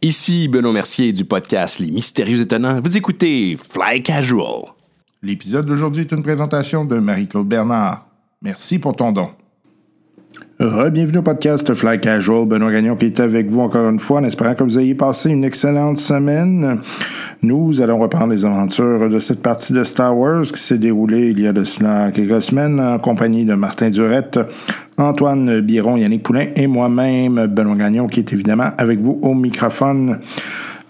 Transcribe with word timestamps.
Ici 0.00 0.46
Benoît 0.46 0.72
Mercier 0.72 1.12
du 1.12 1.24
podcast 1.24 1.80
Les 1.80 1.90
Mystérieux 1.90 2.40
Étonnants. 2.40 2.80
Vous 2.80 2.96
écoutez 2.96 3.56
Fly 3.56 4.00
Casual. 4.00 4.66
L'épisode 5.24 5.66
d'aujourd'hui 5.66 6.02
est 6.02 6.12
une 6.12 6.22
présentation 6.22 6.84
de 6.84 7.00
Marie-Claude 7.00 7.48
Bernard. 7.48 8.06
Merci 8.40 8.78
pour 8.78 8.94
ton 8.94 9.10
don. 9.10 9.30
Bienvenue 10.60 11.18
au 11.18 11.22
podcast 11.22 11.74
Fly 11.74 11.98
Casual. 11.98 12.46
Benoît 12.46 12.70
Gagnon 12.70 12.94
qui 12.94 13.06
est 13.06 13.18
avec 13.18 13.48
vous 13.48 13.58
encore 13.58 13.88
une 13.88 13.98
fois 13.98 14.20
en 14.20 14.24
espérant 14.24 14.54
que 14.54 14.62
vous 14.62 14.78
ayez 14.78 14.94
passé 14.94 15.30
une 15.30 15.42
excellente 15.42 15.98
semaine. 15.98 16.80
Nous 17.42 17.82
allons 17.82 17.98
reprendre 17.98 18.32
les 18.32 18.44
aventures 18.44 19.08
de 19.08 19.18
cette 19.18 19.42
partie 19.42 19.72
de 19.72 19.82
Star 19.82 20.16
Wars 20.16 20.44
qui 20.44 20.60
s'est 20.60 20.78
déroulée 20.78 21.30
il 21.30 21.40
y 21.40 21.48
a 21.48 21.52
de 21.52 21.64
cela 21.64 22.12
quelques 22.12 22.40
semaines 22.40 22.78
en 22.78 23.00
compagnie 23.00 23.44
de 23.44 23.54
Martin 23.54 23.90
Durette, 23.90 24.38
Antoine 24.98 25.60
Biron, 25.60 25.96
Yannick 25.96 26.22
Poulain 26.22 26.46
et 26.54 26.66
moi-même, 26.66 27.46
Benoît 27.46 27.76
Gagnon, 27.76 28.08
qui 28.08 28.20
est 28.20 28.32
évidemment 28.32 28.70
avec 28.76 29.00
vous 29.00 29.18
au 29.22 29.34
microphone. 29.34 30.18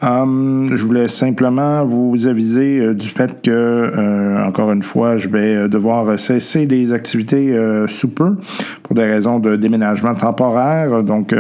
Um, 0.01 0.69
je 0.71 0.85
voulais 0.85 1.09
simplement 1.09 1.85
vous 1.85 2.29
aviser 2.29 2.79
euh, 2.79 2.95
du 2.95 3.09
fait 3.09 3.43
que, 3.43 3.51
euh, 3.51 4.47
encore 4.47 4.71
une 4.71 4.85
fois, 4.85 5.17
je 5.17 5.29
vais 5.29 5.57
euh, 5.57 5.69
devoir 5.69 6.17
cesser 6.17 6.67
des 6.67 6.93
activités 6.93 7.57
sous 7.89 8.09
peu 8.09 8.37
pour 8.85 8.95
des 8.95 9.05
raisons 9.05 9.41
de 9.41 9.57
déménagement 9.57 10.15
temporaire. 10.15 11.03
Donc, 11.03 11.35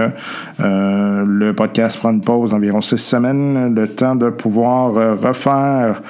le 0.59 1.53
podcast 1.53 1.98
prend 1.98 2.11
une 2.11 2.21
pause 2.21 2.51
d'environ 2.51 2.81
six 2.81 2.98
semaines, 2.98 3.75
le 3.75 3.89
temps 3.89 4.17
de 4.17 4.31
pouvoir 4.31 5.19
refaire 5.21 6.03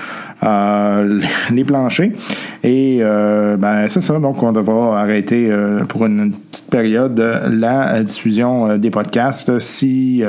les 1.51 1.65
planchers. 1.65 2.13
Et 2.65 3.01
ben, 3.01 3.87
c'est 3.89 4.01
ça, 4.01 4.19
donc 4.19 4.43
on 4.43 4.53
devra 4.53 5.01
arrêter 5.01 5.51
pour 5.89 6.07
une 6.07 6.33
période 6.71 7.19
la 7.51 8.03
diffusion 8.03 8.77
des 8.79 8.91
podcasts. 8.91 9.59
Si 9.59 10.23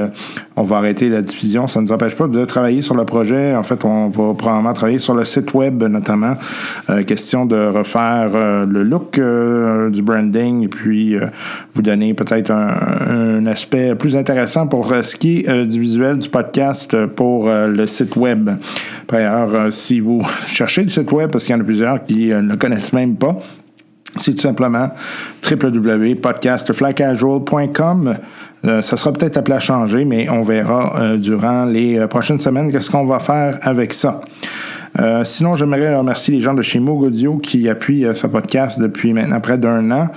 on 0.59 0.63
va 0.63 0.77
arrêter 0.77 1.07
la 1.07 1.21
diffusion, 1.21 1.67
ça 1.67 1.79
ne 1.79 1.85
nous 1.85 1.93
empêche 1.93 2.15
pas 2.15 2.27
de 2.27 2.43
travailler 2.43 2.81
sur 2.81 2.95
le 2.95 3.05
projet. 3.05 3.55
En 3.55 3.63
fait, 3.63 3.85
on 3.85 4.09
va 4.09 4.33
probablement 4.33 4.73
travailler 4.73 4.97
sur 4.97 5.15
le 5.15 5.23
site 5.23 5.53
web, 5.53 5.81
notamment. 5.83 6.33
Euh, 6.89 7.03
question 7.03 7.45
de 7.45 7.55
refaire 7.55 8.31
euh, 8.33 8.65
le 8.65 8.83
look 8.83 9.19
euh, 9.19 9.89
du 9.89 10.01
branding 10.01 10.63
et 10.63 10.67
puis 10.67 11.15
vous 11.73 11.81
donner 11.81 12.13
peut-être 12.13 12.51
un, 12.51 13.45
aspect 13.45 13.95
plus 13.95 14.17
intéressant 14.17 14.67
pour 14.67 14.93
ce 15.01 15.15
qui 15.15 15.45
est 15.47 15.65
du 15.65 15.79
visuel 15.79 16.17
du 16.17 16.29
podcast 16.29 17.05
pour 17.05 17.49
le 17.49 17.87
site 17.87 18.15
web. 18.15 18.49
Par 19.07 19.19
ailleurs, 19.19 19.71
si 19.71 19.99
vous 19.99 20.21
cherchez 20.47 20.83
le 20.83 20.89
site 20.89 21.11
web, 21.11 21.31
parce 21.31 21.45
qu'il 21.45 21.55
y 21.55 21.57
en 21.57 21.61
a 21.61 21.63
plusieurs 21.63 22.03
qui 22.03 22.27
ne 22.27 22.41
le 22.41 22.55
connaissent 22.57 22.93
même 22.93 23.15
pas, 23.15 23.37
c'est 24.17 24.33
tout 24.33 24.41
simplement 24.41 24.89
www.podcastflycasual.com. 25.49 28.17
Euh, 28.65 28.81
ça 28.81 28.97
sera 28.97 29.13
peut-être 29.13 29.37
appelé 29.37 29.55
à 29.55 29.59
changer, 29.59 30.03
mais 30.05 30.27
on 30.29 30.43
verra 30.43 30.99
euh, 30.99 31.17
durant 31.17 31.65
les 31.65 31.97
euh, 31.97 32.07
prochaines 32.07 32.39
semaines 32.39 32.71
qu'est-ce 32.71 32.91
qu'on 32.91 33.05
va 33.05 33.19
faire 33.19 33.57
avec 33.61 33.93
ça. 33.93 34.21
sinon, 35.23 35.55
j'aimerais 35.55 35.95
remercier 35.95 36.35
les 36.35 36.41
gens 36.41 36.53
de 36.53 36.61
chez 36.61 36.79
Moog 36.79 37.03
Audio 37.03 37.37
qui 37.37 37.69
appuient 37.69 38.05
ce 38.13 38.27
podcast 38.27 38.79
depuis 38.79 39.13
maintenant 39.13 39.39
près 39.39 39.57
d'un 39.57 39.89
an. 39.91 40.09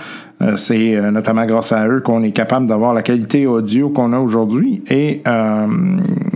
Euh, 0.43 0.57
c'est 0.57 0.97
euh, 0.97 1.11
notamment 1.11 1.45
grâce 1.47 1.73
à 1.73 1.87
eux 1.89 2.01
qu'on 2.01 2.23
est 2.23 2.33
capable 2.33 2.67
d'avoir 2.67 2.95
la 2.95 3.03
qualité 3.03 3.47
audio 3.47 3.91
qu'on 3.91 4.12
a 4.12 4.19
aujourd'hui 4.19 4.83
et 4.91 5.21
euh, 5.27 5.67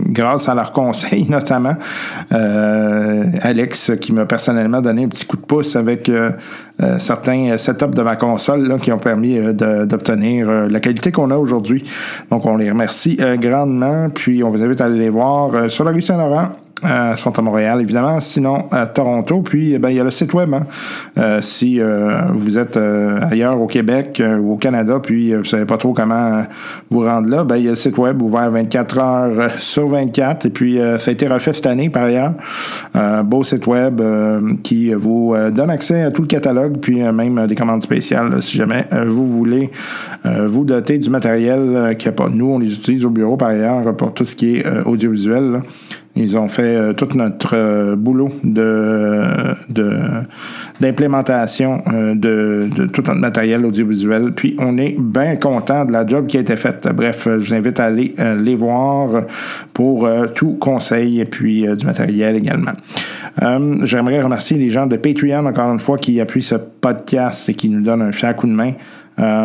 grâce 0.09 0.47
à 0.47 0.55
leurs 0.55 0.71
conseils 0.77 1.27
notamment. 1.29 1.75
Alex 3.41 3.93
qui 3.99 4.13
m'a 4.13 4.25
personnellement 4.25 4.81
donné 4.81 5.05
un 5.05 5.07
petit 5.07 5.25
coup 5.25 5.37
de 5.37 5.41
pouce 5.41 5.75
avec 5.75 6.11
certains 6.97 7.57
setups 7.57 7.95
de 7.95 8.01
ma 8.01 8.15
console 8.15 8.79
qui 8.81 8.91
ont 8.91 8.99
permis 8.99 9.39
d'obtenir 9.53 10.67
la 10.67 10.79
qualité 10.79 11.11
qu'on 11.11 11.31
a 11.31 11.37
aujourd'hui. 11.37 11.83
Donc 12.29 12.45
on 12.45 12.57
les 12.57 12.69
remercie 12.69 13.17
grandement. 13.39 14.09
Puis 14.09 14.43
on 14.43 14.51
vous 14.51 14.63
invite 14.63 14.81
à 14.81 14.85
aller 14.85 14.99
les 14.99 15.09
voir 15.09 15.69
sur 15.69 15.83
la 15.83 15.91
rue 15.91 16.01
Saint-Laurent 16.01 16.49
euh, 16.83 17.15
sont 17.15 17.37
à 17.37 17.41
Montréal, 17.41 17.81
évidemment. 17.81 18.19
Sinon, 18.19 18.65
à 18.71 18.85
Toronto. 18.85 19.41
Puis, 19.41 19.73
eh 19.73 19.79
ben, 19.79 19.89
il 19.89 19.97
y 19.97 19.99
a 19.99 20.03
le 20.03 20.11
site 20.11 20.33
web. 20.33 20.53
Hein. 20.53 20.67
Euh, 21.17 21.41
si 21.41 21.81
euh, 21.81 22.21
vous 22.33 22.59
êtes 22.59 22.77
euh, 22.77 23.19
ailleurs 23.31 23.59
au 23.59 23.65
Québec 23.65 24.21
ou 24.41 24.53
au 24.53 24.57
Canada, 24.57 24.99
puis 25.01 25.33
vous 25.33 25.43
savez 25.43 25.65
pas 25.65 25.77
trop 25.77 25.93
comment 25.93 26.43
vous 26.91 26.99
rendre 26.99 27.29
là, 27.29 27.43
ben, 27.43 27.57
il 27.57 27.63
y 27.63 27.67
a 27.67 27.71
le 27.71 27.75
site 27.75 27.97
web 27.97 28.21
ouvert 28.21 28.51
24 28.51 28.99
heures 28.99 29.51
sur 29.57 29.87
24. 29.89 30.45
Et 30.45 30.49
puis, 30.49 30.79
ça 30.97 31.09
a 31.09 31.13
été 31.13 31.27
refait 31.27 31.53
cette 31.53 31.65
année, 31.65 31.89
par 31.89 32.03
ailleurs. 32.03 32.33
Beau 33.23 33.43
site 33.43 33.65
web 33.67 34.01
qui 34.63 34.93
vous 34.93 35.35
donne 35.51 35.69
accès 35.69 36.03
à 36.03 36.11
tout 36.11 36.21
le 36.21 36.27
catalogue, 36.27 36.77
puis 36.79 37.01
même 37.01 37.47
des 37.47 37.55
commandes 37.55 37.81
spéciales, 37.81 38.41
si 38.41 38.57
jamais 38.57 38.85
vous 39.07 39.27
voulez 39.27 39.71
vous 40.23 40.63
doter 40.63 40.97
du 40.97 41.09
matériel 41.09 41.95
qu'il 41.97 42.09
n'y 42.09 42.13
a 42.13 42.15
pas. 42.15 42.29
Nous, 42.29 42.45
on 42.45 42.59
les 42.59 42.73
utilise 42.73 43.05
au 43.05 43.09
bureau, 43.09 43.37
par 43.37 43.49
ailleurs, 43.49 43.95
pour 43.95 44.13
tout 44.13 44.25
ce 44.25 44.35
qui 44.35 44.57
est 44.57 44.65
audiovisuel. 44.85 45.61
Ils 46.17 46.37
ont 46.37 46.47
fait 46.47 46.75
euh, 46.75 46.93
tout 46.93 47.09
notre 47.15 47.55
euh, 47.55 47.95
boulot 47.95 48.31
de, 48.43 49.23
d'implémentation 50.79 51.81
euh, 51.93 52.15
de, 52.15 52.69
tout 52.87 53.03
notre 53.05 53.19
matériel 53.19 53.65
audiovisuel. 53.65 54.31
Puis 54.33 54.55
on 54.59 54.77
est 54.77 54.95
bien 54.97 55.35
content 55.35 55.85
de 55.85 55.91
la 55.91 56.05
job 56.05 56.27
qui 56.27 56.37
a 56.37 56.39
été 56.39 56.55
faite. 56.55 56.87
Bref, 56.95 57.25
je 57.25 57.47
vous 57.47 57.53
invite 57.53 57.79
à 57.79 57.85
aller 57.85 58.15
les 58.39 58.55
voir 58.55 59.23
pour 59.73 60.09
tout 60.35 60.57
conseil 60.59 61.19
et 61.19 61.25
puis 61.25 61.65
du 61.77 61.85
matériel 61.85 62.35
également. 62.35 62.71
j'aimerais 63.83 64.21
remercier 64.21 64.57
les 64.57 64.69
gens 64.69 64.87
de 64.87 64.97
Patreon, 64.97 65.45
encore 65.45 65.71
une 65.71 65.79
fois, 65.79 65.97
qui 65.97 66.19
appuient 66.19 66.41
ce 66.41 66.55
podcast 66.55 67.49
et 67.49 67.53
qui 67.53 67.69
nous 67.69 67.81
donnent 67.81 68.01
un 68.01 68.11
fier 68.11 68.35
coup 68.35 68.47
de 68.47 68.53
main. 68.53 68.73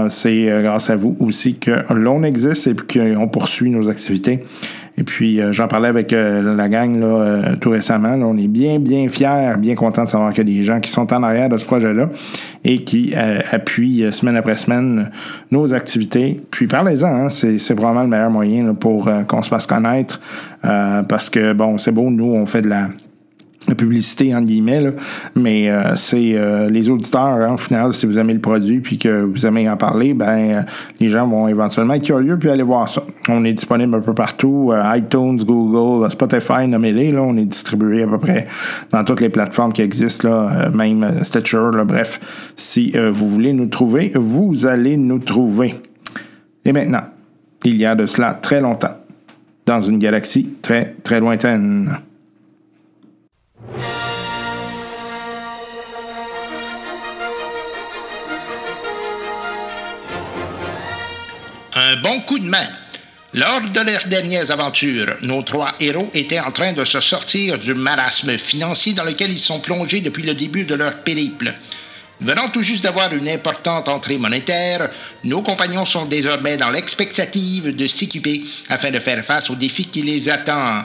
c'est 0.09 0.63
grâce 0.63 0.91
à 0.91 0.97
vous 0.97 1.17
aussi 1.21 1.55
que 1.55 1.93
l'on 1.93 2.23
existe 2.23 2.67
et 2.67 2.75
qu'on 2.75 3.29
poursuit 3.29 3.71
nos 3.71 3.89
activités. 3.89 4.43
Et 4.99 5.05
puis, 5.05 5.41
euh, 5.41 5.53
j'en 5.53 5.69
parlais 5.69 5.89
avec 5.89 6.13
euh, 6.13 6.55
la 6.55 6.69
gang 6.69 7.01
là, 7.01 7.07
euh, 7.07 7.57
tout 7.57 7.71
récemment. 7.71 8.13
on 8.13 8.37
est 8.37 8.49
bien, 8.49 8.79
bien 8.79 9.09
fiers, 9.09 9.55
bien 9.59 9.75
contents 9.75 10.05
de 10.05 10.11
savoir 10.11 10.33
qu'il 10.33 10.49
y 10.49 10.53
a 10.53 10.59
des 10.59 10.65
gens 10.65 10.81
qui 10.81 10.91
sont 10.91 11.13
en 11.13 11.23
arrière 11.23 11.49
de 11.49 11.57
ce 11.57 11.65
projet-là 11.65 12.11
et 12.65 12.85
qui 12.85 13.15
appuient 13.51 14.13
semaine 14.13 14.37
après 14.37 14.57
semaine 14.57 15.11
nos 15.51 15.75
activités. 15.75 16.41
Puis, 16.51 16.67
parlez-en, 16.67 17.07
hein, 17.07 17.29
c'est 17.31 17.75
vraiment 17.75 18.03
le 18.03 18.09
meilleur 18.09 18.31
moyen 18.31 18.75
pour 18.75 19.11
qu'on 19.27 19.43
se 19.43 19.49
fasse 19.49 19.67
connaître. 19.67 20.21
parce 20.63 21.29
que, 21.29 21.53
bon, 21.53 21.79
c'est 21.79 21.91
beau, 21.91 22.11
nous, 22.11 22.33
on 22.33 22.47
fait 22.47 22.63
de 22.63 22.69
la 22.69 22.89
publicité 23.77 24.35
entre 24.35 24.47
guillemets 24.47 24.91
mais 25.35 25.71
euh, 25.71 25.95
c'est 25.97 26.33
euh, 26.35 26.69
les 26.69 26.91
auditeurs 26.91 27.23
hein, 27.23 27.55
au 27.55 27.57
final 27.57 27.95
si 27.95 28.07
vous 28.07 28.19
aimez 28.19 28.35
le 28.35 28.41
produit 28.41 28.81
puis 28.81 28.99
que 28.99 29.23
vous 29.23 29.47
aimez 29.47 29.69
en 29.69 29.77
parler 29.77 30.15
ben 30.15 30.27
euh, 30.27 30.63
les 31.01 31.09
gens 31.09 31.27
vont 31.27 31.49
éventuellement 31.49 31.95
être 31.95 32.05
curieux 32.05 32.39
puis 32.39 32.51
aller 32.51 32.63
voir 32.63 32.89
ça. 32.89 33.03
On 33.29 33.45
est 33.45 33.53
disponible 33.53 33.95
un 33.95 34.01
peu 34.01 34.15
partout 34.15 34.73
iTunes 34.95 35.43
Google 35.45 36.11
Spotify 36.11 36.67
nommez-les 36.67 37.13
là. 37.13 37.23
On 37.23 37.37
est 37.37 37.45
distribué 37.45 38.03
à 38.03 38.07
peu 38.07 38.19
près 38.19 38.47
dans 38.91 39.05
toutes 39.05 39.21
les 39.21 39.29
plateformes 39.29 39.73
qui 39.73 39.83
existent 39.83 40.29
là 40.29 40.71
même 40.71 41.23
Stitcher 41.23 41.71
là, 41.75 41.85
bref 41.85 42.53
si 42.57 42.93
vous 42.93 43.29
voulez 43.29 43.53
nous 43.53 43.69
trouver 43.69 44.13
vous 44.15 44.67
allez 44.67 44.97
nous 44.97 45.19
trouver. 45.19 45.75
Et 46.65 46.73
maintenant 46.73 47.03
il 47.65 47.77
y 47.77 47.87
a 47.87 47.95
de 47.95 48.07
cela 48.07 48.35
très 48.35 48.61
longtemps 48.61 48.97
dans 49.67 49.81
une 49.81 49.99
galaxie 49.99 50.49
très 50.63 50.95
très 51.03 51.21
lointaine 51.21 51.91
Un 61.75 61.97
bon 61.97 62.21
coup 62.23 62.39
de 62.39 62.45
main. 62.45 62.69
Lors 63.35 63.63
de 63.63 63.81
leurs 63.81 64.05
dernières 64.07 64.51
aventures, 64.51 65.17
nos 65.23 65.41
trois 65.43 65.75
héros 65.81 66.11
étaient 66.13 66.39
en 66.39 66.53
train 66.53 66.75
de 66.75 66.85
se 66.85 67.01
sortir 67.01 67.59
du 67.59 67.73
marasme 67.73 68.37
financier 68.37 68.93
dans 68.93 69.05
lequel 69.05 69.31
ils 69.31 69.39
sont 69.39 69.61
plongés 69.61 70.03
depuis 70.03 70.23
le 70.23 70.35
début 70.35 70.65
de 70.65 70.75
leur 70.75 70.99
périple. 70.99 71.55
Venant 72.21 72.49
tout 72.49 72.63
juste 72.63 72.85
d'avoir 72.85 73.13
une 73.15 73.29
importante 73.29 73.89
entrée 73.89 74.19
monétaire, 74.19 74.91
nos 75.25 75.43
compagnons 75.43 75.87
sont 75.87 76.05
désormais 76.05 76.57
dans 76.57 76.71
l'expectative 76.71 77.75
de 77.75 77.87
s'équiper 77.87 78.45
afin 78.69 78.91
de 78.91 78.99
faire 79.01 79.25
face 79.25 79.51
aux 79.51 79.57
défis 79.57 79.87
qui 79.87 80.03
les 80.03 80.29
attendent. 80.29 80.85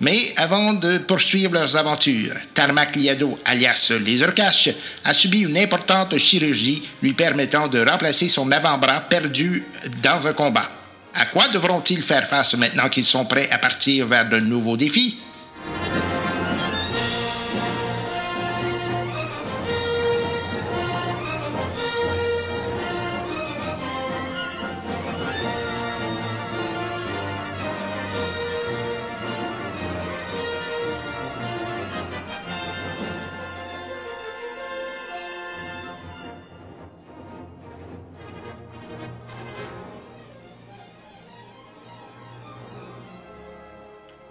Mais 0.00 0.34
avant 0.36 0.74
de 0.74 0.98
poursuivre 0.98 1.54
leurs 1.54 1.76
aventures, 1.76 2.34
Tarmac 2.52 2.96
Liado, 2.96 3.38
alias 3.46 3.92
Lasercash, 4.04 4.68
a 5.04 5.14
subi 5.14 5.40
une 5.40 5.56
importante 5.56 6.18
chirurgie 6.18 6.82
lui 7.02 7.14
permettant 7.14 7.66
de 7.66 7.84
remplacer 7.84 8.28
son 8.28 8.50
avant-bras 8.52 9.00
perdu 9.00 9.64
dans 10.02 10.26
un 10.26 10.34
combat. 10.34 10.70
À 11.14 11.26
quoi 11.26 11.48
devront-ils 11.48 12.02
faire 12.02 12.26
face 12.26 12.54
maintenant 12.56 12.90
qu'ils 12.90 13.06
sont 13.06 13.24
prêts 13.24 13.48
à 13.50 13.56
partir 13.56 14.06
vers 14.06 14.28
de 14.28 14.38
nouveaux 14.38 14.76
défis? 14.76 15.18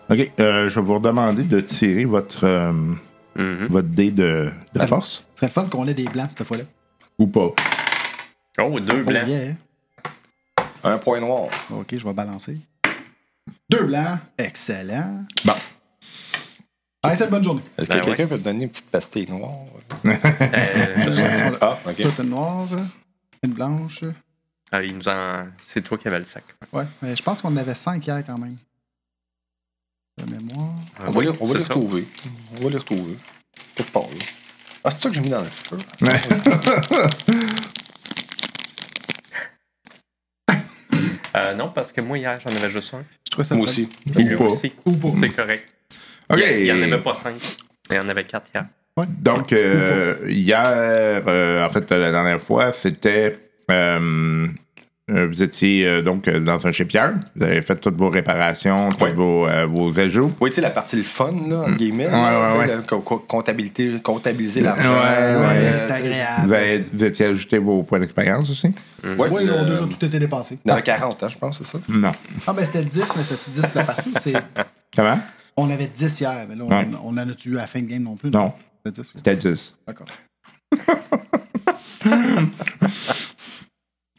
OK, 0.10 0.32
euh, 0.40 0.70
je 0.70 0.80
vais 0.80 0.86
vous 0.86 1.00
demander 1.00 1.44
de 1.44 1.60
tirer 1.62 2.06
votre, 2.06 2.44
euh, 2.44 2.72
Mhm. 3.36 3.68
votre 3.70 3.88
dé 3.88 4.12
de, 4.12 4.50
de 4.74 4.80
Ça- 4.80 4.88
force. 4.88 5.24
Ce 5.34 5.40
serait 5.42 5.50
fun 5.52 5.66
qu'on 5.66 5.88
ait 5.88 5.94
des 5.94 6.06
blancs 6.06 6.30
cette 6.30 6.44
fois-là. 6.46 6.64
Ou 7.18 7.28
pas. 7.28 7.50
Oh, 8.62 8.80
deux 8.80 9.02
Oh, 9.02 9.06
blancs. 9.06 9.28
yeah. 9.28 9.54
Un 10.84 10.98
point 11.00 11.20
noir. 11.20 11.50
OK, 11.72 11.88
je 11.98 12.06
vais 12.06 12.14
balancer. 12.14 12.58
Deux 13.70 13.84
blancs. 13.84 14.20
Excellent. 14.38 15.26
Bon. 15.44 15.54
Arrêtez 17.02 17.24
une 17.26 17.30
bonne 17.32 17.44
journée. 17.44 17.62
Est-ce 17.78 17.90
Ben 17.90 18.00
que 18.02 18.06
quelqu'un 18.06 18.28
peut 18.28 18.38
me 18.38 18.44
donner 18.44 18.64
une 18.66 18.70
petite 18.70 18.90
pastille 18.92 19.30
noire? 19.30 19.52
Euh, 20.06 21.52
Ah, 21.62 21.78
ok. 21.88 21.96
Toute 22.02 22.20
une 22.20 22.30
noire, 22.30 22.68
une 23.44 23.52
blanche. 23.54 24.04
ah, 24.72 24.82
il 24.84 24.96
nous 24.98 25.08
en... 25.08 25.46
C'est 25.62 25.82
toi 25.82 25.98
qui 25.98 26.08
avais 26.08 26.20
le 26.20 26.26
sac. 26.26 26.44
Ouais, 26.74 26.86
mais 27.02 27.16
je 27.16 27.24
pense 27.24 27.42
qu'on 27.42 27.50
en 27.50 27.58
avait 27.58 27.76
cinq 27.76 28.06
hier 28.06 28.24
quand 28.26 28.38
même. 28.38 28.56
De 30.18 30.32
mémoire. 30.32 30.70
Ah, 30.98 31.04
On 31.08 31.12
va, 31.12 31.20
oui, 31.20 31.26
les, 31.26 31.32
on 31.40 31.46
va 31.46 31.52
c'est 31.54 31.58
les 31.60 31.64
ça. 31.66 31.74
retrouver. 31.74 32.06
On 32.58 32.64
va 32.64 32.70
les 32.70 32.78
retrouver. 32.78 33.16
Quelque 33.76 33.92
part, 33.92 34.04
là. 34.04 34.26
Ah, 34.84 34.92
c'est 34.92 35.02
ça 35.02 35.10
que 35.10 35.16
j'ai 35.16 35.22
mis 35.22 35.30
dans 35.30 35.42
le 35.42 35.50
feu? 35.50 35.78
Euh, 41.36 41.54
non, 41.54 41.70
parce 41.70 41.92
que 41.92 42.00
moi, 42.00 42.18
hier, 42.18 42.40
j'en 42.40 42.50
avais 42.56 42.70
juste 42.70 42.94
un. 42.94 43.04
Je 43.26 43.32
trouvais 43.32 43.44
ça 43.44 43.56
Moi 43.56 43.66
aussi. 43.66 43.90
Ou 44.16 44.20
lui 44.20 44.36
pas. 44.38 44.46
aussi. 44.46 44.72
Ou 44.86 44.92
pas. 44.94 45.10
C'est 45.20 45.30
correct. 45.30 45.68
Il 46.38 46.64
n'y 46.64 46.72
en 46.72 46.82
avait 46.82 47.02
pas 47.02 47.14
cinq. 47.14 47.36
Il 47.90 47.96
y 47.98 48.00
en 48.00 48.08
avait 48.08 48.24
quatre 48.24 48.50
hier. 48.54 48.66
Donc, 49.20 49.52
euh, 49.52 50.16
hier, 50.30 50.64
euh, 50.66 51.66
en 51.66 51.70
fait, 51.70 51.92
la 51.92 52.12
dernière 52.12 52.42
fois, 52.42 52.72
c'était. 52.72 53.38
euh, 53.70 54.48
vous 55.08 55.44
étiez 55.44 55.86
euh, 55.88 56.02
donc 56.02 56.28
euh, 56.28 56.40
dans 56.40 56.66
un 56.66 56.72
shipyard. 56.72 57.14
Vous 57.36 57.44
avez 57.46 57.62
fait 57.62 57.76
toutes 57.76 57.96
vos 57.96 58.10
réparations, 58.10 58.90
tous 58.90 59.06
Oui. 59.06 59.12
vos, 59.14 59.46
euh, 59.48 59.68
vos 59.68 59.98
ajouts. 60.00 60.34
Oui, 60.42 60.50
tu 60.50 60.56
sais, 60.56 60.62
la 60.62 60.72
partie 60.72 60.96
le 60.96 61.04
fun, 61.04 61.32
là, 61.48 61.60
entre 61.62 61.76
guillemets. 61.78 62.08
Ouais, 62.08 62.12
là, 62.12 62.48
ouais, 62.54 62.58
ouais. 62.58 62.68
la 62.68 62.82
comptabilité, 63.28 64.00
comptabiliser 64.02 64.62
l'argent. 64.62 64.94
Ouais, 64.94 65.36
Ouais, 65.36 65.46
ouais. 65.74 65.80
c'était 65.80 65.94
agréable. 65.94 66.48
Vous, 66.48 66.54
avez, 66.54 66.84
vous 66.92 67.04
étiez 67.04 67.26
ajouté 67.28 67.60
vos 67.60 67.84
points 67.84 68.00
d'expérience 68.00 68.50
aussi? 68.50 68.74
Oui, 69.04 69.14
on 69.32 69.36
a 69.38 69.64
déjà 69.64 69.78
tout 69.82 70.06
été 70.06 70.18
dépassé. 70.18 70.58
Dans 70.66 70.76
le 70.76 70.82
40, 70.82 71.22
hein, 71.22 71.28
je 71.28 71.38
pense, 71.38 71.60
c'est 71.60 71.68
ça? 71.68 71.78
Non. 71.88 72.12
Ah, 72.48 72.54
ben 72.54 72.66
c'était 72.66 72.84
10, 72.84 73.04
mais 73.16 73.24
c'était 73.24 73.52
10 73.52 73.76
la 73.76 73.84
partie. 73.84 74.10
ou 74.10 74.14
c'est- 74.20 74.34
Comment? 74.96 75.20
On 75.58 75.70
avait 75.70 75.88
10 75.88 76.20
hier, 76.20 76.36
mais 76.50 76.56
là, 76.56 76.64
on, 77.04 77.10
en 77.10 77.18
a-tu 77.30 77.50
eu 77.52 77.58
à 77.58 77.62
la 77.62 77.68
fin 77.68 77.80
de 77.82 77.86
game 77.86 78.02
non 78.04 78.16
plus? 78.16 78.32
Non. 78.32 78.54
C'était 78.84 79.02
10. 79.02 79.12
C'était 79.16 79.36
10. 79.36 79.76
D'accord. 79.88 80.08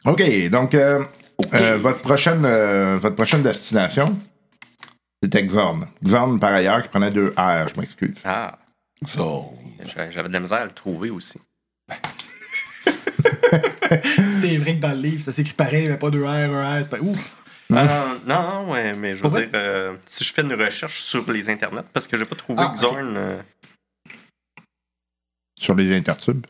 OK, 0.07 0.49
donc, 0.49 0.73
euh, 0.73 1.03
euh, 1.53 1.77
votre, 1.77 1.99
prochaine, 2.01 2.43
euh, 2.45 2.97
votre 2.97 3.15
prochaine 3.15 3.43
destination, 3.43 4.17
c'était 5.21 5.43
Xorn. 5.43 5.87
Xorn, 6.03 6.39
par 6.39 6.53
ailleurs, 6.53 6.81
qui 6.81 6.87
prenait 6.89 7.11
deux 7.11 7.33
R, 7.37 7.67
je 7.67 7.79
m'excuse. 7.79 8.15
Ah, 8.23 8.57
Ça. 9.05 9.21
j'a- 9.85 10.09
j'avais 10.11 10.29
de 10.29 10.33
la 10.33 10.39
misère 10.39 10.59
à 10.61 10.65
le 10.65 10.71
trouver 10.71 11.09
aussi. 11.09 11.39
C'est 14.39 14.57
vrai 14.57 14.75
que 14.75 14.81
dans 14.81 14.91
le 14.91 14.97
livre, 15.01 15.21
ça 15.21 15.31
s'écrit 15.33 15.53
pareil, 15.53 15.87
mais 15.87 15.97
pas 15.97 16.09
deux 16.09 16.23
R, 16.23 16.29
un 16.29 16.79
R. 16.79 16.83
C'est 16.83 16.89
pas. 16.89 16.99
Ouh! 16.99 17.15
Ah, 17.73 18.13
non, 18.25 18.49
non, 18.49 18.71
ouais, 18.71 18.93
mais 18.93 19.13
je 19.13 19.23
veux 19.27 19.29
dire, 19.41 19.49
euh, 19.53 19.95
si 20.05 20.23
je 20.23 20.31
fais 20.33 20.41
une 20.41 20.53
recherche 20.53 21.01
sur 21.01 21.29
les 21.29 21.49
internets, 21.49 21.83
parce 21.91 22.07
que 22.07 22.15
j'ai 22.17 22.23
pas 22.25 22.35
trouvé 22.35 22.61
Ah. 22.65 22.71
Xorn. 22.73 23.15
euh, 23.17 23.41
Sur 25.59 25.75
les 25.75 25.93
intertubes. 25.95 26.45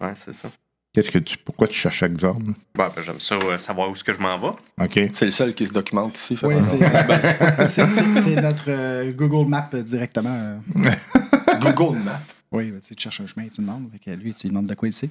Ouais, 0.00 0.12
c'est 0.14 0.32
ça. 0.32 0.50
Qu'est-ce 0.94 1.10
que 1.10 1.18
tu, 1.18 1.38
pourquoi 1.38 1.68
tu 1.68 1.74
cherchais 1.74 2.06
Xorn? 2.10 2.54
Bah, 2.74 2.92
ben, 2.94 3.00
j'aime 3.02 3.18
ça, 3.18 3.36
euh, 3.36 3.56
savoir 3.56 3.88
où 3.88 3.94
est-ce 3.94 4.04
que 4.04 4.12
je 4.12 4.18
m'en 4.20 4.38
vais. 4.38 4.48
OK. 4.84 5.10
C'est 5.14 5.24
le 5.24 5.30
seul 5.30 5.54
qui 5.54 5.66
se 5.66 5.72
documente 5.72 6.18
ici. 6.18 6.36
Oui, 6.42 6.56
que- 6.56 7.66
c'est, 7.66 8.36
notre 8.42 8.64
euh, 8.68 9.10
Google 9.12 9.48
Map 9.48 9.70
euh, 9.72 9.82
directement. 9.82 10.28
euh. 10.30 10.58
Google 11.60 11.98
Maps. 11.98 12.20
Oui, 12.52 12.70
ben, 12.70 12.80
tu 12.80 12.88
sais, 12.88 12.94
tu 12.94 13.04
cherches 13.04 13.22
un 13.22 13.26
chemin, 13.26 13.48
tu 13.48 13.62
demandes. 13.62 13.88
Fait 13.90 13.98
que 13.98 14.10
lui, 14.10 14.34
tu 14.34 14.42
lui 14.42 14.50
demandes 14.50 14.66
de 14.66 14.74
quoi 14.74 14.86
il 14.86 14.92
sait. 14.92 15.08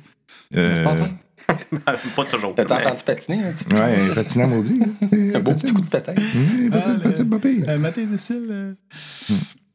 Euh, 0.56 0.84
pas 0.84 0.96
toi? 0.96 1.10
pas 2.16 2.26
toujours. 2.26 2.54
T'as 2.54 2.64
mais- 2.66 2.86
entendu 2.86 3.04
patiner 3.04 3.44
un 3.44 3.52
petit 3.52 3.64
peu? 3.64 3.76
ouais, 3.78 4.14
patinant 4.14 4.48
maudit. 4.50 4.82
hein? 4.84 5.08
Un 5.34 5.40
beau 5.40 5.54
petit 5.56 5.74
coup 5.74 5.82
de 5.82 5.90
patin. 5.90 6.14
Mmh, 6.14 6.70
Ah, 6.74 7.00
Petit, 7.10 7.26
papier. 7.26 7.64
Un 7.68 7.78
matin 7.80 8.04
difficile. 8.04 8.46
euh. 8.52 8.74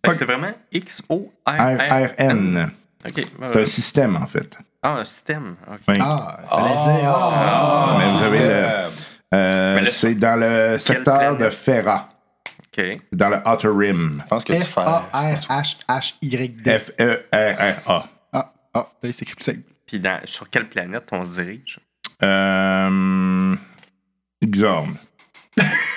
Que 0.02 0.14
C'est 0.14 0.24
vraiment 0.24 0.52
X-O-R-R. 0.70 2.68
C'est 3.04 3.56
un 3.60 3.64
système, 3.66 4.16
en 4.16 4.26
fait. 4.26 4.56
Ah, 4.82 4.94
un 4.98 5.04
système. 5.04 5.56
Ok. 5.70 5.78
Oui. 5.88 5.96
Ah, 6.00 6.38
fallait 6.48 6.98
dire. 7.00 7.10
Ah, 7.14 7.96
mais 7.98 8.04
vous 8.12 8.24
avez 8.24 8.38
le- 8.38 8.90
Euh, 9.34 9.80
là, 9.80 9.90
c'est 9.90 10.14
dans 10.14 10.38
le 10.38 10.78
secteur 10.78 11.36
de 11.36 11.50
Ferra, 11.50 12.08
Ok. 12.78 12.84
dans 13.12 13.28
le 13.28 13.38
Outer 13.48 13.68
Rim. 13.68 14.22
Je 14.24 14.28
pense 14.28 14.44
que 14.44 14.52
tu 14.52 14.60
fais. 14.62 14.64
F-A-R-H-H-Y-D. 14.82 16.78
F-E-R-R-A. 16.78 18.06
Ah, 18.32 18.52
ah, 18.74 18.86
là, 19.02 19.12
c'est 19.12 19.22
écrit 19.22 19.34
plus 19.34 19.44
simple. 19.44 19.60
Puis 19.86 19.98
dans- 20.00 20.20
sur 20.24 20.48
quelle 20.48 20.68
planète 20.68 21.08
on 21.12 21.24
se 21.24 21.40
dirige? 21.40 21.80
Euh, 22.22 23.54
Xorn. 24.44 24.94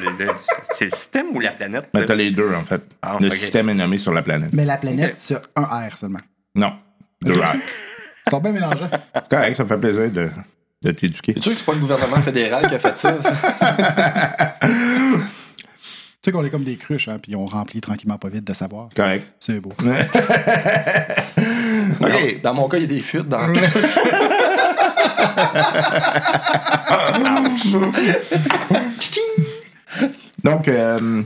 C'est 0.00 0.24
le, 0.24 0.30
c'est 0.74 0.94
système 0.94 1.26
ou 1.34 1.40
la 1.40 1.50
planète? 1.52 1.88
Mais 1.94 2.00
là? 2.00 2.06
t'as 2.06 2.14
les 2.14 2.30
deux, 2.30 2.52
en 2.54 2.64
fait. 2.64 2.82
Ah, 3.02 3.16
le 3.20 3.30
système 3.30 3.68
est 3.68 3.74
nommé 3.74 3.98
sur 3.98 4.12
la 4.12 4.22
planète. 4.22 4.50
Mais 4.52 4.64
la 4.64 4.76
planète, 4.76 5.20
sur 5.20 5.40
un 5.56 5.62
R 5.88 5.96
seulement. 5.96 6.20
Non. 6.54 6.72
Deux 7.22 7.34
R. 7.34 7.54
Ils 8.26 8.30
sont 8.30 8.40
bien 8.40 8.52
mélangés. 8.52 8.84
Correct, 9.30 9.56
ça 9.56 9.64
me 9.64 9.68
fait 9.68 9.78
plaisir 9.78 10.10
de, 10.10 10.28
de 10.82 10.90
t'éduquer. 10.92 11.32
Es-tu 11.32 11.42
sûr 11.42 11.52
que 11.52 11.58
c'est 11.58 11.64
pas 11.64 11.72
le 11.72 11.78
gouvernement 11.80 12.20
fédéral 12.20 12.68
qui 12.68 12.74
a 12.74 12.78
fait 12.78 12.98
ça? 12.98 13.16
ça? 13.20 14.56
Tu 16.22 16.28
sais 16.28 16.32
qu'on 16.32 16.44
est 16.44 16.50
comme 16.50 16.64
des 16.64 16.76
cruches, 16.76 17.08
hein, 17.08 17.18
puis 17.18 17.34
on 17.34 17.46
remplit 17.46 17.80
tranquillement 17.80 18.18
pas 18.18 18.28
vite 18.28 18.44
de 18.44 18.52
savoir. 18.52 18.90
Correct. 18.94 19.26
C'est 19.40 19.58
beau. 19.58 19.72
Dans 22.42 22.52
mon 22.52 22.68
cas, 22.68 22.76
il 22.76 22.82
y 22.82 22.84
a 22.84 22.88
des 22.88 23.00
fuites 23.00 23.26
dans 23.26 23.46
le 23.46 23.54
Donc, 30.44 30.68
euh, 30.68 31.22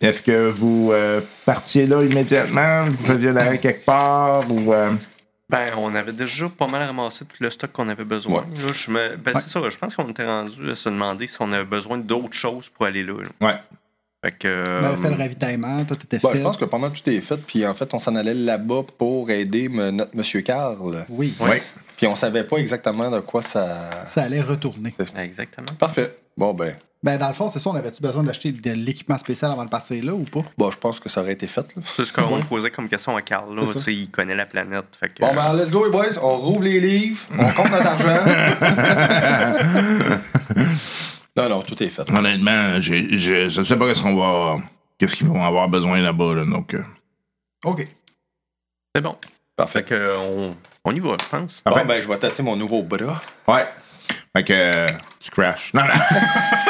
est-ce 0.00 0.22
que 0.22 0.48
vous 0.50 0.90
euh, 0.92 1.20
partiez 1.44 1.86
là 1.86 2.02
immédiatement? 2.02 2.84
Vous 2.86 3.04
faisiez 3.06 3.32
l'arrêt 3.32 3.58
quelque 3.58 3.84
part? 3.84 4.50
Ou, 4.50 4.72
euh, 4.72 4.92
Ben, 5.48 5.66
on 5.76 5.94
avait 5.94 6.12
déjà 6.12 6.48
pas 6.48 6.66
mal 6.68 6.82
ramassé 6.82 7.24
tout 7.24 7.36
le 7.40 7.50
stock 7.50 7.72
qu'on 7.72 7.88
avait 7.88 8.04
besoin. 8.04 8.46
Là, 8.66 8.72
je 8.72 8.90
me... 8.90 9.16
ben, 9.16 9.32
C'est 9.34 9.48
ça, 9.48 9.60
je 9.68 9.76
pense 9.78 9.94
qu'on 9.94 10.08
était 10.08 10.24
rendu 10.24 10.70
à 10.70 10.74
se 10.76 10.88
demander 10.88 11.26
si 11.26 11.36
on 11.40 11.52
avait 11.52 11.64
besoin 11.64 11.98
d'autres 11.98 12.34
choses 12.36 12.68
pour 12.68 12.86
aller 12.86 13.02
là. 13.02 13.14
là. 13.40 13.46
Ouais. 13.48 13.54
Fait 14.24 14.32
que. 14.32 14.64
On 14.80 14.84
avait 14.84 15.02
fait 15.02 15.10
le 15.10 15.16
ravitaillement, 15.16 15.84
tout 15.84 15.94
était 15.94 16.18
Bon, 16.18 16.28
fait. 16.30 16.38
je 16.38 16.42
pense 16.42 16.56
que 16.58 16.66
pas 16.66 16.76
mal 16.78 16.92
tout 16.92 17.08
est 17.08 17.20
fait. 17.20 17.38
Puis 17.38 17.66
en 17.66 17.72
fait, 17.74 17.92
on 17.94 17.98
s'en 17.98 18.14
allait 18.16 18.34
là-bas 18.34 18.82
pour 18.98 19.30
aider 19.30 19.68
me- 19.70 19.90
notre 19.90 20.14
monsieur 20.14 20.42
Carl. 20.42 21.04
Oui. 21.08 21.34
Ouais. 21.40 21.62
Puis 21.96 22.06
on 22.06 22.14
savait 22.16 22.44
pas 22.44 22.58
exactement 22.58 23.10
de 23.10 23.20
quoi 23.20 23.40
ça. 23.42 24.04
ça 24.06 24.22
allait 24.22 24.40
retourner. 24.42 24.94
Exactement. 25.16 25.66
Parfait. 25.78 26.14
Bon, 26.36 26.52
ben, 26.54 26.74
Ben, 27.02 27.16
dans 27.18 27.28
le 27.28 27.34
fond, 27.34 27.48
c'est 27.48 27.58
ça, 27.58 27.70
on 27.70 27.74
avait-tu 27.76 28.02
besoin 28.02 28.22
d'acheter 28.22 28.52
de 28.52 28.72
l'équipement 28.72 29.16
spécial 29.16 29.50
avant 29.50 29.64
de 29.64 29.70
partir 29.70 30.04
là 30.04 30.12
ou 30.12 30.24
pas? 30.24 30.40
bon, 30.58 30.70
je 30.70 30.76
pense 30.76 31.00
que 31.00 31.08
ça 31.08 31.22
aurait 31.22 31.32
été 31.32 31.46
fait. 31.46 31.74
là. 31.74 31.82
C'est 31.94 32.04
ce 32.04 32.12
qu'on 32.12 32.42
posait 32.42 32.70
comme 32.70 32.90
question 32.90 33.16
à 33.16 33.22
Carl. 33.22 33.54
Là, 33.56 33.62
il 33.86 34.10
connaît 34.10 34.34
la 34.36 34.44
planète. 34.44 34.84
Fait 35.00 35.08
que, 35.08 35.20
Bon, 35.22 35.34
ben, 35.34 35.54
let's 35.54 35.70
go, 35.70 35.86
les 35.86 35.90
boys. 35.90 36.18
On 36.22 36.36
rouvre 36.36 36.64
les 36.64 36.78
livres. 36.78 37.18
On 37.38 37.50
compte 37.52 37.70
notre 37.70 37.86
argent. 37.86 38.20
non, 41.36 41.48
non, 41.48 41.62
tout 41.62 41.82
est 41.82 41.88
fait. 41.88 42.08
Honnêtement, 42.10 42.78
je 42.80 43.58
ne 43.58 43.62
sais 43.64 43.76
pas 43.78 43.86
qu'est-ce 43.88 44.02
qu'on 44.02 44.16
va. 44.16 44.58
Qu'est-ce 44.98 45.16
qu'ils 45.16 45.26
vont 45.28 45.42
avoir 45.42 45.68
besoin 45.70 46.00
là-bas. 46.00 46.34
Là, 46.34 46.44
donc, 46.44 46.74
euh, 46.74 46.82
OK. 47.64 47.88
c'est 48.94 49.00
bon. 49.00 49.16
Fait 49.68 49.82
que, 49.84 50.14
on, 50.16 50.54
on 50.84 50.94
y 50.94 51.00
va, 51.00 51.16
je 51.22 51.28
pense. 51.28 51.62
Bon, 51.64 51.72
Enfin. 51.72 51.84
ben, 51.86 51.98
je 52.00 52.08
vais 52.08 52.18
tester 52.18 52.42
mon 52.42 52.56
nouveau 52.56 52.82
bras. 52.82 53.20
ouais. 53.48 53.66
Fait 54.36 54.42
que. 54.44 54.52
euh, 54.52 54.86
tu 55.18 55.30
crashes. 55.30 55.72
Non, 55.74 55.82
non. 55.84 55.88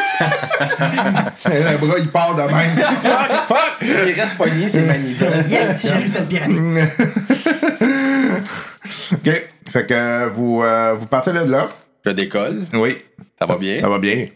le 1.46 1.76
bras, 1.78 1.98
il 1.98 2.08
part 2.08 2.34
de 2.34 2.42
même. 2.42 2.70
fuck, 3.02 3.30
fuck! 3.48 3.76
Il 3.82 4.20
reste 4.20 4.36
poigné, 4.36 4.68
c'est 4.68 4.82
manivelle. 4.82 5.44
Yes, 5.48 5.86
j'ai 5.86 5.94
réussi 5.94 6.16
à 6.16 6.20
le 6.20 6.26
pirater. 6.26 6.54
OK. 9.12 9.42
Fait 9.70 9.86
que 9.86 10.28
vous, 10.28 10.62
euh, 10.62 10.94
vous 10.98 11.06
partez 11.06 11.32
de 11.32 11.40
là. 11.40 11.68
Je 12.04 12.10
décolle. 12.10 12.66
Oui. 12.72 12.98
Ça 13.38 13.46
va 13.46 13.56
bien? 13.56 13.80
Ça 13.80 13.88
va 13.88 13.98
bien. 13.98 14.26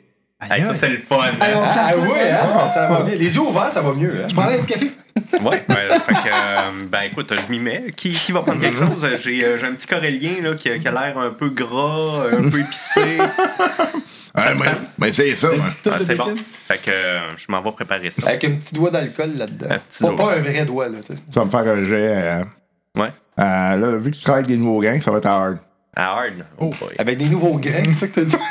Hey, 0.51 0.63
ça, 0.63 0.75
c'est 0.75 0.89
le 0.91 0.99
fun. 0.99 1.23
Hey, 1.41 1.55
on 1.55 1.63
Ah 1.65 1.93
oui, 1.97 2.09
hein? 2.31 2.69
Ça 2.73 2.87
va 2.87 3.03
bien. 3.03 3.15
Les 3.15 3.35
yeux 3.35 3.41
ouverts, 3.41 3.73
ça 3.73 3.81
va 3.81 3.93
mieux. 3.93 4.23
Hein? 4.23 4.29
Je 4.31 4.39
un 4.39 4.59
petit 4.59 4.67
café. 4.67 4.93
Ouais, 5.41 5.65
que, 5.67 5.73
euh, 5.73 6.87
ben 6.89 7.03
écoute, 7.03 7.33
je 7.33 7.51
m'y 7.51 7.61
mets. 7.61 7.87
Qui, 7.97 8.13
qui 8.13 8.33
va 8.33 8.43
prendre 8.43 8.61
quelque 8.61 8.79
chose? 8.79 9.09
J'ai 9.17 9.45
euh, 9.45 9.59
j'ai 9.59 9.67
un 9.67 9.73
petit 9.73 9.87
corélien 9.87 10.43
là, 10.43 10.55
qui 10.55 10.69
a 10.69 10.77
l'air 10.77 11.19
un 11.19 11.31
peu 11.31 11.51
gras, 11.51 12.27
un 12.33 12.51
peu 12.51 12.61
épicé. 12.61 13.19
Ouais, 14.37 14.43
mais, 14.99 15.13
c'est 15.13 15.35
ça. 15.37 15.49
Touche 15.49 15.93
Ah, 15.93 15.99
c'est 16.05 16.17
bon. 16.17 16.35
Fait 16.67 16.79
que 16.79 16.91
euh, 16.91 17.19
je 17.37 17.45
m'en 17.51 17.63
vais 17.63 17.71
préparer 17.73 18.11
ça. 18.11 18.27
Avec 18.27 18.43
un 18.45 18.53
petit 18.57 18.75
doigt 18.75 18.91
d'alcool 18.91 19.31
là-dedans. 19.37 19.67
Un 19.71 19.79
petit 19.79 20.03
Pas, 20.03 20.09
doigt. 20.09 20.17
pas 20.17 20.33
un 20.35 20.41
vrai 20.41 20.65
doigt, 20.65 20.89
là. 20.89 20.99
tu 21.01 21.07
sais. 21.15 21.21
Tu 21.33 21.39
vas 21.39 21.45
me 21.45 21.51
faire 21.51 21.61
un 21.61 21.85
jet. 21.85 21.95
euh, 22.17 22.45
Ouais. 22.97 23.13
euh, 23.39 23.77
là, 23.77 23.97
vu 23.99 24.11
que 24.11 24.17
tu 24.17 24.23
travailles 24.23 24.45
avec 24.45 24.57
des 24.57 24.57
nouveaux 24.63 24.81
gangs, 24.81 25.01
ça 25.01 25.11
va 25.13 25.19
être 25.19 25.27
hard. 25.27 25.59
À 25.97 26.11
hard? 26.15 26.45
Oh 26.59 26.71
boy. 26.81 26.91
Avec 26.99 27.19
des 27.19 27.27
nouveaux 27.27 27.59
grains, 27.59 27.83
c'est 27.87 27.95
ça 27.95 28.07
que 28.09 28.21
t'as 28.21 28.25
dit? 28.25 28.37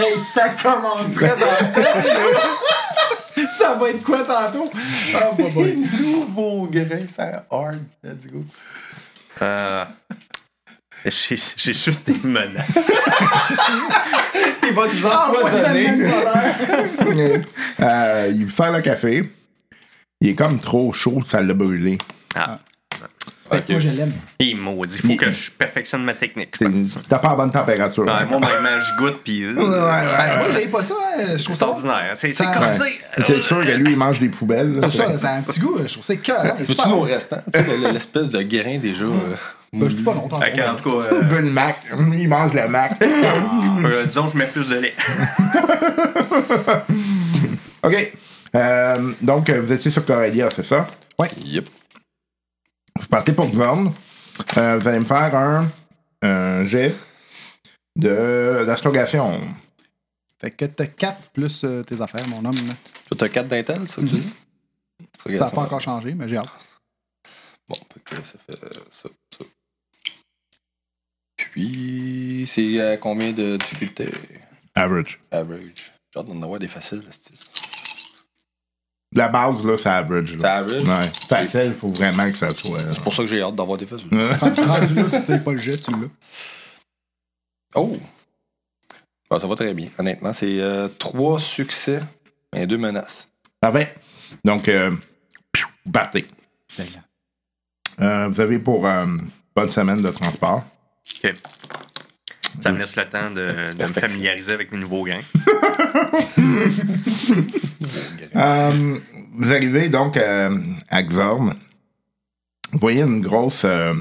Hey, 0.00 0.18
ça 0.18 0.48
commencerait 0.60 1.28
dans 1.28 1.66
le 1.68 1.72
temps. 1.72 3.46
Ça 3.52 3.74
va 3.74 3.90
être 3.90 4.02
quoi 4.02 4.18
tantôt? 4.24 4.70
Ah, 5.14 5.30
bah, 5.38 5.44
bah. 5.54 5.62
Nouveau 6.00 6.66
grain, 6.66 7.06
ça 7.06 7.44
hard. 7.50 7.78
Let's 8.02 8.26
go. 8.26 8.42
Euh, 9.42 9.84
J'ai 11.28 11.36
j'ai 11.56 11.72
juste 11.74 12.06
des 12.06 12.16
menaces. 12.26 12.90
Il 14.66 14.72
va 14.74 14.86
nous 14.86 15.06
Ah, 15.10 15.30
ouais, 15.30 15.38
empoisonner. 15.38 15.88
Euh, 17.80 18.30
il 18.32 18.46
vous 18.46 18.50
sert 18.52 18.72
le 18.72 18.80
café. 18.80 19.28
Il 20.20 20.28
est 20.30 20.34
comme 20.34 20.58
trop 20.58 20.92
chaud, 20.92 21.22
ça 21.26 21.42
l'a 21.42 21.54
brûlé. 21.54 21.98
Ah, 22.34 22.58
Fait 23.50 23.62
que 23.62 23.72
moi, 23.72 23.80
je 23.80 23.88
l'aime. 23.88 24.12
il 24.38 24.56
maudit. 24.56 24.98
Faut 25.00 25.16
que 25.16 25.30
je 25.30 25.50
perfectionne 25.50 26.04
ma 26.04 26.14
technique. 26.14 26.56
T'as 27.08 27.18
pas 27.18 27.30
à 27.30 27.34
bonne 27.36 27.50
température. 27.50 28.04
Ouais, 28.04 28.24
moi, 28.26 28.40
même, 28.40 28.80
je 28.80 29.02
goûte, 29.02 29.20
puis. 29.24 29.44
euh, 29.44 29.54
Ben, 29.54 30.36
moi, 30.38 30.46
j'avais 30.52 30.66
pas 30.66 30.82
ça. 30.82 30.94
hein. 31.18 31.36
Je 31.36 31.44
trouve 31.44 31.54
C'est 31.56 31.60
ça. 31.60 31.68
ordinaire. 31.68 32.12
C'est 32.14 32.32
corsé. 32.32 33.00
C'est 33.26 33.42
sûr 33.42 33.60
que 33.64 33.72
lui, 33.72 33.92
il 33.92 33.96
mange 33.98 34.20
des 34.20 34.28
poubelles. 34.28 34.78
C'est 34.80 34.90
ça, 34.96 35.16
c'est 35.16 35.26
un 35.26 35.42
petit 35.42 35.60
goût. 35.60 35.78
Je 35.86 35.92
trouve 35.92 36.04
ça 36.04 36.16
cœur. 36.16 36.56
Veux-tu 36.58 36.88
nos 36.88 37.00
restants? 37.00 37.42
L'espèce 37.92 38.28
de 38.30 38.42
grain 38.42 38.78
déjà. 38.78 39.04
Euh, 39.74 39.78
Ben, 39.80 39.90
je 39.90 39.96
dis 39.96 40.02
pas 40.02 40.14
non, 40.14 40.28
t'en 40.28 40.40
Fait 40.40 40.52
que, 40.52 40.70
en 40.70 40.76
tout 40.76 40.90
cas, 41.00 41.08
Il 41.10 41.16
euh, 41.16 41.20
veut 41.22 41.40
le 41.40 41.50
Mac. 41.50 41.78
Il 41.90 42.28
mange 42.28 42.52
le 42.54 42.68
Mac. 42.68 43.02
euh, 43.02 44.06
disons, 44.06 44.28
je 44.28 44.36
mets 44.36 44.46
plus 44.46 44.68
de 44.68 44.76
lait. 44.76 44.94
OK. 47.82 48.12
Euh, 48.56 49.12
donc, 49.20 49.50
euh, 49.50 49.60
vous 49.60 49.72
étiez 49.72 49.90
sur 49.90 50.04
Coradia, 50.06 50.48
c'est 50.54 50.62
ça? 50.64 50.86
Yep. 51.44 51.68
Vous 53.00 53.06
partez 53.08 53.32
pour 53.32 53.50
Zorn. 53.52 53.92
Euh, 54.56 54.78
vous 54.78 54.88
allez 54.88 54.98
me 55.00 55.04
faire 55.04 55.34
un, 55.34 55.68
un 56.22 56.64
jet 56.64 56.94
de- 57.96 58.64
d'astrogation. 58.66 59.40
Fait 60.40 60.50
que 60.50 60.64
t'as 60.66 60.86
4 60.86 61.30
plus 61.30 61.62
euh, 61.64 61.82
tes 61.82 62.00
affaires, 62.00 62.26
mon 62.28 62.44
homme. 62.44 62.54
là. 62.66 62.74
Toi, 63.08 63.16
t'as 63.18 63.28
4 63.28 63.48
d'intel, 63.48 63.88
ça 63.88 64.02
que 64.02 64.06
tu 64.06 64.16
dis? 64.16 64.28
Ça 65.36 65.46
n'a 65.46 65.50
pas 65.50 65.62
encore 65.62 65.80
changé, 65.80 66.14
mais 66.14 66.28
j'ai 66.28 66.36
hâte. 66.36 66.48
Bon, 67.68 67.76
fait 67.76 68.00
que 68.04 68.16
ça 68.22 68.34
fait 68.46 68.62
euh, 68.64 68.68
ça. 68.92 69.08
Puis, 71.54 72.46
c'est 72.48 72.80
à 72.80 72.96
combien 72.96 73.30
de 73.30 73.56
difficulté? 73.58 74.10
Average. 74.74 75.20
Average. 75.30 75.92
J'ai 76.12 76.18
hâte 76.18 76.26
d'en 76.26 76.42
avoir 76.42 76.58
des 76.58 76.66
faciles. 76.66 77.04
c'est- 77.12 77.30
La 79.14 79.28
base, 79.28 79.64
là, 79.64 79.78
c'est 79.78 79.88
average. 79.88 80.32
C'est 80.32 80.42
Là. 80.42 80.56
average? 80.56 80.82
Ouais. 80.82 81.10
Facile, 81.28 81.66
il 81.66 81.74
faut 81.74 81.90
vraiment 81.90 82.24
que 82.28 82.36
ça 82.36 82.48
soit. 82.52 82.80
C'est 82.80 83.00
pour 83.04 83.14
ça 83.14 83.22
que 83.22 83.28
j'ai 83.28 83.40
hâte 83.40 83.54
d'avoir 83.54 83.78
des 83.78 83.86
faciles. 83.86 84.08
euh, 84.12 84.32
Rendu 84.34 84.60
rendu 84.62 84.94
là, 84.96 85.04
tu 85.20 85.22
sais 85.26 85.38
pas 85.44 85.52
le 85.52 85.58
jet, 85.58 85.76
tu 85.78 85.92
l'as. 85.92 86.08
Oh! 87.76 87.96
Ça 89.38 89.46
va 89.46 89.54
très 89.54 89.74
bien. 89.74 89.90
Honnêtement, 89.96 90.32
c'est 90.32 90.60
3 90.98 91.38
succès 91.38 92.00
et 92.52 92.66
2 92.66 92.78
menaces. 92.78 93.28
Parfait. 93.60 93.94
Donc, 94.44 94.68
euh. 94.68 94.90
Euh, 98.00 98.28
vous 98.28 98.40
avez 98.40 98.58
pour 98.58 98.86
euh, 98.88 99.06
bonne 99.54 99.70
semaine 99.70 100.00
de 100.02 100.08
transport. 100.10 100.64
Ok. 101.24 101.34
Ça 102.60 102.72
me 102.72 102.78
laisse 102.78 102.96
le 102.96 103.04
temps 103.04 103.30
de, 103.30 103.72
de 103.76 103.82
me 103.82 103.88
familiariser 103.88 104.52
avec 104.52 104.72
mes 104.72 104.78
nouveaux 104.78 105.04
grains. 105.04 105.20
Euh, 108.36 108.98
vous 109.36 109.52
arrivez 109.52 109.88
donc 109.88 110.16
euh, 110.16 110.58
à 110.88 111.02
Xorn. 111.04 111.54
Vous 112.72 112.78
voyez 112.80 113.02
une 113.02 113.20
grosse, 113.20 113.62
euh, 113.64 113.94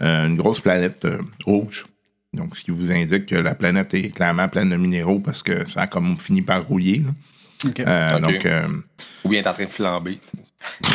une 0.00 0.36
grosse 0.36 0.60
planète 0.60 1.04
euh, 1.04 1.18
rouge. 1.44 1.84
Donc, 2.32 2.56
ce 2.56 2.64
qui 2.64 2.70
vous 2.70 2.90
indique 2.90 3.26
que 3.26 3.34
la 3.36 3.54
planète 3.54 3.92
est 3.92 4.08
clairement 4.08 4.48
pleine 4.48 4.70
de 4.70 4.76
minéraux 4.76 5.20
parce 5.20 5.42
que 5.42 5.68
ça 5.68 5.82
a 5.82 5.86
comme 5.86 6.18
fini 6.18 6.40
par 6.40 6.64
rouiller. 6.66 7.04
là. 7.04 7.10
Euh. 7.86 8.18
Donc, 8.20 8.46
euh, 8.46 8.66
Ou 9.24 9.28
bien 9.28 9.42
t'es 9.42 9.48
en 9.48 9.54
train 9.54 9.64
de 9.64 9.70
flamber. 9.70 10.18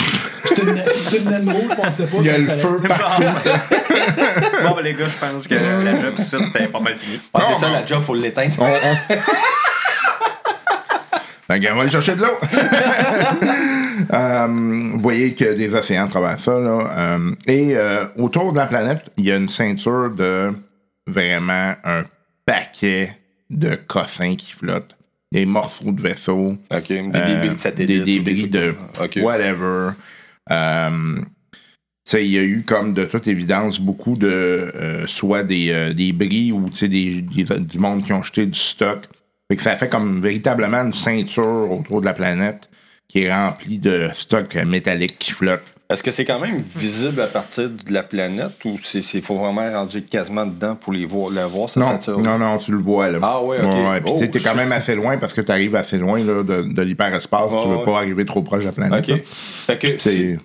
C'est 0.56 1.18
une, 1.20 1.28
une 1.28 1.70
je 1.70 1.76
pensais 1.76 2.06
pas. 2.06 2.18
il 2.20 2.26
y 2.26 2.30
a 2.30 2.34
que 2.36 2.40
le 2.40 2.44
feu 2.44 2.76
partout. 2.88 3.22
bon, 4.64 4.76
ben, 4.76 4.82
les 4.84 4.94
gars, 4.94 5.08
je 5.08 5.18
pense 5.18 5.48
que 5.48 5.56
la 5.56 6.02
job 6.02 6.14
ici 6.18 6.36
était 6.36 6.68
pas 6.68 6.80
mal 6.80 6.98
finie. 6.98 7.20
Ah, 7.34 7.42
c'est 7.54 7.60
ça, 7.62 7.70
la 7.70 7.86
job, 7.86 8.02
faut 8.02 8.16
l'éteindre. 8.16 8.54
On- 8.60 8.66
on- 8.66 9.16
on 11.54 11.76
va 11.76 11.82
aller 11.82 11.90
chercher 11.92 12.16
de 12.16 12.22
l'eau. 12.22 12.38
Euh, 14.14 14.48
vous 14.48 15.00
voyez 15.00 15.34
qu'il 15.36 15.46
y 15.46 15.50
a 15.50 15.54
des 15.54 15.76
océans 15.76 16.06
à 16.06 16.08
travers 16.08 16.40
ça. 16.40 16.60
Là. 16.60 16.92
Euh, 17.18 17.36
et 17.46 17.76
euh, 17.78 18.06
autour 18.18 18.52
de 18.52 18.58
la 18.58 18.66
planète, 18.66 19.06
il 19.16 19.26
y 19.26 19.32
a 19.32 19.36
une 19.36 19.48
ceinture 19.48 20.10
de 20.10 20.52
vraiment 21.06 21.76
un 21.84 22.04
paquet 22.46 23.16
de 23.52 23.76
cossins 23.76 24.36
qui 24.36 24.54
flottent. 24.54 24.96
Des 25.32 25.46
morceaux 25.46 25.92
de 25.92 26.02
vaisseaux. 26.02 26.58
OK, 26.74 26.88
des 26.88 27.10
euh, 27.14 27.26
débris 27.42 27.56
de 27.56 27.60
satellites. 27.60 28.04
Des 28.04 28.20
débris 28.20 28.50
de 28.50 28.72
comme 28.72 28.88
ça. 28.96 29.04
OK. 29.06 29.20
whatever. 29.22 29.92
Euh, 30.52 31.22
il 32.14 32.28
y 32.28 32.38
a 32.38 32.44
eu 32.44 32.64
comme 32.64 32.94
de 32.94 33.06
toute 33.06 33.28
évidence 33.28 33.80
beaucoup 33.80 34.18
de 34.18 34.28
euh, 34.28 35.08
soit 35.08 35.44
des, 35.44 35.70
euh, 35.72 35.94
des 35.94 36.12
bris 36.12 36.52
ou 36.52 36.70
des, 36.70 36.88
des- 37.22 37.60
du 37.60 37.80
monde 37.80 38.04
qui 38.04 38.12
ont 38.12 38.24
jeté 38.24 38.46
du 38.46 38.58
stock. 38.58 39.08
Fait 39.50 39.56
que 39.56 39.62
ça 39.64 39.78
fait 39.78 39.90
comme 39.90 40.22
véritablement 40.22 40.82
une 40.82 40.94
ceinture 40.94 41.72
autour 41.72 42.02
de 42.02 42.06
la 42.06 42.14
planète 42.14 42.70
qui 43.08 43.24
est 43.24 43.34
remplie 43.34 43.78
de 43.78 44.10
stock 44.14 44.56
métallique 44.56 45.20
qui 45.20 45.32
flotte. 45.32 45.64
Est-ce 45.92 46.04
que 46.04 46.12
c'est 46.12 46.26
quand 46.26 46.40
même 46.40 46.64
visible 46.76 47.22
à 47.22 47.28
partir 47.28 47.70
de 47.70 47.94
la 47.94 48.04
planète 48.04 48.54
ou 48.66 48.78
c'est 48.84 49.02
c'est- 49.02 49.22
faut 49.22 49.36
vraiment 49.38 49.70
rentrer 49.72 50.02
quasiment 50.04 50.46
dedans 50.46 50.76
pour 50.76 50.94
les 50.94 51.06
voir, 51.06 51.30
la 51.30 51.48
voir, 51.48 51.70
ça 51.70 51.80
Non, 51.80 51.88
ceinture? 51.88 52.20
non, 52.20 52.38
non, 52.38 52.58
tu 52.58 52.72
le 52.72 52.78
vois 52.78 53.10
là. 53.10 53.20
Ah 53.22 53.42
ouais, 53.44 53.58
ok. 53.60 53.64
Ouais, 53.66 54.02
puis 54.02 54.12
Oh, 54.14 54.18
tu 54.18 54.26
sais, 54.26 54.32
t'es 54.32 54.40
quand 54.40 54.56
même 54.56 54.72
assez 54.72 54.96
loin 54.96 55.18
parce 55.18 55.34
que 55.34 55.42
tu 55.42 55.52
arrives 55.52 55.76
assez 55.76 55.98
loin 55.98 56.24
là, 56.24 56.44
de, 56.44 56.62
de 56.74 56.82
l'hyperespace. 56.82 57.50
tu 57.50 57.56
Ouais, 57.56 57.68
veux 57.68 57.76
ouais. 57.78 57.86
pas 57.86 57.98
arriver 57.98 58.26
trop 58.26 58.42
proche 58.42 58.62
de 58.62 58.66
la 58.68 58.72
planète. 58.72 59.08
là. 59.08 59.16
OK. 59.16 59.22
Fait 59.26 59.78
que 59.78 59.98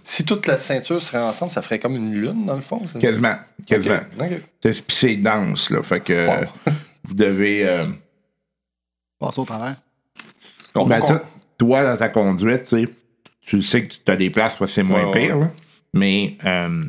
si, 0.03 0.25
toute 0.25 0.47
la 0.47 0.59
ceinture 0.59 1.00
serait 1.00 1.23
ensemble, 1.23 1.50
ça 1.53 1.62
ferait 1.62 1.79
comme 1.79 1.97
une 1.97 2.12
lune, 2.15 2.45
dans 2.47 2.57
le 2.57 2.62
fond? 2.62 2.87
ça? 2.87 2.99
Quasiment, 2.99 3.35
quasiment. 3.67 3.95
OK. 4.19 4.23
OK. 4.33 4.43
C'est- 4.62 4.87
Puis 4.87 4.97
c'est 4.97 5.17
dense, 5.17 5.71
là. 5.71 5.83
Fait 5.83 6.00
que 6.00 6.26
Wow. 6.26 6.47
vous 7.05 7.15
devez. 7.15 7.67
euh, 7.69 7.87
Passer 9.19 9.41
au 9.41 9.45
travers. 9.45 9.76
Ben, 10.75 11.00
tu- 11.00 11.12
toi, 11.59 11.85
dans 11.85 11.97
ta 11.97 12.09
conduite, 12.11 12.65
tu 12.65 12.81
sais, 12.83 12.88
tu 13.47 13.62
sais 13.62 13.87
que 13.87 13.95
tu 13.95 14.11
as 14.12 14.17
des 14.17 14.29
places 14.31 14.61
où 14.61 14.67
c'est 14.67 14.83
moins 14.83 15.07
Ouais, 15.07 15.21
pire, 15.26 15.38
là. 15.38 15.50
mais 15.95 16.37
euh, 16.45 16.85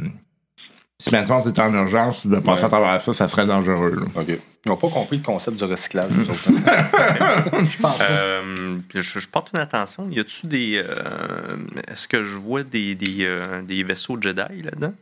si 1.00 1.12
maintenant 1.12 1.42
tu 1.44 1.50
es 1.50 1.60
en 1.60 1.74
urgence, 1.74 2.26
de 2.28 2.38
passer 2.40 2.62
Ouais. 2.62 2.66
à 2.66 2.70
travers 2.70 3.00
ça, 3.02 3.14
ça 3.14 3.28
serait 3.28 3.46
dangereux. 3.46 3.96
là. 3.96 4.22
OK. 4.22 4.28
Ils 4.66 4.70
n'ont 4.70 4.76
pas 4.78 4.90
compris 4.90 5.18
le 5.18 5.24
concept 5.24 5.58
du 5.58 5.64
recyclage, 5.64 6.12
Mm. 6.12 6.22
autres. 6.22 6.50
hein. 6.50 7.44
Je 7.70 7.78
pense 7.78 7.98
pas. 8.00 8.04
Euh, 8.10 8.78
puis 8.90 9.02
je, 9.02 9.20
je 9.20 9.28
porte 9.30 9.52
une 9.54 9.60
attention. 9.60 10.10
Y 10.10 10.20
a-tu 10.20 10.48
des. 10.48 10.84
euh, 10.84 11.56
Est-ce 11.88 12.08
que 12.08 12.24
je 12.26 12.36
vois 12.36 12.64
des, 12.64 12.96
des, 12.96 13.20
euh, 13.26 13.62
des 13.62 13.84
vaisseaux 13.84 14.18
Jedi 14.20 14.62
là-dedans? 14.64 14.94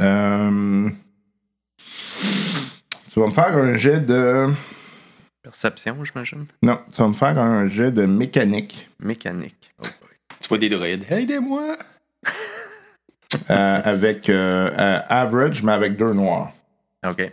Euh, 0.00 0.88
tu 3.12 3.20
vas 3.20 3.26
me 3.26 3.32
faire 3.32 3.56
un 3.56 3.74
jet 3.74 4.00
de. 4.00 4.46
Perception, 5.42 6.02
j'imagine? 6.04 6.46
Non, 6.62 6.80
tu 6.90 7.02
vas 7.02 7.08
me 7.08 7.12
faire 7.12 7.38
un 7.38 7.66
jet 7.68 7.92
de 7.92 8.06
mécanique 8.06 8.88
Mécanique. 8.98 9.72
Oh. 9.82 9.86
Tu 10.44 10.48
vois 10.48 10.58
des 10.58 10.68
droïdes. 10.68 11.06
Aidez-moi! 11.10 11.78
euh, 13.50 13.80
avec 13.82 14.28
euh, 14.28 14.68
euh, 14.78 15.00
average, 15.08 15.62
mais 15.62 15.72
avec 15.72 15.96
deux 15.96 16.12
noirs. 16.12 16.52
OK. 17.08 17.32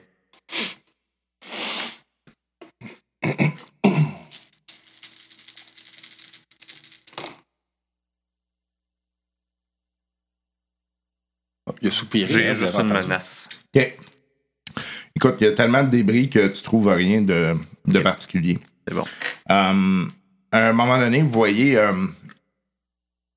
Il 11.81 11.87
a 11.87 11.91
soupiré. 11.91 12.31
J'ai 12.31 12.55
juste 12.55 12.75
une 12.75 12.93
menace. 12.93 13.49
OK. 13.75 13.97
Écoute, 15.17 15.35
il 15.41 15.47
y 15.47 15.47
a 15.47 15.51
tellement 15.51 15.83
de 15.83 15.89
débris 15.89 16.29
que 16.29 16.47
tu 16.47 16.63
trouves 16.63 16.87
rien 16.87 17.21
de, 17.21 17.55
de 17.87 17.99
particulier. 17.99 18.59
C'est 18.87 18.93
bon. 18.93 19.03
À 19.47 19.71
un 19.71 20.73
moment 20.73 20.97
donné, 20.97 21.21
vous 21.21 21.29
voyez, 21.29 21.77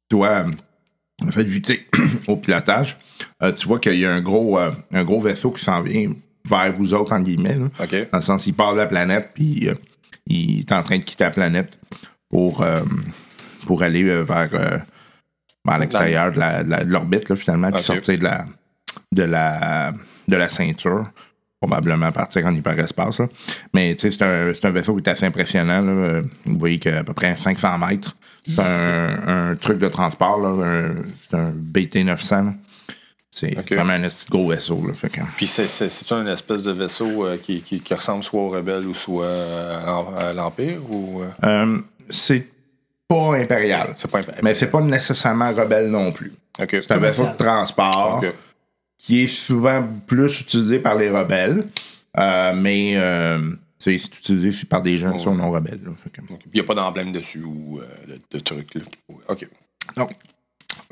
toi, 0.09 0.45
en 1.23 1.31
fait, 1.31 1.45
sais, 1.75 1.87
au 2.29 2.37
pilotage, 2.37 2.99
euh, 3.43 3.53
tu 3.53 3.67
vois 3.67 3.79
qu'il 3.79 3.95
y 3.99 4.05
a 4.07 4.13
un 4.13 4.21
gros, 4.23 4.59
euh, 4.59 4.73
un 4.93 5.05
gros 5.05 5.21
vaisseau 5.21 5.51
qui 5.51 5.63
s'en 5.65 5.83
vient 5.83 6.13
vers 6.49 6.73
vous 6.77 6.93
autres, 6.95 7.13
en 7.13 7.21
guillemets. 7.21 7.57
là. 7.57 7.67
OK. 7.81 8.11
dans 8.13 8.19
le 8.19 8.23
sens, 8.23 8.47
il 8.47 8.55
part 8.55 8.73
de 8.75 8.79
la 8.79 8.87
planète, 8.87 9.31
puis 9.35 9.69
euh, 9.69 9.75
il 10.27 10.61
est 10.61 10.73
en 10.73 10.83
train 10.83 10.99
de 10.99 11.05
quitter 11.05 11.25
la 11.25 11.31
planète 11.31 11.79
pour, 12.29 12.65
pour 13.67 13.83
aller 13.83 14.03
vers, 14.03 14.25
vers 14.25 15.79
l'extérieur 15.79 16.33
de 16.33 16.39
la- 16.39 16.65
de 16.65 16.71
la- 16.71 16.85
de 16.85 16.91
l'orbite, 16.91 17.35
finalement, 17.37 17.71
puis 17.71 17.83
sortir 17.83 18.19
de 18.19 18.25
la, 18.25 18.47
de, 19.13 19.23
la, 19.23 19.93
de 20.29 20.37
la 20.37 20.49
ceinture. 20.49 21.05
Probablement 21.67 22.13
partir 22.13 22.45
en 22.47 22.55
hyperespace. 22.55 23.21
là. 23.21 23.29
Mais 23.73 23.97
c'est 23.99 24.21
un, 24.23 24.53
un 24.63 24.71
vaisseau 24.71 24.95
qui 24.97 25.03
est 25.03 25.09
assez 25.13 25.25
impressionnant. 25.27 25.81
là. 25.81 26.21
Vous 26.45 26.59
voyez 26.59 26.79
qu'à 26.79 27.03
peu 27.03 27.15
près 27.15 27.37
500 27.37 27.79
mètres. 27.79 28.15
C'est 28.47 28.61
un, 28.61 29.51
un 29.53 29.55
truc 29.57 29.79
de 29.79 29.89
transport. 29.89 30.39
C'est 31.23 31.37
un 31.37 31.51
BT-900. 31.51 32.31
là. 32.45 32.53
C'est 33.31 33.59
Ok. 33.59 33.73
vraiment 33.73 33.95
un 33.95 34.09
gros 34.31 34.49
vaisseau. 34.49 34.85
Là. 34.87 34.93
Fait 34.93 35.09
que- 35.09 35.21
Puis 35.37 35.47
c'est- 35.47 35.67
c'est 35.69 35.89
c'est 35.89 36.13
un 36.15 36.27
espèce 36.27 36.63
de 36.65 36.73
vaisseau 36.73 37.25
euh, 37.27 37.37
qui, 37.37 37.63
qui, 37.63 37.81
qui 37.81 37.95
ressemble 37.95 38.23
soit 38.23 38.41
aux 38.43 38.51
rebelles 38.51 38.87
ou 38.87 38.95
soit 38.95 39.25
euh, 39.25 40.03
à 40.19 40.33
l'Empire 40.35 40.81
ou. 40.93 41.23
euh? 41.43 41.79
C'est 42.11 42.47
pas 43.09 43.35
impérial. 43.37 43.95
C'est 43.97 44.11
pas 44.11 44.19
impérial. 44.19 44.45
Mais 44.45 44.55
c'est 44.55 44.71
pas 44.71 44.83
nécessairement 44.83 45.53
rebelle 45.53 45.89
non 45.91 46.13
plus. 46.13 46.33
C'est 46.59 46.93
un 46.93 46.99
vaisseau 46.99 47.27
de 47.27 47.37
transport. 47.37 48.23
Qui 49.05 49.21
est 49.23 49.27
souvent 49.27 49.87
plus 50.07 50.41
utilisé 50.41 50.79
par 50.79 50.95
les 50.95 51.11
rebelles, 51.11 51.67
euh, 52.17 52.53
mais 52.55 52.95
euh, 52.97 53.39
c'est 53.79 53.93
utilisé 53.95 54.65
par 54.67 54.81
des 54.81 54.97
gens 54.97 55.13
qui 55.13 55.23
sont 55.23 55.35
non 55.35 55.51
rebelles. 55.51 55.81
là. 55.85 55.91
Fait 56.03 56.09
que- 56.11 56.23
Donc, 56.27 56.41
Il 56.47 56.53
n'y 56.55 56.61
a 56.61 56.65
pas 56.65 56.75
d'emblème 56.75 57.13
dessus 57.13 57.43
ou 57.45 57.81
euh, 57.81 57.85
de, 58.09 58.19
de 58.31 58.39
truc. 58.43 58.75
Là. 58.75 58.81
OK. 59.29 59.47
Non. 59.99 60.09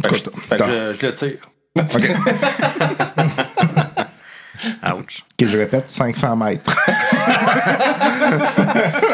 Fait 0.02 0.08
que, 0.10 0.16
je, 0.16 0.24
tout 0.24 0.30
cas, 0.30 0.40
fait 0.40 0.56
que 0.58 0.64
je, 0.66 0.92
je 1.00 1.06
le 1.06 1.14
tire. 1.14 1.38
Ouch. 4.96 5.24
Ok, 5.40 5.48
je 5.48 5.58
répète, 5.58 5.88
500 5.88 6.36
mètres. 6.36 6.76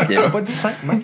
Il 0.03 0.09
n'y 0.11 0.17
avait 0.17 0.31
pas 0.31 0.41
de 0.43 0.49
5, 0.49 0.75
même. 0.85 1.03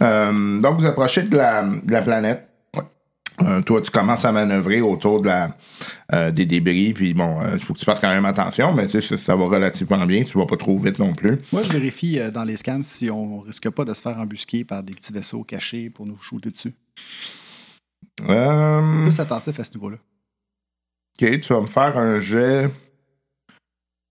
Euh, 0.00 0.60
donc, 0.60 0.80
vous 0.80 0.86
approchez 0.86 1.22
de 1.22 1.36
la, 1.36 1.62
de 1.62 1.92
la 1.92 2.02
planète. 2.02 2.48
Euh, 3.42 3.60
toi, 3.60 3.80
tu 3.82 3.90
commences 3.90 4.24
à 4.24 4.32
manœuvrer 4.32 4.80
autour 4.80 5.20
de 5.20 5.26
la, 5.28 5.54
euh, 6.14 6.30
des 6.30 6.46
débris, 6.46 6.94
puis 6.94 7.12
bon, 7.12 7.38
il 7.52 7.60
faut 7.60 7.74
que 7.74 7.78
tu 7.78 7.84
fasses 7.84 8.00
quand 8.00 8.08
même 8.08 8.24
attention, 8.24 8.72
mais 8.72 8.86
tu 8.86 8.92
sais, 8.92 9.00
ça, 9.02 9.16
ça 9.22 9.36
va 9.36 9.44
relativement 9.44 10.06
bien, 10.06 10.24
tu 10.24 10.38
vas 10.38 10.46
pas 10.46 10.56
trop 10.56 10.78
vite 10.78 10.98
non 10.98 11.14
plus. 11.14 11.38
Moi, 11.52 11.62
je 11.62 11.70
vérifie 11.72 12.18
euh, 12.18 12.30
dans 12.30 12.44
les 12.44 12.56
scans 12.56 12.82
si 12.82 13.10
on 13.10 13.40
risque 13.40 13.68
pas 13.70 13.84
de 13.84 13.92
se 13.92 14.00
faire 14.00 14.16
embusquer 14.18 14.64
par 14.64 14.82
des 14.82 14.94
petits 14.94 15.12
vaisseaux 15.12 15.44
cachés 15.44 15.90
pour 15.90 16.06
nous 16.06 16.16
shooter 16.16 16.50
dessus. 16.50 16.72
Euh, 18.28 19.04
Plus 19.04 19.20
attentif 19.20 19.60
à 19.60 19.64
ce 19.64 19.74
niveau-là. 19.74 19.98
ok, 21.20 21.40
tu 21.40 21.52
vas 21.52 21.60
me 21.60 21.66
faire 21.66 21.98
un 21.98 22.18
jet 22.18 22.70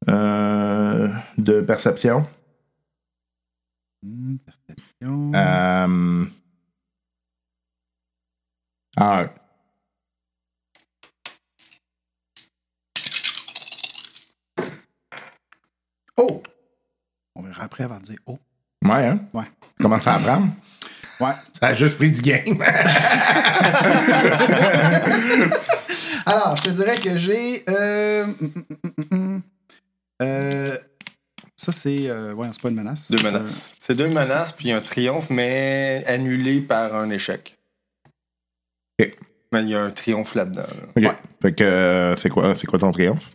euh, 0.08 1.08
de 1.40 1.62
perception. 1.62 2.28
Hmm, 4.04 4.36
perception. 4.38 5.32
Euh, 8.98 9.04
ah, 9.04 9.30
Oh! 16.18 16.42
On 17.36 17.42
verra 17.42 17.64
après 17.64 17.84
avant 17.84 17.98
de 17.98 18.04
dire 18.04 18.20
oh. 18.26 18.40
ouais, 18.86 19.06
hein? 19.06 19.20
Ouais. 19.34 19.44
Commence 19.82 20.08
à 20.08 20.16
apprendre. 20.16 20.48
Ouais. 21.20 21.34
Ça 21.60 21.68
a 21.68 21.74
juste 21.74 21.98
pris 21.98 22.12
du 22.12 22.22
game. 22.22 22.62
Alors, 26.26 26.56
je 26.58 26.64
te 26.64 26.70
dirais 26.70 26.98
que 26.98 27.18
j'ai. 27.18 27.64
Euh, 27.70 28.24
hum, 28.24 28.54
hum, 28.84 29.06
hum. 29.12 29.42
Euh, 30.22 30.78
ça, 31.58 31.72
c'est. 31.72 32.10
Euh, 32.10 32.34
ouais, 32.34 32.48
c'est 32.52 32.62
pas 32.62 32.70
une 32.70 32.76
menace. 32.76 33.12
Deux 33.12 33.24
menaces. 33.24 33.72
C'est 33.80 33.96
deux 33.96 34.08
menaces, 34.08 34.54
puis 34.54 34.72
un 34.72 34.82
triomphe, 34.82 35.30
mais 35.30 36.04
annulé 36.08 36.62
par 36.62 36.96
un 36.96 37.10
échec. 37.10 37.55
Ok. 39.00 39.18
Mais 39.52 39.62
il 39.64 39.70
y 39.70 39.76
a 39.76 39.82
un 39.84 39.92
triomphe 39.92 40.36
là-dedans. 40.36 40.64
là. 40.64 40.84
Ok. 40.96 41.04
Ouais. 41.04 41.18
Fait 41.42 41.54
que 41.56 41.64
euh, 41.64 42.16
c'est 42.18 42.30
quoi, 42.30 42.56
c'est 42.56 42.68
quoi 42.68 42.80
ton 42.80 42.92
triomphe? 42.92 43.30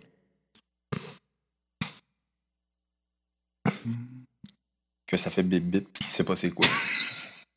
Que 5.06 5.16
ça 5.16 5.30
fait 5.30 5.42
bip 5.42 5.64
bip, 5.64 5.88
puis 5.92 6.04
tu 6.04 6.10
sais 6.10 6.24
pas 6.24 6.36
c'est 6.36 6.50
quoi. 6.50 6.66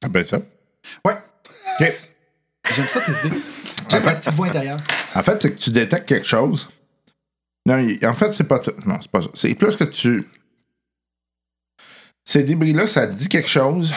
Ah 0.04 0.10
ben 0.10 0.24
ça. 0.24 0.40
Ouais. 1.06 1.14
Ok. 1.80 1.94
J'aime 2.76 2.88
ça, 2.88 3.02
tes 3.02 3.28
idées. 3.28 3.38
J'aime 3.90 4.06
la 4.06 4.16
petite 4.16 4.34
voix 4.34 4.48
intérieure. 4.48 4.80
En 5.14 5.22
fait, 5.22 5.42
c'est 5.42 5.52
que 5.54 5.60
tu 5.60 5.70
détectes 5.70 6.08
quelque 6.08 6.28
chose. 6.28 6.68
Non, 7.66 7.78
il- 7.78 8.06
en 8.06 8.14
fait, 8.14 8.32
c'est 8.34 8.46
pas 8.46 8.62
ça. 8.62 8.72
Non, 8.86 9.00
c'est 9.02 9.12
pas 9.12 9.22
ça. 9.22 9.30
C'est 9.34 9.54
plus 9.56 9.76
que 9.76 9.84
tu. 9.84 10.26
Ces 12.26 12.44
débris-là, 12.44 12.88
ça 12.88 13.08
te 13.08 13.14
dit 13.14 13.28
quelque 13.30 13.50
chose. 13.50 13.94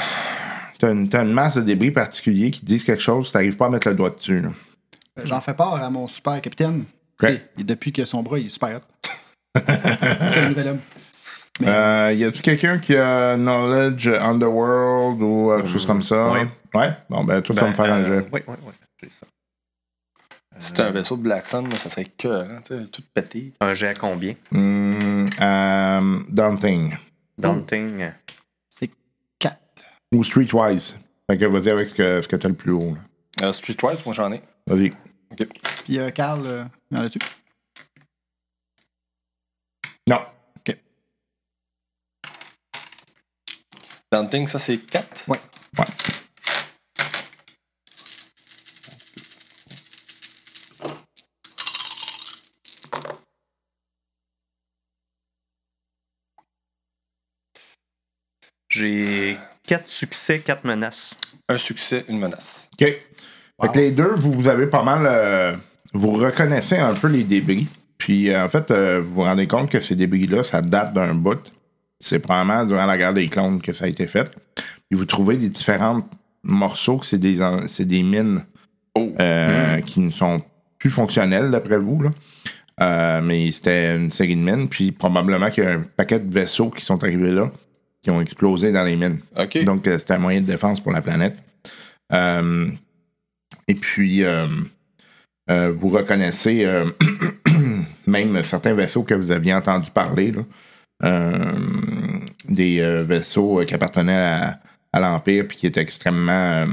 T'as 0.78 0.92
une, 0.92 1.08
t'as 1.08 1.22
une 1.24 1.32
masse 1.32 1.56
de 1.56 1.62
débris 1.62 1.90
particuliers 1.90 2.50
qui 2.50 2.64
disent 2.64 2.84
quelque 2.84 3.02
chose, 3.02 3.32
t'arrives 3.32 3.56
pas 3.56 3.66
à 3.66 3.70
mettre 3.70 3.88
le 3.88 3.94
doigt 3.94 4.10
dessus. 4.10 4.40
là. 4.42 4.50
Euh, 5.18 5.22
J'en 5.24 5.40
fais 5.40 5.54
part 5.54 5.74
à 5.82 5.88
mon 5.90 6.06
super 6.08 6.40
capitaine. 6.42 6.84
Ok. 7.22 7.30
Et, 7.30 7.40
et 7.60 7.64
depuis 7.64 7.92
que 7.92 8.04
son 8.04 8.22
bras 8.22 8.38
il 8.38 8.46
est 8.46 8.50
super 8.50 8.76
hot. 8.76 9.08
c'est 10.28 10.42
le 10.42 10.48
nouvel 10.50 10.68
homme. 10.68 10.80
Mais 11.60 11.68
Euh, 11.68 12.12
y 12.12 12.24
a-tu 12.24 12.42
quelqu'un 12.42 12.78
qui 12.78 12.94
a 12.94 13.36
knowledge 13.36 14.08
underworld 14.08 15.22
ou 15.22 15.50
euh, 15.50 15.60
quelque 15.62 15.72
chose 15.72 15.86
comme 15.86 16.02
ça? 16.02 16.32
ouais. 16.32 16.46
Ouais? 16.74 16.94
Bon, 17.08 17.24
ben, 17.24 17.40
toi, 17.40 17.54
ça 17.56 17.68
me 17.68 17.72
faire 17.74 17.94
un 17.94 18.04
jet. 18.04 18.26
Oui, 18.30 18.40
oui, 18.46 18.54
oui. 18.66 18.72
J'ai 19.02 19.08
ça. 19.08 19.26
Si 20.58 20.68
c'était 20.68 20.82
un 20.82 20.90
vaisseau 20.90 21.16
de 21.16 21.22
Black 21.22 21.46
Sun, 21.46 21.70
ça 21.76 21.88
serait 21.88 22.04
cœur, 22.04 22.46
hein, 22.50 22.60
tu 22.66 22.74
sais, 22.78 22.86
tout 22.86 23.02
pété. 23.14 23.52
Un 23.60 23.72
jet 23.72 23.88
à 23.88 23.94
combien? 23.94 24.34
Hmm, 24.50 25.26
euh, 25.40 26.18
Daunting. 26.28 26.96
Daunting. 27.38 28.10
C'est 30.12 30.18
4. 30.18 30.20
Ou 30.20 30.24
Streetwise. 30.24 30.96
Fait 31.30 31.38
que 31.38 31.44
vas-y 31.46 31.72
avec 31.72 31.88
ce 31.88 31.94
que, 31.94 32.20
ce 32.20 32.28
que 32.28 32.36
t'as 32.36 32.48
le 32.48 32.54
plus 32.54 32.72
haut. 32.72 32.94
là. 32.94 33.48
Euh, 33.48 33.52
Streetwise, 33.52 34.04
moi 34.04 34.14
j'en 34.14 34.32
ai. 34.32 34.42
Vas-y. 34.66 34.92
Puis 35.84 35.98
euh, 35.98 36.10
Carl, 36.10 36.42
euh, 36.46 36.64
y 36.90 36.96
en 36.96 37.02
a-tu? 37.04 37.18
Non. 40.08 40.20
Daunting, 44.12 44.46
ça 44.46 44.58
c'est 44.58 44.78
4. 44.78 45.28
Ouais. 45.28 45.40
Ouais. 45.78 45.84
J'ai 58.68 59.38
4 59.66 59.88
succès, 59.88 60.38
4 60.38 60.64
menaces. 60.64 61.16
Un 61.48 61.58
succès, 61.58 62.04
une 62.08 62.18
menace. 62.18 62.68
OK. 62.80 62.86
Fait 63.62 63.68
que 63.72 63.78
les 63.78 63.90
deux, 63.90 64.14
vous, 64.16 64.32
vous 64.32 64.48
avez 64.48 64.66
pas 64.66 64.82
mal. 64.82 65.06
euh, 65.06 65.56
vous 65.94 66.12
reconnaissez 66.12 66.76
un 66.78 66.94
peu 66.94 67.08
les 67.08 67.24
débris. 67.24 67.66
Puis, 67.98 68.30
euh, 68.30 68.44
en 68.44 68.48
fait, 68.48 68.70
euh, 68.70 69.00
vous 69.02 69.14
vous 69.14 69.22
rendez 69.22 69.46
compte 69.46 69.70
que 69.70 69.80
ces 69.80 69.94
débris-là, 69.94 70.42
ça 70.42 70.60
date 70.60 70.92
d'un 70.92 71.14
bout. 71.14 71.40
C'est 71.98 72.18
probablement 72.18 72.64
durant 72.66 72.84
la 72.84 72.98
guerre 72.98 73.14
des 73.14 73.28
clones 73.28 73.62
que 73.62 73.72
ça 73.72 73.86
a 73.86 73.88
été 73.88 74.06
fait. 74.06 74.30
Puis, 74.54 74.98
vous 74.98 75.06
trouvez 75.06 75.36
des 75.38 75.48
différents 75.48 76.02
morceaux 76.42 76.98
que 76.98 77.06
c'est 77.06 77.18
des, 77.18 77.40
en- 77.42 77.66
c'est 77.68 77.86
des 77.86 78.02
mines 78.02 78.42
Oh. 78.98 79.12
euh, 79.20 79.80
qui 79.82 80.00
ne 80.00 80.10
sont 80.10 80.42
plus 80.78 80.90
fonctionnelles, 80.90 81.50
d'après 81.50 81.78
vous. 81.78 82.02
Là. 82.02 82.10
Euh, 82.82 83.20
mais 83.22 83.50
c'était 83.50 83.96
une 83.96 84.10
série 84.10 84.36
de 84.36 84.40
mines. 84.42 84.68
Puis, 84.68 84.92
probablement 84.92 85.50
qu'il 85.50 85.64
y 85.64 85.66
a 85.66 85.70
un 85.72 85.80
paquet 85.96 86.18
de 86.20 86.32
vaisseaux 86.32 86.68
qui 86.70 86.84
sont 86.84 87.02
arrivés 87.02 87.30
là, 87.30 87.50
qui 88.06 88.10
ont 88.12 88.20
explosé 88.20 88.70
dans 88.70 88.84
les 88.84 88.94
mines. 88.94 89.18
Donc, 89.64 89.84
euh, 89.88 89.98
c'était 89.98 90.14
un 90.14 90.18
moyen 90.18 90.40
de 90.40 90.46
défense 90.46 90.78
pour 90.78 90.92
la 90.92 91.02
planète. 91.02 91.34
Euh, 92.12 92.68
et 93.66 93.74
puis, 93.74 94.22
euh, 94.22 94.46
euh, 95.50 95.72
vous 95.76 95.88
reconnaissez 95.88 96.64
même 98.06 98.44
certains 98.44 98.74
vaisseaux 98.74 99.02
que 99.02 99.14
vous 99.14 99.32
aviez 99.32 99.52
entendu 99.54 99.90
parler, 99.90 100.32
là. 100.32 100.42
Des 102.48 102.80
vaisseaux 103.04 103.64
qui 103.66 103.74
appartenaient 103.74 104.12
à, 104.14 104.60
à 104.92 105.00
l'Empire, 105.00 105.46
puis 105.48 105.56
qui 105.56 105.66
étaient 105.66 105.80
extrêmement 105.80 106.66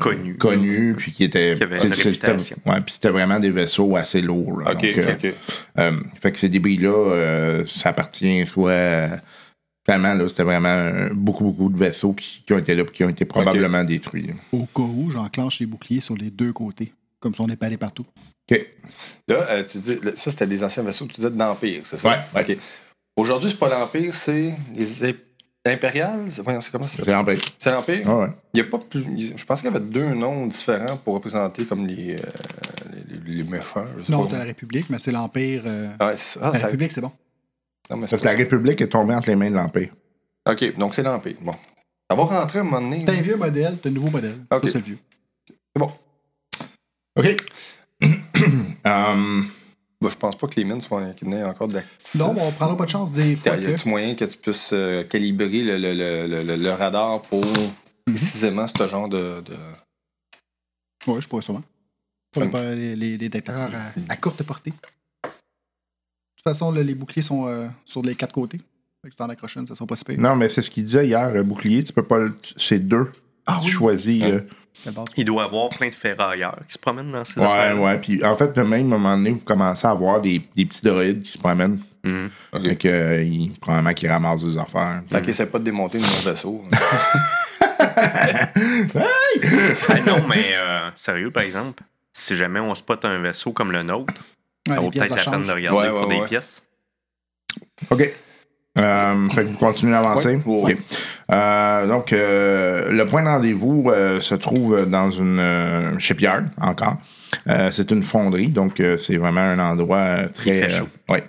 Connus. 0.00 0.36
connus, 0.36 0.94
puis 0.98 1.12
qui 1.12 1.24
étaient. 1.24 1.54
Qui 1.54 1.94
c'était-. 1.94 2.36
Ouais, 2.66 2.80
puis 2.84 2.92
c'était 2.92 3.08
vraiment 3.08 3.38
des 3.40 3.48
vaisseaux 3.50 3.96
assez 3.96 4.20
lourds. 4.20 4.60
là. 4.60 4.74
Donc, 4.74 4.84
fait 6.20 6.32
que 6.32 6.38
ces 6.38 6.50
débris-là, 6.50 7.62
ça 7.64 7.88
appartient 7.88 8.46
soit. 8.46 8.70
euh, 8.70 9.16
Finalement, 9.88 10.14
là, 10.14 10.28
c'était 10.28 10.42
vraiment 10.42 10.68
euh, 10.68 11.08
beaucoup, 11.14 11.44
beaucoup 11.44 11.68
de 11.70 11.78
vaisseaux 11.78 12.12
qui, 12.12 12.42
qui 12.44 12.52
ont 12.52 12.58
été 12.58 12.74
là 12.74 12.82
et 12.82 12.86
qui 12.92 13.04
ont 13.04 13.08
été 13.08 13.24
probablement 13.24 13.84
détruits. 13.84 14.30
Au 14.52 14.66
cas 14.66 14.82
où, 14.82 15.10
j'enclenche 15.12 15.60
les 15.60 15.66
boucliers 15.66 16.00
sur 16.00 16.16
les 16.16 16.30
deux 16.30 16.52
côtés. 16.52 16.92
Comme 17.20 17.34
si 17.34 17.40
on 17.40 17.46
n'est 17.46 17.56
pas 17.56 17.66
allé 17.66 17.76
partout. 17.76 18.04
OK. 18.50 18.66
Là, 19.28 19.36
euh, 19.50 19.64
tu 19.64 19.78
dis, 19.78 19.94
là, 20.02 20.10
ça 20.16 20.30
c'était 20.30 20.46
des 20.46 20.62
anciens 20.64 20.82
vaisseaux, 20.82 21.06
tu 21.06 21.14
disais 21.16 21.30
de 21.30 21.38
l'Empire, 21.38 21.82
c'est 21.84 21.98
ça? 21.98 22.08
Ouais, 22.08 22.18
ouais. 22.34 22.52
OK. 22.54 22.58
Aujourd'hui, 23.16 23.50
c'est 23.50 23.58
pas 23.58 23.68
l'Empire, 23.68 24.12
c'est 24.12 24.54
les 24.74 25.04
Imp- 25.04 25.16
impériales? 25.64 26.26
C'est 26.32 26.42
voyons, 26.42 26.60
c'est 26.60 26.70
comment 26.70 26.86
ça? 26.86 27.02
C'est 27.04 27.10
l'empire. 27.12 27.40
C'est 27.58 27.70
l'Empire? 27.70 28.08
Ouais. 28.08 28.28
Il 28.54 28.58
y 28.58 28.60
a 28.60 28.64
pas 28.64 28.78
plus. 28.78 29.04
Je 29.36 29.44
pense 29.44 29.60
qu'il 29.62 29.70
y 29.72 29.74
avait 29.74 29.84
deux 29.84 30.14
noms 30.14 30.46
différents 30.46 30.96
pour 30.96 31.14
représenter 31.14 31.64
comme 31.64 31.86
les, 31.86 32.16
euh, 32.16 32.18
les, 33.26 33.36
les 33.36 33.44
méchants. 33.44 33.86
Je 33.98 34.04
sais 34.04 34.12
Non, 34.12 34.26
t'as 34.26 34.38
la 34.38 34.44
République, 34.44 34.90
mais 34.90 34.98
c'est 34.98 35.12
l'Empire. 35.12 35.62
euh, 35.64 35.88
Ah, 35.98 36.08
ouais. 36.08 36.14
Ah, 36.42 36.50
la 36.52 36.58
ça- 36.58 36.66
République, 36.66 36.92
c'est 36.92 37.00
bon. 37.00 37.12
Non, 37.90 37.96
mais 37.96 38.00
Parce 38.00 38.10
c'est 38.10 38.18
que 38.18 38.24
la 38.24 38.32
République 38.36 38.80
est 38.80 38.88
tombée 38.88 39.14
entre 39.14 39.28
les 39.28 39.36
mains 39.36 39.50
de 39.50 39.56
l'Empire. 39.56 39.90
OK, 40.48 40.76
donc 40.76 40.94
c'est 40.94 41.02
l'Empire. 41.02 41.36
Bon. 41.40 41.52
Ça 42.10 42.16
va 42.16 42.22
rentrer 42.24 42.58
à 42.58 42.62
un 42.62 42.64
moment 42.64 42.80
donné. 42.80 43.04
T'as 43.04 43.14
un 43.14 43.20
vieux 43.22 43.36
modèle, 43.36 43.78
t'as 43.82 43.88
un 43.88 43.92
nouveau 43.92 44.10
modèle. 44.10 44.38
Ok. 44.50 44.64
Ça, 44.66 44.72
c'est 44.72 44.78
le 44.78 44.84
vieux. 44.84 44.98
OK. 47.18 47.36
Um, 48.84 49.48
Bah, 50.00 50.10
je 50.10 50.16
pense 50.16 50.36
pas 50.36 50.46
que 50.46 50.54
les 50.56 50.64
mines 50.64 50.80
soient 50.80 51.02
ait 51.02 51.42
encore 51.44 51.68
d'actifs. 51.68 52.14
Non, 52.16 52.34
mais 52.34 52.42
on 52.42 52.52
prendra 52.52 52.76
pas 52.76 52.84
de 52.84 52.90
chance 52.90 53.12
des 53.12 53.34
fois 53.34 53.56
Y 53.56 53.64
que. 53.66 53.72
a-tu 53.72 53.88
moyen 53.88 54.14
que 54.14 54.26
tu 54.26 54.36
puisses 54.36 54.70
euh, 54.74 55.02
calibrer 55.04 55.62
le, 55.62 55.78
le, 55.78 56.26
le, 56.44 56.56
le- 56.56 56.70
radar 56.72 57.22
pour 57.22 57.44
précisément 58.04 58.66
ce 58.68 58.86
genre 58.86 59.08
de. 59.08 59.40
de... 59.44 59.56
Oui, 61.06 61.20
je 61.22 61.26
pourrais 61.28 61.42
sûrement. 61.42 61.62
Pour 62.30 62.42
Hum. 62.42 62.52
les, 62.52 62.94
les, 62.94 63.16
les 63.16 63.16
détecteurs 63.30 63.70
à, 63.74 64.12
à 64.12 64.16
courte 64.16 64.42
portée. 64.42 64.74
De 66.46 66.52
toute 66.52 66.58
façon, 66.60 66.70
là, 66.70 66.80
les 66.80 66.94
boucliers 66.94 67.22
sont 67.22 67.48
euh, 67.48 67.66
sur 67.84 68.02
les 68.02 68.14
quatre 68.14 68.30
côtés. 68.32 68.58
Fait 68.58 69.08
que 69.08 69.10
si 69.10 69.16
t'en 69.16 69.28
accroches 69.28 69.56
une, 69.56 69.66
ça 69.66 69.74
sera 69.74 69.84
pas 69.84 69.96
si 69.96 70.04
pire. 70.04 70.14
Non, 70.20 70.36
mais 70.36 70.48
c'est 70.48 70.62
ce 70.62 70.70
qu'il 70.70 70.84
disait 70.84 71.04
hier, 71.08 71.26
euh, 71.34 71.42
bouclier, 71.42 71.82
tu 71.82 71.92
peux 71.92 72.04
pas 72.04 72.20
le. 72.20 72.36
C'est 72.56 72.78
deux. 72.78 73.10
Ah 73.46 73.58
tu 73.60 73.66
oui? 73.66 73.72
choisis. 73.72 74.22
euh, 74.22 74.40
base? 74.92 75.06
Il 75.16 75.24
doit 75.24 75.42
y 75.42 75.46
avoir 75.46 75.70
plein 75.70 75.88
de 75.88 75.94
ferrailleurs 75.96 76.56
qui 76.68 76.74
se 76.74 76.78
promènent 76.78 77.10
dans 77.10 77.24
ces 77.24 77.40
Ouais, 77.40 77.46
affaires. 77.46 77.80
ouais. 77.82 77.98
Puis 77.98 78.24
en 78.24 78.36
fait, 78.36 78.56
même 78.58 78.72
à 78.72 78.76
un 78.76 78.82
moment 78.84 79.16
donné, 79.16 79.30
vous 79.32 79.40
commencez 79.40 79.88
à 79.88 79.90
avoir 79.90 80.20
des, 80.22 80.40
des 80.54 80.66
petits 80.66 80.84
droïdes 80.84 81.24
qui 81.24 81.32
se 81.32 81.38
promènent. 81.38 81.80
Mhm. 82.04 82.30
Ok. 82.52 82.62
Fait 82.62 82.76
que, 82.76 82.88
euh, 82.88 83.22
ils- 83.24 83.50
probablement 83.60 83.92
qu'ils 83.94 84.08
ramassent 84.08 84.44
des 84.44 84.56
affaires. 84.56 85.02
Tant 85.10 85.20
qu'il 85.20 85.30
essaie 85.30 85.46
pas 85.46 85.58
de 85.58 85.64
démonter 85.64 85.98
mon 85.98 86.30
vaisseau. 86.30 86.62
Ah 88.94 90.00
non, 90.06 90.16
mais 90.28 90.50
euh, 90.54 90.90
sérieux, 90.94 91.32
par 91.32 91.42
exemple, 91.42 91.82
si 92.12 92.36
jamais 92.36 92.60
on 92.60 92.72
spot 92.76 93.04
un 93.04 93.18
vaisseau 93.18 93.50
comme 93.52 93.72
le 93.72 93.82
nôtre, 93.82 94.14
ça 94.74 94.80
vaut 94.80 94.90
peut-être 94.90 95.08
la 95.10 95.16
peine 95.16 95.24
change. 95.24 95.46
de 95.46 95.52
regarder 95.52 95.78
Ouais, 95.78 95.90
pour 96.00 96.08
ouais, 96.08 96.20
des 96.20 96.26
pièces. 96.26 96.64
OK. 97.90 98.12
Euh, 98.78 99.28
fait 99.30 99.44
que 99.44 99.48
vous 99.48 99.56
continuez 99.56 99.94
à 99.94 100.00
avancer. 100.00 100.36
Ouais, 100.44 100.62
ouais, 100.64 100.72
OK. 100.74 100.76
Euh, 101.32 101.86
donc, 101.86 102.12
euh, 102.12 102.90
le 102.92 103.06
point 103.06 103.22
de 103.22 103.28
rendez-vous 103.28 103.90
euh, 103.90 104.20
se 104.20 104.34
trouve 104.34 104.84
dans 104.86 105.10
une 105.10 105.38
euh, 105.40 105.98
shipyard, 105.98 106.42
encore. 106.60 106.96
Euh, 107.48 107.70
c'est 107.70 107.90
une 107.90 108.02
fonderie, 108.02 108.48
donc 108.48 108.78
euh, 108.80 108.96
c'est 108.96 109.16
vraiment 109.16 109.40
un 109.40 109.58
endroit 109.58 110.28
très. 110.28 110.50
Il 110.50 110.62
fait 110.62 110.68
chaud. 110.68 110.88
euh, 111.10 111.14
ouais. 111.14 111.24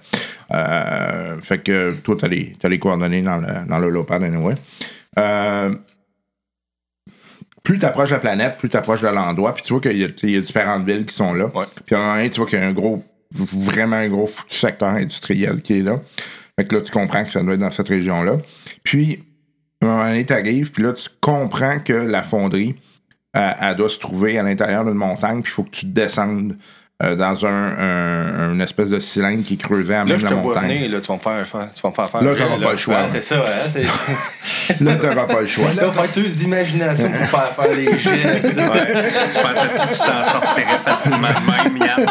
Euh, 0.54 1.40
fait 1.42 1.60
que 1.60 1.92
toi, 2.04 2.16
tu 2.20 2.26
as, 2.26 2.28
les, 2.28 2.54
les 2.62 2.80
coordonnées 2.80 3.22
dans 3.22 3.38
le, 3.38 3.48
dans 3.68 3.80
le 3.80 4.12
anyway. 4.26 4.54
Euh, 5.18 5.74
plus 7.64 7.80
tu 7.80 7.86
approches 7.86 8.10
de 8.10 8.14
la 8.16 8.20
planète, 8.20 8.58
plus 8.58 8.70
tu 8.70 8.78
approches 8.78 9.02
de 9.02 9.08
l'endroit, 9.08 9.54
puis 9.54 9.64
tu 9.64 9.74
vois 9.74 9.82
qu'il 9.82 9.98
y, 9.98 10.04
a- 10.06 10.10
il 10.24 10.32
y 10.32 10.38
a 10.38 10.42
différentes 10.42 10.86
villes 10.86 11.06
qui 11.06 11.14
sont 11.16 11.34
là. 11.34 11.46
Ouais. 11.54 11.66
Puis 11.86 11.96
à 11.96 12.00
un 12.00 12.02
moment 12.02 12.16
donné, 12.16 12.30
tu 12.30 12.40
vois 12.40 12.50
qu'il 12.50 12.60
y 12.60 12.62
a 12.62 12.66
un 12.68 12.72
gros, 12.74 13.04
vraiment 13.32 13.98
un 13.98 14.10
gros 14.10 14.30
secteur 14.48 14.90
industriel 14.90 15.62
qui 15.62 15.80
est 15.80 15.84
là. 15.84 16.00
Fait 16.60 16.66
que 16.66 16.76
là, 16.76 16.82
tu 16.82 16.92
comprends 16.92 17.24
que 17.24 17.32
ça 17.32 17.44
doit 17.44 17.54
être 17.54 17.60
dans 17.60 17.72
cette 17.72 17.90
région-là. 17.90 18.38
Puis, 18.84 19.24
à 19.82 19.86
un 19.86 19.90
moment 19.90 20.06
donné, 20.08 20.26
tu 20.26 20.34
arrives, 20.34 20.72
puis 20.72 20.84
là, 20.84 20.94
tu 20.94 21.10
comprends 21.22 21.80
que 21.80 21.94
la 21.94 22.24
fonderie, 22.24 22.76
elle 23.34 23.76
doit 23.76 23.90
se 23.90 24.00
trouver 24.00 24.40
à 24.40 24.44
l'intérieur 24.44 24.84
d'une 24.84 24.96
montagne, 24.96 25.44
puis 25.44 25.52
il 25.52 25.56
faut 25.56 25.64
que 25.64 25.70
tu 25.70 25.86
descendes 25.86 26.58
euh, 27.04 27.16
dans 27.16 27.46
un, 27.46 27.50
un- 27.50 28.54
une 28.54 28.62
espèce 28.62 28.90
de 28.90 28.98
cylindre 29.00 29.44
qui 29.44 29.54
est 29.54 29.58
creusé 29.58 29.94
à 29.94 30.00
Là, 30.00 30.06
même 30.06 30.18
je 30.18 30.24
la 30.24 30.30
te 30.32 30.34
montagne. 30.36 30.64
venir, 30.68 30.92
là, 30.92 31.00
tu 31.00 31.08
vas 31.08 31.14
me 31.14 31.20
faire, 31.20 31.46
faire- 31.48 31.70
tu 31.74 31.82
vas 31.82 31.90
me 31.90 31.94
faire 31.94 32.10
faire. 32.10 32.24
Là, 32.24 32.32
un 32.32 32.34
jet, 32.34 32.44
t'auras 32.46 32.58
pas 32.66 32.72
le 32.72 32.78
choix, 32.78 33.08
c'est 33.08 33.22
ça, 33.22 33.36
hein, 33.36 33.70
c'est. 33.70 33.84
Là, 34.84 34.96
tu 34.96 35.06
n'auras 35.06 35.28
pas 35.28 35.42
le 35.42 35.46
choix. 35.46 35.74
Là, 35.74 35.92
faut 35.92 36.04
être 36.04 36.20
juste 36.20 36.38
d'imagination 36.38 37.08
pour 37.10 37.26
faire 37.40 37.54
faire 37.56 37.74
les 37.76 38.00
jets. 38.00 38.12
Ouais. 38.12 38.42
tu 38.42 38.50
pensais 38.56 39.68
que 39.68 39.94
tu 39.94 40.00
t'en 40.00 40.24
sortirais 40.24 40.80
facilement 40.86 41.28
de 41.28 41.70
même, 41.70 41.78
Yann? 41.88 42.06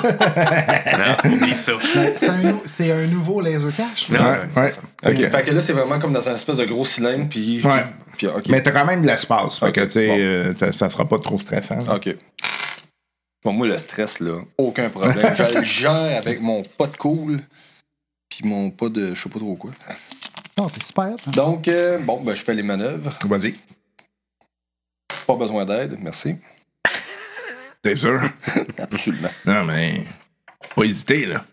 Non, 1.25 1.33
oublie 1.33 1.55
ça. 1.55 1.73
C'est 2.17 2.91
un, 2.93 2.97
un 2.99 3.07
nouveau 3.07 3.41
laser 3.41 3.75
cache. 3.77 4.09
Non, 4.11 4.21
Ouais, 4.21 4.63
ouais, 4.63 4.69
ça. 4.69 4.79
Ok, 5.05 5.13
Ok. 5.19 5.31
fait 5.31 5.43
que 5.45 5.51
là, 5.51 5.61
c'est 5.61 5.73
vraiment 5.73 5.99
comme 5.99 6.13
dans 6.13 6.29
un 6.29 6.35
espèce 6.35 6.57
de 6.57 6.65
gros 6.65 6.85
cylindre, 6.85 7.27
puis. 7.29 7.61
Ouais. 7.65 7.85
puis 8.17 8.27
ok. 8.29 8.45
Mais 8.49 8.63
tu 8.63 8.69
as 8.69 8.73
quand 8.73 8.87
même 8.87 9.03
de 9.03 9.07
l'espace. 9.09 9.59
Fait 9.59 9.73
que, 9.73 9.81
tu 9.83 9.91
sais, 9.91 10.07
bon. 10.09 10.17
euh, 10.19 10.55
ça- 10.59 10.73
ça 10.73 10.89
sera 10.89 11.05
pas 11.07 11.19
trop 11.19 11.39
stressant. 11.39 11.79
Ok. 11.93 12.15
Bon, 13.45 13.53
moi, 13.53 13.67
le 13.67 13.79
stress, 13.79 14.21
là, 14.21 14.41
aucun 14.59 14.89
problème. 14.91 15.35
je 15.35 15.43
le 15.59 15.63
gère 15.63 16.19
avec 16.19 16.41
mon 16.41 16.63
pas 16.63 16.87
de 16.89 16.97
cool, 16.97 17.41
puis 18.29 18.41
mon 18.45 18.71
pas 18.71 18.89
de 18.89 19.15
je 19.15 19.23
sais 19.23 19.29
pas 19.29 19.39
trop 19.39 19.55
quoi. 19.55 19.71
Oh, 20.61 20.69
t'es 20.73 20.83
super. 20.83 21.05
hein? 21.27 21.31
Donc, 21.33 21.69
euh, 21.69 21.99
bon, 21.99 22.21
ben, 22.23 22.35
je 22.35 22.43
fais 22.43 22.55
les 22.55 22.63
manœuvres. 22.63 23.17
Vas-y. 23.27 23.55
Pas 25.27 25.37
besoin 25.37 25.65
d'aide, 25.65 25.97
merci. 26.01 26.37
T'es 27.83 27.95
sûr? 27.97 28.21
Absolument. 28.79 29.31
non, 29.45 29.65
mais. 29.65 30.05
Pas 30.75 30.85
hésiter, 30.85 31.27
là. 31.27 31.45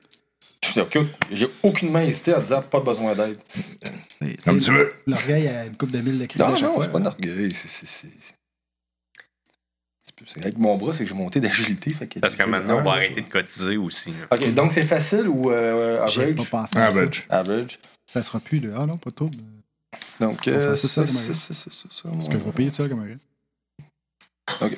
J'ai 1.32 1.48
aucunement 1.62 2.00
hésité 2.00 2.34
en 2.34 2.39
disant 2.39 2.62
pas 2.62 2.80
besoin 2.80 3.13
d'aide. 3.13 3.38
Comme 4.43 4.60
tu 4.60 4.72
veux. 4.72 4.93
L'orgueil 5.06 5.48
a 5.48 5.65
une 5.65 5.76
coupe 5.76 5.91
de 5.91 6.00
mille 6.00 6.17
de 6.19 6.26
crédit 6.26 6.39
Non, 6.50 6.56
à 6.56 6.60
non, 6.62 6.82
c'est 6.82 6.91
pas 6.91 7.00
un 7.00 7.06
orgueil. 7.06 7.50
C'est- 10.27 10.41
Avec 10.41 10.57
mon 10.57 10.77
bras, 10.77 10.93
c'est 10.93 11.03
que 11.03 11.09
j'ai 11.09 11.15
monté 11.15 11.39
d'agilité. 11.39 11.93
fait 11.93 12.07
que- 12.07 12.19
Parce 12.19 12.36
que 12.36 12.43
maintenant, 12.43 12.79
on 12.79 12.83
va 12.83 12.91
arrêter 12.91 13.21
de 13.21 13.29
cotiser 13.29 13.77
aussi. 13.77 14.12
là. 14.12 14.27
Ok, 14.31 14.53
donc 14.53 14.71
c'est 14.73 14.83
facile 14.83 15.27
ou 15.27 15.49
euh, 15.51 16.05
J'ai 16.07 16.21
average? 16.23 16.49
pas 16.49 16.59
pensé 16.62 16.77
à 16.77 16.81
ça. 16.91 16.97
Average. 16.99 17.25
Average. 17.29 17.79
Ça 18.07 18.21
sera 18.23 18.39
plus 18.39 18.59
de. 18.59 18.73
Ah 18.75 18.86
non, 18.86 18.97
pas 18.97 19.12
trop. 19.12 19.29
Donc, 20.19 20.41
On 20.45 20.49
euh, 20.49 20.75
faire 20.75 20.77
ça, 20.77 20.88
ça, 20.88 20.88
ça, 20.88 21.07
ça, 21.07 21.13
comme 21.13 21.31
un- 21.31 21.33
ça, 21.33 21.53
ça, 21.53 21.53
ça, 21.53 21.69
ça, 21.91 22.09
Parce 22.09 22.27
que 22.29 22.33
je 22.33 22.43
vais 22.43 22.51
payer 22.51 22.69
tout 22.69 22.75
seul 22.75 22.89
comme 22.89 23.01
un 23.01 23.07
gars. 23.07 24.69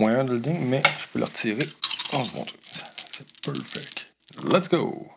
Un 0.00 0.24
de 0.24 0.32
le 0.34 0.40
ding, 0.40 0.60
mais 0.68 0.82
je 0.98 1.06
peux 1.08 1.18
le 1.18 1.24
retirer. 1.24 1.66
Oh, 2.14 2.22
mon 2.36 2.44
truc. 2.44 2.60
C'est 2.62 3.40
perfect. 3.42 4.12
Let's 4.52 4.68
go. 4.68 5.08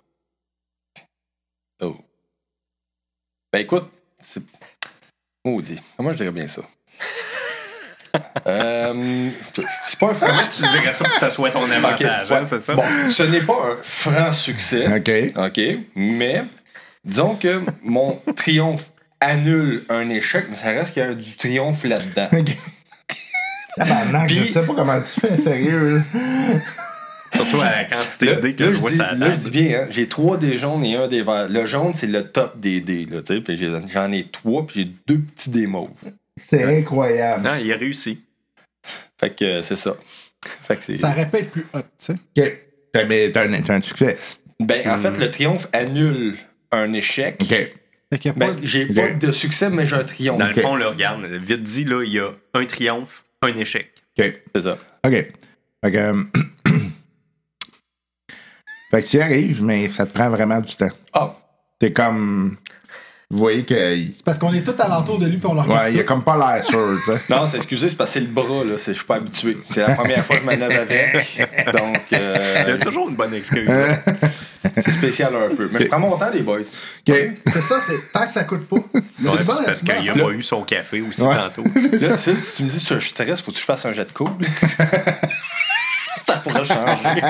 Oh. 1.81 1.97
Ben 3.53 3.59
écoute, 3.59 3.89
c'est. 4.19 4.41
Maudit. 5.45 5.77
Comment 5.97 6.11
je 6.11 6.17
dirais 6.17 6.31
bien 6.31 6.47
ça? 6.47 6.61
Euh, 8.47 9.29
c'est 9.85 9.99
pas 9.99 10.09
un 10.09 10.13
franc 10.13 10.27
Tu 10.55 10.61
dirais 10.61 10.93
ça 10.93 11.03
pour 11.05 11.13
que 11.13 11.19
ça 11.19 11.29
soit 11.29 11.49
ton 11.51 11.69
avantage, 11.69 12.31
hein, 12.31 12.43
c'est 12.45 12.59
ça? 12.61 12.73
Bon, 12.75 12.83
ce 13.09 13.23
n'est 13.23 13.41
pas 13.41 13.53
un 13.53 13.77
franc 13.81 14.31
succès. 14.31 14.85
OK. 14.95 15.11
OK, 15.37 15.61
mais 15.95 16.43
disons 17.05 17.35
que 17.35 17.61
mon 17.83 18.19
triomphe 18.35 18.91
annule 19.19 19.83
un 19.89 20.09
échec, 20.09 20.45
mais 20.49 20.55
ça 20.55 20.69
reste 20.71 20.93
qu'il 20.93 21.03
y 21.03 21.05
a 21.05 21.13
du 21.13 21.37
triomphe 21.37 21.83
là-dedans. 21.83 22.29
OK. 22.33 22.57
Tabarnak, 23.77 24.29
je 24.29 24.35
Puis- 24.39 24.47
sais 24.51 24.61
pas 24.65 24.73
comment 24.73 24.99
tu 24.99 25.19
fais, 25.21 25.37
sérieux. 25.37 26.01
Surtout 27.33 27.61
à 27.61 27.71
la 27.71 27.83
quantité 27.85 28.25
Là, 28.25 28.33
de 28.33 28.41
dés 28.41 28.55
que 28.55 28.63
là, 28.65 28.69
je 28.71 28.75
je 28.75 28.81
vois 28.81 28.91
la 28.91 29.13
là, 29.13 29.31
je 29.31 29.37
dis 29.37 29.51
bien, 29.51 29.79
hein, 29.83 29.87
j'ai 29.89 30.07
trois 30.09 30.35
dés 30.37 30.57
jaunes 30.57 30.83
et 30.83 30.97
un 30.97 31.07
des 31.07 31.23
verts. 31.23 31.47
Le 31.47 31.65
jaune, 31.65 31.93
c'est 31.93 32.07
le 32.07 32.23
top 32.23 32.59
des 32.59 32.81
dés, 32.81 33.05
là, 33.09 33.21
tu 33.21 33.35
sais, 33.35 33.41
puis 33.41 33.55
j'ai- 33.55 33.71
j'en 33.87 34.11
ai 34.11 34.23
trois, 34.23 34.65
puis 34.67 34.81
j'ai 34.81 34.91
deux 35.07 35.21
petits 35.21 35.49
dés 35.49 35.65
mauves. 35.67 35.89
C'est 36.37 36.63
incroyable. 36.63 37.43
Non, 37.43 37.55
il 37.55 37.71
a 37.71 37.77
réussi. 37.77 38.21
Fait 39.19 39.35
que 39.35 39.45
euh, 39.45 39.61
c'est 39.63 39.75
ça. 39.75 39.95
Fait 40.67 40.77
que. 40.77 40.95
Ça 40.95 41.09
aurait 41.11 41.29
pu 41.29 41.37
être 41.37 41.51
plus 41.51 41.65
hot, 41.73 41.79
tu 41.81 41.87
sais. 41.99 42.13
OK. 42.13 42.53
T'as 42.93 43.05
mais 43.05 43.31
t'as 43.31 43.45
un, 43.73 43.81
succès. 43.81 44.17
Ben, 44.59 44.89
en 44.89 44.97
fait, 44.97 45.17
le 45.17 45.29
triomphe 45.31 45.67
annule 45.73 46.35
un 46.71 46.91
échec. 46.93 47.37
OK. 47.41 47.47
Fait 47.49 48.19
qu'il 48.19 48.25
y 48.25 48.29
a 48.29 48.33
pas 48.33 48.47
Ben, 48.47 48.55
de- 48.59 48.65
j'ai 48.65 48.85
Ok. 48.85 48.95
pas 48.95 49.13
de 49.13 49.31
succès, 49.31 49.69
mais 49.69 49.85
j'ai 49.85 49.95
un 49.95 50.03
triomphe. 50.03 50.39
Dans 50.39 50.47
le 50.47 50.53
fond, 50.53 50.75
là, 50.75 50.89
regarde, 50.89 51.23
vite 51.25 51.63
dit, 51.63 51.85
là, 51.85 52.03
il 52.03 52.11
y 52.11 52.19
a 52.19 52.31
un 52.53 52.65
triomphe, 52.65 53.23
un 53.41 53.55
échec. 53.55 53.91
OK. 54.19 54.33
C'est 54.55 54.61
ça. 54.61 54.77
OK. 55.05 55.11
Fait 55.13 55.91
que. 55.91 55.97
euh, 55.97 56.23
fait 58.91 59.03
que 59.03 59.07
tu 59.07 59.17
y 59.17 59.21
arrives, 59.21 59.63
mais 59.63 59.87
ça 59.89 60.05
te 60.05 60.13
prend 60.13 60.29
vraiment 60.29 60.59
du 60.59 60.75
temps. 60.75 60.89
Ah, 61.13 61.35
T'es 61.79 61.93
comme. 61.93 62.57
Vous 63.31 63.37
voyez 63.37 63.63
que. 63.63 63.75
C'est 64.17 64.25
parce 64.25 64.37
qu'on 64.37 64.53
est 64.53 64.61
tout 64.61 64.75
alentour 64.77 65.17
de 65.17 65.25
lui 65.25 65.37
puis 65.37 65.45
on 65.47 65.53
le 65.53 65.61
regarde 65.61 65.85
Ouais, 65.85 65.93
il 65.93 65.99
a 66.01 66.03
comme 66.03 66.21
pas 66.23 66.35
l'air 66.35 66.65
sûr, 66.65 66.97
tu 67.05 67.11
sais. 67.11 67.17
non, 67.29 67.47
c'est 67.49 67.57
excusez, 67.57 67.87
c'est 67.87 67.95
parce 67.95 68.09
que 68.11 68.15
c'est 68.15 68.25
le 68.25 68.31
bras, 68.31 68.65
là. 68.65 68.73
c'est- 68.77 68.91
Je 68.91 68.97
suis 68.97 69.05
pas 69.05 69.15
habitué. 69.15 69.57
C'est 69.63 69.87
la 69.87 69.95
première 69.95 70.25
fois 70.25 70.35
que 70.35 70.41
je 70.41 70.45
manœuvre 70.45 70.75
avec. 70.81 71.47
Donc, 71.73 71.97
Il 72.11 72.17
y 72.17 72.21
euh, 72.21 72.75
a 72.75 72.77
toujours 72.77 73.07
une 73.09 73.15
bonne 73.15 73.33
excuse. 73.33 73.69
c'est 74.75 74.91
spécial 74.91 75.33
un 75.33 75.55
peu. 75.55 75.69
Mais 75.71 75.79
je 75.81 75.87
prends 75.87 75.99
mon 75.99 76.17
temps, 76.17 76.29
les 76.33 76.41
boys. 76.41 76.59
C'est 77.07 77.61
ça, 77.61 77.75
c'est 77.79 78.11
tant 78.11 78.25
que 78.25 78.31
ça 78.33 78.43
coûte 78.43 78.67
pas. 78.67 78.75
Ouais, 78.75 79.31
c'est 79.37 79.63
parce 79.65 79.81
qu'il 79.81 80.09
a 80.09 80.13
pas 80.13 80.29
eu 80.31 80.41
son 80.43 80.61
café 80.63 80.99
aussi 81.01 81.21
Ouais. 81.21 81.35
tantôt. 81.35 81.63
Là, 82.01 82.17
si 82.17 82.35
si 82.35 82.57
tu 82.57 82.63
me 82.63 82.69
dis 82.69 82.85
que 82.85 82.99
je 82.99 83.07
stresse, 83.07 83.39
faut 83.41 83.51
que 83.51 83.57
je 83.57 83.63
fasse 83.63 83.85
un 83.85 83.93
jet 83.93 84.05
de 84.05 84.11
cool. 84.11 84.31
ça 86.27 86.37
pourrait 86.37 86.65
changer. 86.65 87.21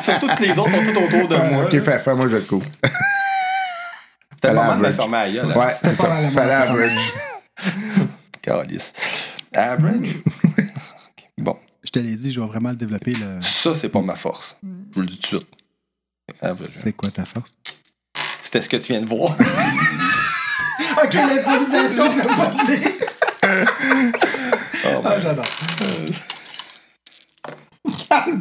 Surtout 0.00 0.28
que 0.28 0.42
les 0.42 0.58
autres 0.58 0.70
sont 0.70 0.92
tout 0.92 0.98
autour 0.98 1.28
de 1.28 1.36
moi. 1.36 1.64
OK, 1.64 1.80
fais, 1.82 1.98
fais-moi 1.98 2.28
je 2.28 2.38
te 2.38 2.48
coupe. 2.48 2.64
T'as 4.44 4.52
le 4.52 4.56
moment 4.56 4.88
de 4.88 4.92
fermer 4.92 5.16
à 5.18 5.30
gueule. 5.30 5.46
Ouais, 5.46 5.74
c'est 5.74 5.96
pas 5.96 6.20
la 6.20 6.30
Fallait 6.30 6.52
average. 6.52 7.12
Calice. 8.42 8.92
Average? 9.54 10.16
Bon, 11.38 11.56
Je 11.84 11.90
te 11.90 11.98
l'ai 11.98 12.14
dit, 12.14 12.30
je 12.30 12.40
vais 12.40 12.46
vraiment 12.46 12.70
le 12.70 12.76
développer. 12.76 13.12
Le... 13.12 13.40
ça, 13.42 13.74
c'est 13.74 13.88
pas 13.88 14.00
ma 14.00 14.14
force. 14.14 14.56
Je 14.62 14.94
vous 14.94 15.00
le 15.00 15.06
dis 15.06 15.18
tout 15.18 15.36
de 15.36 15.40
suite. 15.40 15.48
Average. 16.40 16.70
C'est 16.70 16.92
quoi 16.92 17.10
ta 17.10 17.24
force? 17.24 17.52
C'était 18.42 18.62
ce 18.62 18.68
que 18.68 18.76
tu 18.76 18.92
viens 18.92 19.00
de 19.02 19.06
voir. 19.06 19.36
Ok, 21.02 21.12
l'improvisation 21.14 22.04
de 22.04 22.20
Oh, 24.86 25.02
Ah, 25.04 25.20
j'adore. 25.20 25.44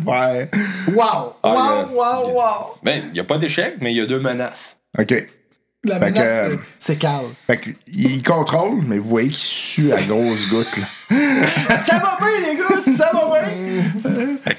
Ouais. 0.06 0.50
Wow! 0.94 1.36
Ah, 1.44 1.88
Wow, 1.88 1.96
wow, 1.96 2.32
wow! 2.34 2.76
Mais 2.84 3.04
il 3.08 3.12
n'y 3.14 3.20
a 3.20 3.24
pas 3.24 3.38
d'échec, 3.38 3.76
mais 3.82 3.92
il 3.94 3.98
y 3.98 4.02
a 4.02 4.06
deux 4.06 4.20
menaces. 4.20 4.78
OK. 4.98 5.14
La 5.86 6.00
menace, 6.00 6.30
euh, 6.30 6.50
c'est- 6.52 6.60
c'est 6.94 6.96
Carl. 6.96 7.26
Fait 7.46 7.58
que, 7.58 7.70
il 7.94 8.24
contrôle, 8.24 8.82
mais 8.88 8.98
vous 8.98 9.10
voyez 9.10 9.28
qu'il 9.30 9.38
sue 9.38 9.92
à 9.92 10.02
grosses 10.02 10.48
gouttes, 10.50 10.78
là. 10.78 11.13
Ça 11.76 11.96
va 11.98 12.18
bien, 12.20 12.50
les 12.52 12.56
gars, 12.58 12.82
ça 12.82 13.12
va 13.14 13.42
bien! 13.42 13.84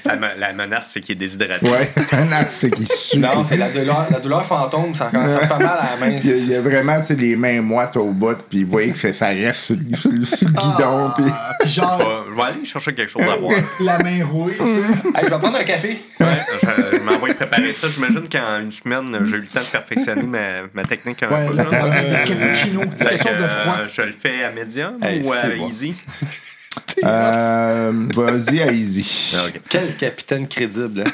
La, 0.05 0.15
me- 0.15 0.39
la 0.39 0.53
menace, 0.53 0.91
c'est 0.93 0.99
qu'il 1.01 1.13
est 1.13 1.15
déshydraté. 1.15 1.67
Ouais, 1.69 1.91
un 2.13 2.31
as, 2.31 2.45
c'est 2.45 2.69
qui 2.71 2.85
sue. 2.87 3.19
Non, 3.19 3.43
c'est 3.43 3.57
la 3.57 3.69
douleur, 3.69 4.05
la 4.11 4.19
douleur 4.19 4.45
fantôme, 4.45 4.93
ça, 4.95 5.09
ça 5.11 5.39
fait 5.47 5.63
mal 5.63 5.79
à 5.79 5.89
la 5.91 5.97
main. 6.05 6.19
Il 6.23 6.29
y, 6.29 6.33
a, 6.33 6.35
il 6.35 6.49
y 6.51 6.55
a 6.55 6.61
vraiment 6.61 6.99
tu 7.01 7.07
sais, 7.07 7.15
les 7.15 7.35
mains 7.35 7.61
moites 7.61 7.95
au 7.97 8.11
bout, 8.11 8.37
puis 8.49 8.63
vous 8.63 8.71
voyez 8.71 8.91
que 8.91 8.97
ça 8.97 9.13
ça 9.13 9.27
reste 9.27 9.61
sur, 9.65 9.75
le- 9.75 9.95
sur 9.95 10.11
le- 10.11 10.25
sur 10.25 10.47
le 10.47 10.53
guidon. 10.53 11.11
puis- 11.15 11.25
Ah, 11.33 11.51
puis 11.59 11.69
genre, 11.69 12.01
Euh, 12.01 12.23
je 12.31 12.35
vais 12.35 12.41
aller 12.41 12.65
chercher 12.65 12.93
quelque 12.93 13.09
chose 13.11 13.23
à 13.23 13.37
boire. 13.37 13.57
la 13.79 13.99
main 13.99 14.25
rouée, 14.25 14.55
tu 14.57 14.63
sais. 14.63 14.79
Hey, 15.15 15.25
je 15.25 15.29
vais 15.29 15.37
prendre 15.39 15.57
un 15.57 15.63
café. 15.63 16.01
Ouais, 16.19 16.25
je, 16.61 16.97
je 16.97 17.03
m'envoie 17.03 17.33
préparer 17.33 17.73
ça. 17.73 17.87
J'imagine 17.89 18.27
qu'en 18.29 18.59
une 18.61 18.71
semaine, 18.71 19.17
j'ai 19.25 19.37
eu 19.37 19.41
le 19.41 19.47
temps 19.47 19.61
de 19.61 19.65
perfectionner 19.65 20.23
ma, 20.23 20.39
ma 20.73 20.83
technique 20.83 21.21
un 21.23 21.29
Ouais, 21.29 21.47
peu. 21.47 21.55
la 21.55 21.63
là. 21.63 21.69
cappuccino, 22.25 22.81
Fait 22.95 23.05
quelque 23.09 23.23
que, 23.23 23.29
chose 23.29 23.37
de 23.43 23.47
froid. 23.47 23.75
euh, 23.81 23.87
je 23.87 24.01
le 24.01 24.11
fais 24.11 24.43
à 24.43 24.51
médium 24.51 24.97
Hey, 25.01 25.21
ou 25.23 25.31
à 25.33 25.41
bon. 25.57 25.67
easy? 25.67 25.95
Euh, 27.03 27.91
Vas-y 28.15 28.59
Easy. 28.81 29.33
Ah, 29.35 29.45
ok. 29.47 29.61
Quel 29.69 29.95
capitaine 29.95 30.47
crédible. 30.47 31.03
hein? 31.05 31.11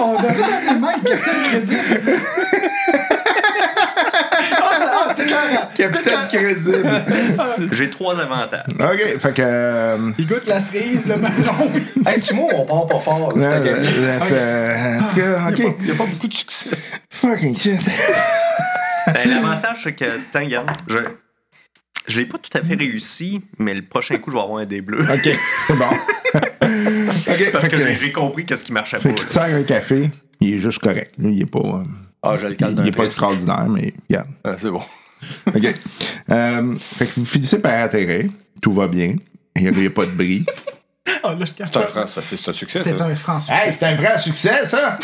On 0.00 0.14
devrait 0.20 0.60
tellement 0.66 0.90
être 0.90 1.02
capitaine 1.02 1.42
crédible. 1.50 2.12
Ah, 4.58 4.78
ça- 4.78 4.92
ah, 4.92 5.04
c'était 5.10 5.26
clair. 5.26 5.68
Capitaine 5.74 6.28
crédible. 6.28 7.04
J'ai 7.72 7.90
trois 7.90 8.18
avantages. 8.20 8.64
OK, 8.78 9.18
fait 9.20 9.32
que. 9.32 9.42
euh, 9.44 9.98
Il 10.18 10.26
goûte 10.26 10.46
la 10.46 10.60
cerise, 10.60 11.06
le 11.06 11.16
melon. 11.16 11.70
Hey, 12.06 12.20
tu 12.20 12.34
moi, 12.34 12.50
on 12.56 12.64
part 12.64 12.86
pas 12.86 12.98
fort, 13.00 13.36
là, 13.36 13.50
cette 13.52 13.64
game. 13.64 13.78
euh, 13.82 14.18
euh, 14.32 14.98
en 15.00 15.04
tout 15.04 15.16
cas, 15.16 15.48
OK. 15.50 15.76
Il 15.80 15.84
n'y 15.86 15.90
a 15.90 15.94
pas 15.94 16.04
beaucoup 16.06 16.28
de 16.28 16.34
succès. 16.34 16.70
Fucking 17.10 17.56
shit. 17.58 17.80
Ben, 19.06 19.28
L'avantage, 19.28 19.80
c'est 19.84 19.92
que, 19.94 20.04
je, 20.88 20.98
je 22.08 22.18
l'ai 22.20 22.26
pas 22.26 22.38
tout 22.38 22.56
à 22.56 22.62
fait 22.62 22.74
réussi, 22.74 23.40
mais 23.58 23.74
le 23.74 23.82
prochain 23.82 24.18
coup, 24.18 24.30
je 24.30 24.36
vais 24.36 24.42
avoir 24.42 24.58
un 24.60 24.64
dé 24.66 24.80
bleu. 24.80 25.00
OK, 25.02 25.28
c'est 25.66 25.76
bon. 25.76 25.84
OK, 26.36 27.52
Parce 27.52 27.68
que 27.68 27.76
que. 27.76 27.92
j'ai- 27.98 28.12
compris 28.12 28.44
qu'est-ce 28.44 28.64
qui 28.64 28.72
marchait 28.72 28.98
pas. 28.98 29.08
sert 29.28 29.42
un 29.44 29.62
café, 29.62 30.10
il 30.40 30.54
est 30.54 30.58
juste 30.58 30.78
correct. 30.80 31.12
Lui, 31.18 31.34
il 31.36 31.42
est 31.42 31.46
pas. 31.46 31.58
euh, 31.60 31.84
Ah, 32.22 32.36
je 32.38 32.46
le 32.46 32.52
il, 32.52 32.56
cale 32.56 32.74
d'un 32.74 32.82
il 32.84 32.88
est 32.88 32.96
pas 32.96 33.04
extraordinaire, 33.04 33.66
mais 33.68 33.92
regarde. 34.08 34.28
Ah, 34.44 34.54
c'est 34.58 34.70
bon. 34.70 34.82
OK. 35.54 35.74
Euh, 36.28 36.74
fait 36.76 37.06
que 37.06 37.12
vous 37.20 37.24
finissez 37.24 37.60
par 37.60 37.80
atterrir. 37.84 38.28
Tout 38.60 38.72
va 38.72 38.88
bien. 38.88 39.14
Il 39.54 39.70
n'y 39.72 39.86
a, 39.86 39.90
pas 39.90 40.06
de 40.06 40.10
bris. 40.10 40.44
Ah, 41.22 41.36
là, 41.38 41.44
je 41.46 41.52
cache 41.52 41.68
C'est 41.72 41.76
un, 41.98 42.06
ça, 42.08 42.20
c'est 42.20 42.48
un 42.48 42.52
succès, 42.52 42.80
C'est 42.80 43.00
un 43.00 43.14
franc 43.14 43.38
Hey, 43.38 43.42
succès. 43.72 43.76
c'est 43.78 43.86
un 43.86 43.94
vrai 43.94 44.20
succès, 44.20 44.66
ça! 44.66 44.98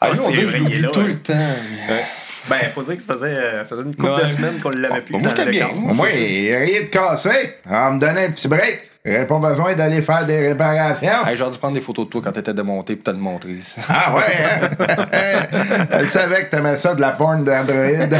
Ah, 0.00 0.06
Ah, 0.06 0.10
on 0.12 0.22
c'est 0.26 0.32
dit 0.32 0.38
que 0.38 0.46
je 0.46 0.56
l'oublie 0.58 0.82
tout 0.92 1.00
ouais. 1.00 1.08
le 1.08 1.14
temps. 1.18 1.32
Ouais. 1.34 2.04
Ben, 2.48 2.58
faut 2.74 2.82
dire 2.82 2.96
que 2.96 3.02
ça 3.02 3.14
faisait, 3.14 3.26
euh, 3.36 3.64
faisait 3.64 3.82
une 3.82 3.94
couple 3.94 4.10
Ouais. 4.12 4.22
de 4.22 4.26
semaines 4.28 4.58
qu'on 4.60 4.70
l'avait 4.70 5.00
plus 5.02 5.12
Moi, 5.12 5.22
dans 5.22 5.30
j'étais 5.30 5.50
bien. 5.50 5.70
il 5.74 6.54
a 6.54 6.58
rien 6.58 6.80
de 6.82 6.86
cassé. 6.86 7.30
On 7.66 7.70
va 7.70 7.90
me 7.90 8.00
donner 8.00 8.24
un 8.26 8.30
petit 8.30 8.48
break. 8.48 8.88
J'aurais 9.04 9.26
pas 9.26 9.38
besoin 9.38 9.74
d'aller 9.74 10.00
faire 10.02 10.24
des 10.26 10.48
réparations. 10.48 11.26
Hey, 11.26 11.36
J'aurais 11.36 11.50
dû 11.52 11.58
prendre 11.58 11.74
des 11.74 11.80
photos 11.80 12.06
de 12.06 12.10
toi 12.10 12.20
quand 12.24 12.32
t'étais 12.32 12.54
démonté 12.54 12.94
pour 12.96 13.04
te 13.04 13.10
le 13.10 13.16
montrer. 13.22 13.58
ça. 13.62 13.82
Ah 13.88 14.14
ouais, 14.14 14.22
hein? 14.44 15.86
Elle 15.92 16.08
savait 16.08 16.44
que 16.46 16.50
t'aimais 16.50 16.76
ça 16.76 16.94
de 16.94 17.00
la 17.00 17.10
porn 17.10 17.44
d'Android. 17.44 17.76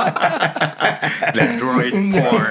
La 1.34 1.44
droid 1.58 1.90
porn. 2.12 2.46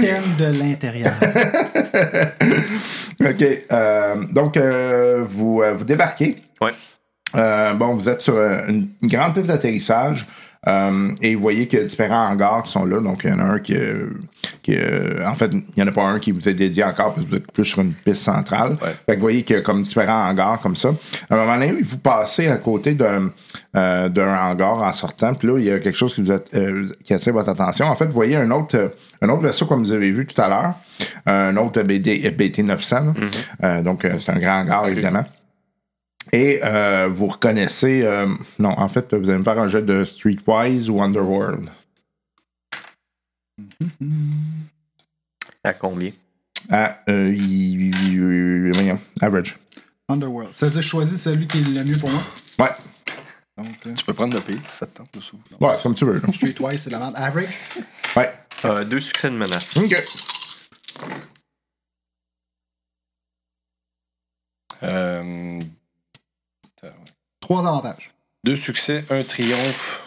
Thème 0.00 0.34
de 0.38 0.58
l'intérieur. 0.58 1.12
OK. 3.20 3.44
euh, 3.72 4.14
donc, 4.30 4.56
euh, 4.56 5.24
vous, 5.28 5.62
euh, 5.62 5.74
vous 5.74 5.84
débarquez. 5.84 6.36
Ouais. 6.60 6.72
Euh, 7.36 7.74
bon, 7.74 7.94
vous 7.94 8.08
êtes 8.08 8.20
sur 8.20 8.34
euh, 8.36 8.66
une, 8.68 8.88
une 9.02 9.08
grande 9.08 9.34
piste 9.34 9.46
d'atterrissage. 9.46 10.26
euh, 10.68 11.08
et 11.22 11.34
vous 11.34 11.40
voyez 11.40 11.66
qu'il 11.66 11.78
y 11.78 11.82
a 11.82 11.84
différents 11.86 12.28
hangars 12.28 12.62
qui 12.64 12.72
sont 12.72 12.84
là. 12.84 13.00
Donc, 13.00 13.22
il 13.24 13.30
y 13.30 13.32
en 13.32 13.38
a 13.38 13.44
un 13.44 13.58
qui, 13.60 13.74
euh, 13.74 14.10
qui, 14.62 14.74
euh, 14.76 15.26
en 15.26 15.34
fait, 15.34 15.50
il 15.52 15.62
n'y 15.76 15.82
en 15.82 15.86
a 15.86 15.92
pas 15.92 16.02
un 16.04 16.18
qui 16.18 16.32
vous 16.32 16.46
est 16.50 16.52
dédié 16.54 16.84
encore 16.84 17.14
parce 17.14 17.24
que 17.24 17.30
vous 17.30 17.36
êtes 17.36 17.50
plus 17.50 17.64
sur 17.64 17.80
une 17.80 17.92
piste 17.94 18.22
centrale. 18.24 18.72
Ouais. 18.72 18.88
Fait 19.06 19.12
que 19.12 19.14
vous 19.14 19.20
voyez 19.22 19.42
qu'il 19.42 19.56
y 19.56 19.58
a 19.58 19.62
comme 19.62 19.80
différents 19.82 20.28
hangars 20.28 20.60
comme 20.60 20.76
ça. 20.76 20.90
À 21.30 21.34
un 21.34 21.38
moment 21.38 21.54
donné, 21.54 21.72
vous 21.80 21.96
passez 21.98 22.48
à 22.48 22.58
côté 22.58 22.92
d'un 22.92 23.30
euh, 23.74 24.08
d'un 24.10 24.34
hangar 24.36 24.82
en 24.82 24.92
sortant. 24.92 25.32
Puis 25.32 25.48
là, 25.48 25.58
il 25.58 25.64
y 25.64 25.70
a 25.72 25.78
quelque 25.78 25.96
chose 25.96 26.14
qui, 26.14 26.20
vous 26.20 26.32
a- 26.32 26.40
euh, 26.54 26.86
qui 27.04 27.14
attire 27.14 27.32
votre 27.32 27.48
attention. 27.48 27.86
En 27.86 27.96
fait, 27.96 28.04
vous 28.06 28.12
voyez 28.12 28.36
un 28.36 28.50
autre, 28.50 28.92
un 29.22 29.28
autre 29.30 29.42
vaisseau 29.42 29.64
comme 29.64 29.80
vous 29.84 29.92
avez 29.92 30.10
vu 30.10 30.26
tout 30.26 30.38
à 30.42 30.48
l'heure. 30.48 30.74
Un 31.24 31.56
autre 31.56 31.80
BD, 31.82 32.28
BT-900. 32.32 32.90
là. 33.06 33.14
Euh, 33.64 33.82
donc, 33.82 34.06
c'est 34.18 34.32
un 34.32 34.38
grand 34.38 34.60
hangar, 34.60 34.86
évidemment. 34.88 35.24
Et 36.32 36.60
euh, 36.62 37.08
vous 37.10 37.26
reconnaissez... 37.26 38.02
euh, 38.02 38.26
non, 38.58 38.70
en 38.70 38.88
fait, 38.88 39.14
vous 39.14 39.28
allez 39.28 39.38
me 39.38 39.44
faire 39.44 39.58
un 39.58 39.68
jeu 39.68 39.82
de 39.82 40.04
Streetwise 40.04 40.88
ou 40.90 41.00
Underworld. 41.02 41.68
À 45.64 45.72
combien? 45.72 46.12
Ah, 46.70 47.00
euh, 47.08 48.70
average. 49.20 49.56
Underworld. 50.08 50.52
Ça 50.54 50.66
veut 50.66 50.72
dire 50.72 50.80
que 50.80 50.84
je 50.84 50.88
choisis 50.90 51.20
celui 51.20 51.46
qui 51.46 51.58
est 51.58 51.62
le 51.62 51.84
mieux 51.84 51.98
pour 51.98 52.10
moi? 52.10 52.20
Ouais, 52.58 52.70
Donc, 53.56 53.68
euh, 53.86 53.94
Tu 53.94 54.04
peux 54.04 54.14
prendre 54.14 54.34
le 54.34 54.40
pays 54.40 54.60
ça 54.68 54.86
te 54.86 54.98
tente 54.98 55.08
dessous. 55.14 55.38
ouais 55.60 55.76
comme 55.82 55.94
tu 55.94 56.04
veux. 56.04 56.20
Streetwise, 56.32 56.82
c'est 56.82 56.90
la 56.90 56.98
merde. 56.98 57.14
Average? 57.16 57.48
Ouais. 58.16 58.32
Euh, 58.66 58.84
deux 58.84 59.00
succès 59.00 59.30
de 59.30 59.36
menace. 59.36 59.76
OK. 59.78 59.94
Euh, 64.82 65.58
Trois 67.50 67.66
avantages. 67.66 68.12
deux 68.44 68.54
succès, 68.54 69.04
un 69.10 69.24
triomphe, 69.24 70.00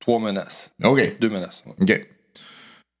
trois 0.00 0.18
menaces. 0.18 0.72
OK. 0.82 1.18
Deux 1.20 1.28
menaces. 1.28 1.62
ouais. 1.66 1.74
OK. 1.82 2.06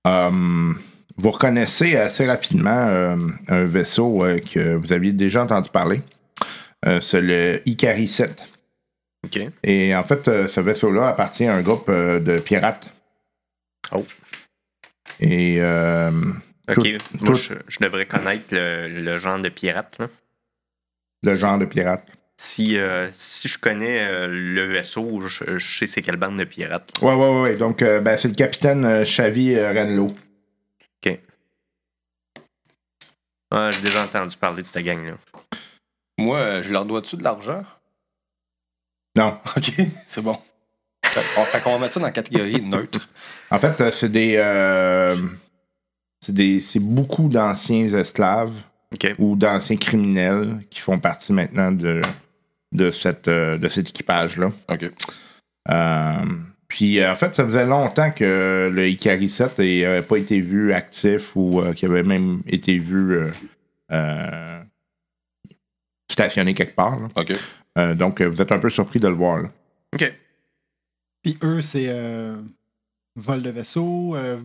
Euh, 0.06 0.72
vous 1.16 1.30
reconnaissez 1.30 1.96
assez 1.96 2.26
rapidement 2.26 2.86
euh, 2.88 3.16
un 3.48 3.64
vaisseau 3.64 4.22
euh, 4.22 4.38
que 4.38 4.74
vous 4.74 4.92
aviez 4.92 5.12
déjà 5.14 5.42
entendu 5.42 5.70
parler. 5.70 6.02
Euh, 6.86 7.00
c'est 7.00 7.22
le 7.22 7.62
Ikari 7.66 8.06
7. 8.06 8.46
OK. 9.24 9.40
Et 9.64 9.96
en 9.96 10.04
fait, 10.04 10.28
euh, 10.28 10.46
ce 10.46 10.60
vaisseau-là 10.60 11.08
appartient 11.08 11.46
à 11.46 11.54
un 11.54 11.62
groupe 11.62 11.88
euh, 11.88 12.20
de 12.20 12.38
pirates. 12.38 12.92
Oh. 13.92 14.04
Et 15.20 15.56
euh, 15.60 16.10
OK. 16.68 16.74
Tout- 16.74 16.82
Moi, 16.82 16.98
tout- 17.28 17.34
je, 17.34 17.54
je 17.66 17.78
devrais 17.80 18.06
connaître 18.06 18.44
le, 18.54 18.88
le 18.88 19.16
genre 19.16 19.38
de 19.38 19.48
pirate. 19.48 19.96
Là. 19.98 20.08
le 21.22 21.34
genre 21.34 21.56
de 21.58 21.64
pirate. 21.64 22.06
Si, 22.40 22.78
euh, 22.78 23.08
si 23.12 23.48
je 23.48 23.58
connais 23.58 24.00
euh, 24.06 24.28
le 24.28 24.64
vaisseau, 24.72 25.26
je, 25.26 25.58
je 25.58 25.76
sais 25.78 25.86
c'est 25.88 26.02
quelle 26.02 26.16
bande 26.16 26.36
de 26.38 26.44
pirates. 26.44 26.90
Ouais, 27.02 27.12
ouais, 27.14 27.28
ouais, 27.28 27.40
ouais. 27.42 27.56
Donc, 27.56 27.82
euh, 27.82 28.00
ben, 28.00 28.16
c'est 28.16 28.28
le 28.28 28.34
capitaine 28.34 28.84
euh, 28.84 29.04
Chavi 29.04 29.58
Renlo. 29.60 30.14
Ah, 33.50 33.70
J'ai 33.70 33.80
déjà 33.80 34.04
entendu 34.04 34.36
parler 34.36 34.60
de 34.62 34.66
cette 34.66 34.84
gang-là. 34.84 35.14
Moi, 36.18 36.60
je 36.60 36.70
leur 36.70 36.84
dois 36.84 37.00
dessus 37.00 37.16
de 37.16 37.22
l'argent? 37.24 37.64
Non. 39.16 39.38
OK, 39.56 39.72
c'est 40.06 40.20
bon. 40.20 40.38
Fait 41.06 41.22
on- 41.40 41.44
fait 41.44 41.62
qu'on 41.62 41.72
va 41.72 41.78
mettre 41.78 41.94
ça 41.94 42.00
dans 42.00 42.06
la 42.06 42.12
catégorie 42.12 42.60
neutre. 42.60 43.08
En 43.50 43.58
fait, 43.58 43.90
c'est 43.92 44.10
des. 44.10 44.34
euh, 44.36 45.16
c'est 46.20 46.34
des. 46.34 46.60
C'est 46.60 46.78
beaucoup 46.80 47.30
d'anciens 47.30 47.86
esclaves 47.94 48.52
OK. 48.92 49.14
ou 49.18 49.34
d'anciens 49.34 49.78
criminels 49.78 50.62
qui 50.68 50.80
font 50.80 50.98
partie 50.98 51.32
maintenant 51.32 51.72
de, 51.72 52.02
de, 52.72 52.90
cette, 52.90 53.28
euh, 53.28 53.58
de 53.58 53.68
cet 53.68 53.88
équipage-là. 53.90 54.50
OK. 54.68 54.90
Euh, 55.70 56.14
puis, 56.68 57.00
euh, 57.00 57.12
en 57.12 57.16
fait, 57.16 57.34
ça 57.34 57.44
faisait 57.46 57.64
longtemps 57.66 58.10
que 58.10 58.70
le 58.72 58.88
Ikari 58.88 59.28
7 59.28 59.58
n'avait 59.58 60.02
pas 60.02 60.16
été 60.16 60.40
vu 60.40 60.72
actif 60.72 61.34
ou 61.36 61.60
euh, 61.60 61.72
qu'il 61.72 61.90
avait 61.90 62.02
même 62.02 62.42
été 62.46 62.78
vu 62.78 63.12
euh, 63.16 63.30
euh, 63.92 64.60
stationné 66.10 66.54
quelque 66.54 66.74
part. 66.74 66.98
là. 67.00 67.08
OK. 67.16 67.32
Euh, 67.78 67.94
donc, 67.94 68.20
vous 68.20 68.42
êtes 68.42 68.52
un 68.52 68.58
peu 68.58 68.70
surpris 68.70 69.00
de 69.00 69.08
le 69.08 69.14
voir. 69.14 69.38
là. 69.42 69.48
OK. 69.94 70.12
Puis 71.22 71.38
eux, 71.42 71.62
c'est 71.62 71.86
euh, 71.88 72.36
vol 73.16 73.42
de 73.42 73.50
vaisseau. 73.50 74.14
euh, 74.16 74.38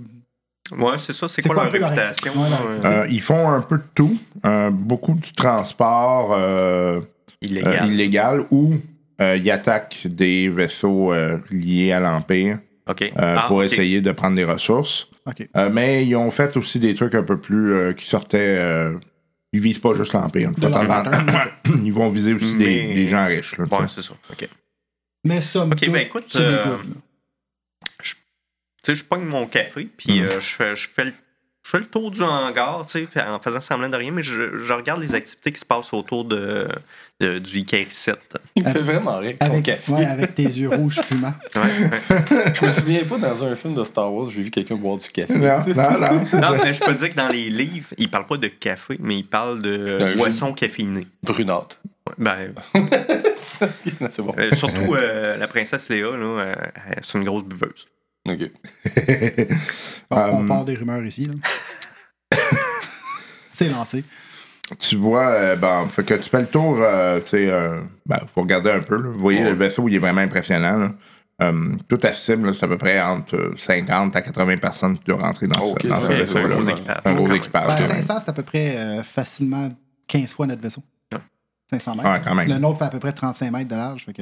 Ouais, 0.72 0.98
c'est 0.98 1.14
ça. 1.14 1.28
C'est 1.28 1.42
quoi, 1.42 1.56
quoi 1.56 1.64
leur 1.66 1.70
un 1.70 1.72
peu 1.74 1.80
leur 1.80 1.90
réputation? 1.90 2.34
ouais, 2.42 2.50
leur 2.82 3.06
ils 3.08 3.22
font 3.22 3.50
un 3.50 3.62
peu 3.62 3.78
de 3.78 3.84
tout. 3.94 4.18
Euh, 4.46 4.70
beaucoup 4.72 5.14
du 5.14 5.34
transport 5.34 6.34
euh, 6.34 7.02
illégal. 7.44 7.84
euh, 7.84 7.88
illégal 7.88 8.46
ou 8.52 8.76
euh, 9.22 9.38
ils 9.38 9.52
attaquent 9.52 10.08
des 10.08 10.50
vaisseaux 10.50 11.14
euh, 11.14 11.38
liés 11.52 11.92
à 11.92 12.00
l'Empire 12.00 12.60
OK. 12.88 13.02
euh, 13.04 13.10
Ah, 13.38 13.46
pour 13.48 13.64
essayer 13.64 14.02
de 14.02 14.12
prendre 14.12 14.36
des 14.36 14.44
ressources. 14.46 15.08
Euh, 15.56 15.70
mais 15.72 16.06
ils 16.06 16.16
ont 16.16 16.32
fait 16.32 16.58
aussi 16.58 16.80
des 16.80 16.96
trucs 16.96 17.16
un 17.16 17.24
peu 17.24 17.40
plus 17.40 17.72
euh, 17.74 17.94
qui 17.94 18.06
sortaient. 18.06 18.58
euh, 18.60 18.94
ils 19.54 19.62
visent 19.62 19.80
pas 19.80 19.94
juste 19.94 20.14
l'Empire. 20.14 20.52
Ils 21.84 21.94
vont 21.94 22.10
viser 22.10 22.34
aussi 22.34 22.56
des, 22.58 22.66
Mais- 22.88 22.94
des 22.96 23.08
gens 23.08 23.26
riches. 23.28 23.58
là, 23.58 23.66
Ouais, 23.66 23.86
c'est 23.88 24.02
ça. 24.02 24.14
OK. 24.32 24.50
Mais 25.26 25.42
ça, 25.42 25.64
Ok, 25.66 25.80
ben 25.90 25.96
écoute, 25.98 26.26
euh, 26.36 26.76
sais, 28.84 28.96
je 28.96 29.06
pogne 29.06 29.24
mon 29.26 29.46
café, 29.48 29.88
puis 29.96 30.20
Mhm. 30.22 30.28
euh, 30.28 30.40
je, 30.40 30.56
fais, 30.56 30.76
je 30.76 30.90
fais 30.90 31.06
le 31.06 31.14
je 31.66 31.70
fais 31.70 31.80
le 31.80 31.86
tour 31.86 32.12
du 32.12 32.22
hangar, 32.22 32.86
tu 32.86 33.08
sais, 33.14 33.22
en 33.22 33.40
faisant 33.40 33.62
semblant 33.62 33.88
de 33.88 33.96
rien, 33.96 34.12
mais 34.12 34.22
je, 34.22 34.58
je 34.58 34.74
regarde 34.74 35.02
les 35.02 35.16
activités 35.16 35.54
qui 35.54 35.60
se 35.62 35.66
passent 35.66 35.94
autour 35.94 36.26
de, 36.26 36.68
de- 37.24 37.40
du 37.40 37.60
IKR-7. 37.64 38.16
Il 38.56 38.64
me 38.64 38.70
fait 38.70 38.80
vraiment 38.80 39.18
rire 39.18 39.30
avec 39.40 39.44
son 39.44 39.52
Avec, 39.54 39.64
café. 39.66 39.92
ouais, 39.92 40.06
avec 40.06 40.36
tes 40.36 40.44
yeux 40.44 40.70
rouges 40.70 41.00
fumants. 41.02 41.34
Ouais, 41.56 41.62
ouais. 41.62 42.26
Je 42.60 42.66
me 42.66 42.72
souviens 42.74 43.04
pas 43.06 43.18
dans 43.18 43.44
un 43.44 43.56
film 43.56 43.76
de 43.76 43.84
Star 43.84 44.14
Wars, 44.14 44.30
j'ai 44.30 44.42
vu 44.42 44.52
quelqu'un 44.52 44.76
boire 44.76 44.98
du 44.98 45.08
café. 45.10 45.34
Non, 45.34 45.64
non, 45.68 46.58
mais 46.64 46.74
je 46.74 46.84
peux 46.84 46.94
dire 46.94 47.10
que 47.10 47.16
dans 47.16 47.28
les 47.30 47.50
livres, 47.50 47.88
ils 47.98 48.10
parlent 48.10 48.28
pas 48.28 48.38
de 48.38 48.48
café, 48.48 48.98
mais 49.00 49.18
ils 49.20 49.28
parlent 49.28 49.62
de 49.62 50.14
boisson 50.18 50.54
caféinée. 50.54 51.08
Brunâtre. 51.24 51.80
Ouais, 52.08 52.16
Ben, 52.18 52.54
C'est 54.12 54.22
bon. 54.22 54.36
euh, 54.38 54.52
surtout 54.56 54.94
euh, 54.96 55.38
la 55.38 55.48
princesse 55.48 55.88
Léa, 55.90 56.10
là, 56.18 56.26
euh, 56.42 56.56
c'est 57.02 57.18
une 57.18 57.24
grosse 57.24 57.46
buveuse. 57.46 57.88
Ok. 58.28 58.52
On, 60.12 60.18
on 60.18 60.40
Um, 60.42 60.48
part 60.48 60.66
des 60.66 60.76
rumeurs 60.76 61.04
ici. 61.06 61.26
là. 61.26 61.34
C'est 63.48 63.70
lancé. 63.70 64.04
Tu 64.80 64.96
vois, 64.96 65.28
euh, 65.28 65.56
bon, 65.56 65.88
fait 65.90 66.04
que 66.04 66.14
tu 66.16 66.30
fais 66.30 66.40
le 66.42 66.48
tour, 66.48 66.78
euh, 66.80 67.20
tu 67.22 67.32
sais, 67.32 67.50
euh, 67.50 67.82
ben, 68.06 68.20
faut 68.34 68.42
regarder 68.42 68.72
un 68.72 68.80
peu. 68.80 68.96
là. 68.96 69.10
Vous 69.14 69.20
voyez, 69.20 69.40
Ouais. 69.44 69.50
le 69.50 69.56
vaisseau, 69.56 69.88
il 69.90 69.96
est 69.96 70.00
vraiment 70.00 70.22
impressionnant. 70.22 70.78
là. 70.78 70.90
Euh, 71.42 71.76
tout 71.90 72.06
estime, 72.06 72.46
là, 72.46 72.54
c'est 72.54 72.64
à 72.64 72.68
peu 72.70 72.78
près 72.78 73.02
entre 73.02 73.54
50 73.58 74.16
à 74.16 74.22
80 74.22 74.58
personnes 74.58 74.98
qui 74.98 75.04
doivent 75.06 75.22
rentrer 75.22 75.48
dans 75.48 75.64
ce, 75.76 75.88
dans 75.88 75.96
ce 75.98 76.06
un 76.12 76.16
vaisseau-là. 76.16 76.56
gros 76.56 76.62
là. 76.64 76.72
équipage. 76.72 77.02
Un 77.06 77.14
gros 77.16 77.32
équipage. 77.34 77.68
Ben, 77.68 77.80
là. 77.80 77.88
500, 77.88 78.20
c'est 78.20 78.30
à 78.30 78.34
peu 78.34 78.44
près 78.44 78.78
euh, 78.78 79.04
facilement 79.04 79.70
15 80.08 80.34
fois 80.34 80.46
notre 80.48 80.62
vaisseau. 80.62 80.82
Ouais. 81.12 81.20
500 81.70 81.96
mètres. 81.96 82.10
Ouais, 82.10 82.22
quand 82.24 82.36
même. 82.36 82.48
Le 82.48 82.58
nôtre 82.60 82.78
fait 82.80 82.86
à 82.86 82.90
peu 82.90 83.00
près 83.00 83.12
35 83.14 83.52
mètres 83.52 83.68
de 83.70 83.76
large. 83.76 84.06
Fait 84.06 84.14
que... 84.14 84.22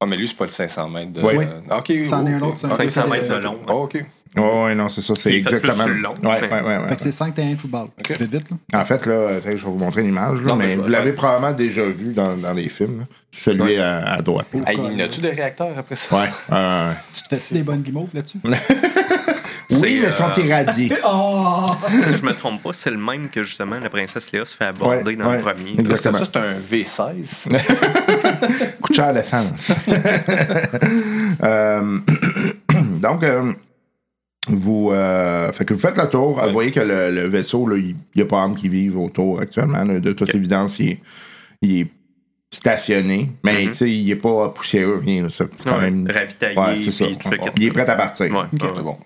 Ah, 0.00 0.06
mais 0.06 0.16
lui, 0.16 0.26
c'est 0.26 0.36
pas 0.36 0.46
le 0.46 0.50
500 0.50 0.88
mètres 0.88 1.12
de. 1.12 1.20
Oui. 1.22 1.44
euh, 1.44 1.76
Ok, 1.78 1.92
C'en 2.04 2.26
est 2.26 2.32
un 2.34 2.40
autre, 2.40 2.58
c'est 2.58 2.66
un 2.66 2.70
Ok. 2.70 2.76
500 2.76 3.02
c'est- 3.04 3.10
mètres 3.10 3.28
de 3.36 3.42
long. 3.42 3.58
Ah, 3.68 3.74
ok. 3.74 4.04
Ouais, 4.36 4.62
ouais, 4.64 4.74
non, 4.76 4.88
c'est 4.88 5.02
ça, 5.02 5.14
c'est 5.16 5.30
Il 5.30 5.36
exactement. 5.38 5.84
plus 5.84 5.98
long, 6.00 6.12
ouais, 6.22 6.40
mais- 6.40 6.48
ouais, 6.48 6.60
ouais, 6.62 6.76
ouais. 6.78 6.88
Fait 6.90 6.96
que 6.96 7.02
c'est 7.02 7.10
5 7.12 7.34
terrains 7.34 7.50
de 7.52 7.56
football. 7.58 7.88
Ok. 7.98 8.16
Vite, 8.20 8.30
vite. 8.32 8.50
Là. 8.72 8.80
En 8.80 8.84
fait, 8.84 9.04
là, 9.06 9.28
sais, 9.42 9.56
je 9.56 9.64
vais 9.64 9.70
vous 9.70 9.74
montrer 9.78 10.02
l'image, 10.02 10.40
là, 10.42 10.46
Non, 10.50 10.56
mais 10.56 10.76
vous 10.76 10.86
l'avez 10.88 11.12
probablement 11.12 11.52
déjà 11.52 11.84
vu 11.84 12.12
dans, 12.12 12.36
dans 12.36 12.52
les 12.52 12.68
films. 12.68 13.00
là. 13.00 13.04
Celui 13.32 13.60
Ouais. 13.62 13.78
à, 13.78 14.14
à 14.14 14.22
droite. 14.22 14.46
là. 14.54 14.70
Hey, 14.70 14.78
y 14.96 15.02
a-tu 15.02 15.20
des 15.20 15.30
réacteurs 15.30 15.76
après 15.76 15.96
ça? 15.96 16.14
Ouais. 16.16 16.28
euh, 16.52 16.92
Tu 17.14 17.22
te 17.22 17.34
fais 17.36 17.54
des 17.56 17.62
bonnes 17.64 17.82
guimauves 17.82 18.10
là-dessus? 18.14 18.38
oui, 18.44 19.98
mais 20.00 20.06
euh, 20.06 20.10
sont 20.12 20.32
irradiés. 20.40 20.92
Oh! 21.04 21.66
si 21.88 22.16
je 22.16 22.24
me 22.24 22.32
trompe 22.32 22.62
pas, 22.62 22.70
c'est 22.72 22.90
le 22.90 22.98
même 22.98 23.28
que 23.28 23.42
justement 23.44 23.78
la 23.80 23.88
princesse 23.90 24.30
Léa 24.32 24.44
se 24.44 24.56
fait 24.56 24.64
aborder 24.66 25.10
Ouais, 25.10 25.16
dans 25.16 25.28
ouais. 25.30 25.36
le 25.38 25.42
premier. 25.42 25.70
Exact. 25.78 25.96
Ça, 26.02 26.10
Exactement. 26.10 26.24
c'est 26.24 26.36
un 26.38 27.56
V16. 27.56 28.76
Coûte 28.80 28.94
cher 28.96 29.12
l'essence. 29.12 29.72
Euh, 31.42 31.98
donc, 33.00 33.22
euh, 33.24 33.52
vous, 34.50 34.90
euh, 34.92 35.52
fait 35.52 35.64
que 35.64 35.74
vous 35.74 35.80
faites 35.80 35.96
le 35.96 36.08
tour. 36.08 36.36
Ouais. 36.38 36.46
Vous 36.46 36.52
voyez 36.52 36.70
que 36.70 36.80
le, 36.80 37.10
le 37.10 37.28
vaisseau, 37.28 37.66
là, 37.66 37.76
il 37.76 37.94
n'y 38.16 38.22
a 38.22 38.24
pas 38.26 38.42
d'hommes 38.42 38.56
qui 38.56 38.68
vivent 38.68 38.98
autour 38.98 39.40
actuellement. 39.40 39.84
là. 39.84 40.00
de 40.00 40.12
toute 40.12 40.34
évidence, 40.34 40.78
il 40.78 40.90
est, 40.90 41.00
il 41.62 41.80
est 41.80 41.86
stationné, 42.52 43.30
mais 43.44 43.64
Mhm. 43.64 43.70
tu 43.70 43.74
sais, 43.74 43.90
il 43.90 44.06
n'est 44.06 44.16
pas 44.16 44.48
poussiéreux, 44.50 45.00
rien. 45.04 45.22
là. 45.24 45.28
C'est 45.30 45.48
quand 45.64 45.76
Ouais, 45.78 45.90
même. 45.90 46.08
ravitaillé, 46.10 46.58
Ouais, 46.58 46.90
ça. 46.90 47.04
tout. 47.06 47.36
Il 47.58 47.64
est 47.64 47.70
prêt 47.70 47.88
à 47.88 47.94
partir. 47.94 48.26
Ouais, 48.26 48.38
Ok, 48.52 48.62
ouais. 48.62 48.68
c'est 48.74 48.82
bon. 48.82 48.96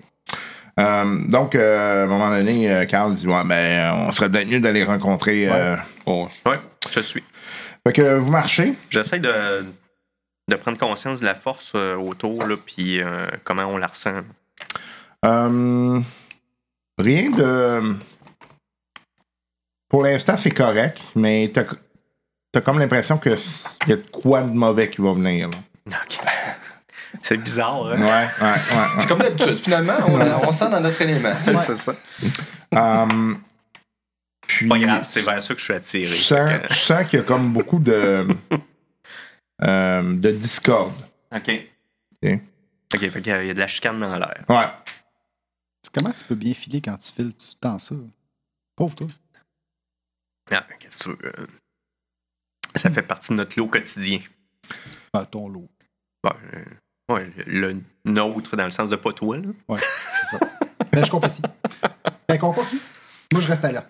Euh, 0.81 1.19
donc, 1.29 1.55
euh, 1.55 2.03
à 2.03 2.05
un 2.05 2.07
moment 2.09 2.31
donné, 2.31 2.71
euh, 2.71 2.85
Carl 2.87 3.15
dit 3.15 3.27
ouais, 3.29 3.45
ben, 3.45 3.93
on 4.09 4.13
serait 4.13 4.29
peut-être 4.31 4.49
mieux 4.49 4.61
d'aller 4.61 4.83
rencontrer. 4.85 5.49
euh, 5.49 5.77
Bon. 6.05 6.25
Ouais, 6.47 6.57
je 6.91 7.01
suis. 7.01 7.23
Fait 7.87 7.93
que 7.93 8.17
vous 8.17 8.31
marchez. 8.31 8.73
J'essaie 8.91 9.21
de, 9.21 9.31
de 10.51 10.57
prendre 10.57 10.77
conscience 10.79 11.21
de 11.21 11.27
la 11.27 11.35
force 11.37 11.73
euh, 11.77 11.95
autour, 11.97 12.45
là, 12.47 12.57
puis 12.65 13.01
euh, 13.01 13.27
comment 13.45 13.67
on 13.67 13.77
la 13.77 13.87
ressent. 13.89 14.15
Euh, 15.25 16.01
rien 16.99 17.31
de. 17.31 17.97
Pour 19.89 20.03
l'instant, 20.03 20.37
c'est 20.37 20.51
correct, 20.51 21.01
mais 21.15 21.51
t'as 21.53 21.65
as 22.57 22.61
comme 22.61 22.79
l'impression 22.79 23.17
qu'il 23.19 23.33
y 23.89 23.93
a 23.93 23.97
de 23.97 24.07
quoi 24.11 24.43
de 24.43 24.51
mauvais 24.53 24.91
qui 24.91 25.01
va 25.01 25.13
venir. 25.13 25.49
là. 25.51 25.57
Ok. 26.05 26.19
C'est 27.23 27.37
bizarre, 27.37 27.85
Ouais, 27.85 27.93
hein? 27.97 28.01
ouais, 28.03 28.77
ouais. 28.77 28.87
C'est 28.99 29.07
comme 29.07 29.21
d'habitude, 29.21 29.57
finalement, 29.57 29.95
on, 30.09 30.21
on 30.49 30.53
se 30.53 30.59
sent 30.59 30.69
dans 30.71 30.81
notre 30.81 31.01
élément. 31.01 31.33
C'est 31.41 31.55
ça. 31.77 31.95
Euh, 32.75 33.35
puis, 34.47 34.69
Pas 34.69 34.79
grave, 34.79 35.03
c'est 35.05 35.21
vers 35.23 35.41
ça 35.41 35.55
que 35.55 35.61
je 35.61 35.65
suis 35.65 35.73
attiré. 35.75 36.11
tu 36.13 36.75
sens, 36.75 37.05
qu'il 37.09 37.21
y 37.21 37.23
a 37.23 37.25
comme 37.25 37.53
beaucoup 37.53 37.79
de. 37.79 38.27
euh, 39.63 40.03
de 40.17 40.31
discorde. 40.33 40.93
Ok. 41.35 41.51
Ok. 42.23 42.33
Ok, 42.97 43.11
fait 43.11 43.21
il 43.21 43.27
y 43.47 43.51
a 43.51 43.55
de 43.55 43.61
la 43.61 43.67
chicane 43.69 44.01
dans 44.01 44.17
l'air. 44.17 44.43
Ouais. 44.49 44.67
Comment 45.95 46.13
tu 46.13 46.25
peux 46.25 46.35
bien 46.35 46.55
filer 46.55 46.81
quand 46.81 46.97
tu 46.97 47.13
files 47.13 47.35
tout 47.35 47.47
le 47.51 47.59
temps 47.61 47.79
ça? 47.79 47.95
Pauvre 48.77 48.95
toi. 48.95 49.07
Ah, 50.51 50.67
qu'est-ce 50.81 50.99
que 50.99 51.05
tu 51.05 51.11
veux? 51.11 51.19
euh, 51.41 51.47
Ça 52.75 52.91
fait 52.91 53.03
partie 53.03 53.31
de 53.33 53.37
notre 53.37 53.59
lot 53.59 53.69
quotidien. 53.69 54.21
Ah, 55.13 55.25
ton 55.25 55.49
lot. 55.49 55.69
Euh, 56.27 56.65
ouais, 57.13 57.31
le 57.47 57.81
nôtre 58.05 58.57
dans 58.57 58.65
le 58.65 58.71
sens 58.71 58.91
de 58.91 58.97
pas 58.97 59.13
toi, 59.13 59.37
là. 59.39 59.49
Ouais, 59.69 59.79
c'est 59.81 60.37
ça. 60.39 60.47
Ben, 60.93 61.05
je 61.05 61.11
compatis. 61.11 61.43
Fait 62.31 62.39
qu'on 62.39 62.53
continue. 62.53 62.81
Moi, 63.33 63.43
je 63.43 63.49
reste 63.49 63.65
alerte. 63.65 63.89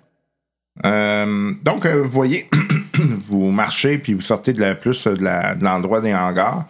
Euh, 0.84 1.54
donc, 1.62 1.86
euh, 1.86 2.02
vous 2.02 2.10
voyez, 2.10 2.50
vous 3.26 3.50
marchez, 3.50 3.98
puis 3.98 4.14
vous 4.14 4.20
sortez 4.20 4.52
de 4.52 4.60
la, 4.60 4.74
plus 4.74 5.06
de 5.06 5.22
la- 5.22 5.54
de 5.54 5.64
l'endroit 5.64 6.00
des 6.00 6.12
hangars. 6.12 6.66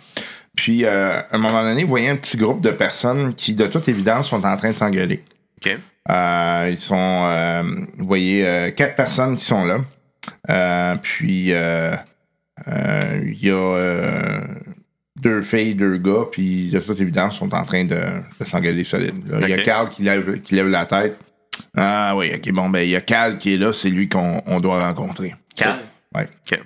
Puis, 0.57 0.85
euh, 0.85 1.19
à 1.19 1.35
un 1.35 1.39
moment 1.39 1.63
donné, 1.63 1.83
vous 1.83 1.91
voyez 1.91 2.09
un 2.09 2.17
petit 2.17 2.37
groupe 2.37 2.61
de 2.61 2.71
personnes 2.71 3.35
qui, 3.35 3.55
de 3.55 3.67
toute 3.67 3.89
évidence, 3.89 4.29
sont 4.29 4.45
en 4.45 4.57
train 4.57 4.73
de 4.73 4.77
s'engueuler. 4.77 5.25
OK. 5.59 5.77
Euh, 6.11 6.69
ils 6.71 6.79
sont, 6.79 7.27
euh, 7.29 7.63
vous 7.99 8.07
voyez, 8.07 8.73
quatre 8.77 8.97
personnes 8.97 9.37
qui 9.37 9.45
sont 9.45 9.65
là. 9.65 10.97
Puis, 11.03 11.49
il 11.49 13.39
y 13.41 13.51
a 13.51 14.41
deux 15.21 15.43
filles, 15.43 15.75
deux 15.75 15.97
gars, 15.97 16.27
puis 16.31 16.71
de 16.71 16.79
toute 16.81 17.01
évidence, 17.01 17.39
sont 17.39 17.55
en 17.55 17.65
train 17.65 17.85
de, 17.85 18.01
de 18.39 18.45
s'engueuler 18.45 18.85
solide. 18.85 19.15
Il 19.43 19.49
y 19.49 19.53
a. 19.55 19.63
Carl 19.63 19.89
qui 19.89 20.03
lève, 20.03 20.41
qui 20.43 20.55
lève 20.55 20.69
la 20.69 20.87
tête. 20.87 21.19
Ah 21.77 22.15
oui, 22.17 22.33
ok, 22.35 22.53
bon, 22.53 22.69
ben, 22.69 22.81
il 22.81 22.91
y 22.91 22.97
a 22.97 23.01
Cal 23.01 23.39
qui 23.39 23.55
est 23.55 23.57
là, 23.57 23.73
c'est 23.73 23.91
lui 23.91 24.09
qu'on 24.09 24.43
on 24.47 24.61
doit 24.61 24.85
rencontrer. 24.85 25.35
Cal? 25.57 25.77
Ouais. 26.15 26.29
OK. 26.53 26.61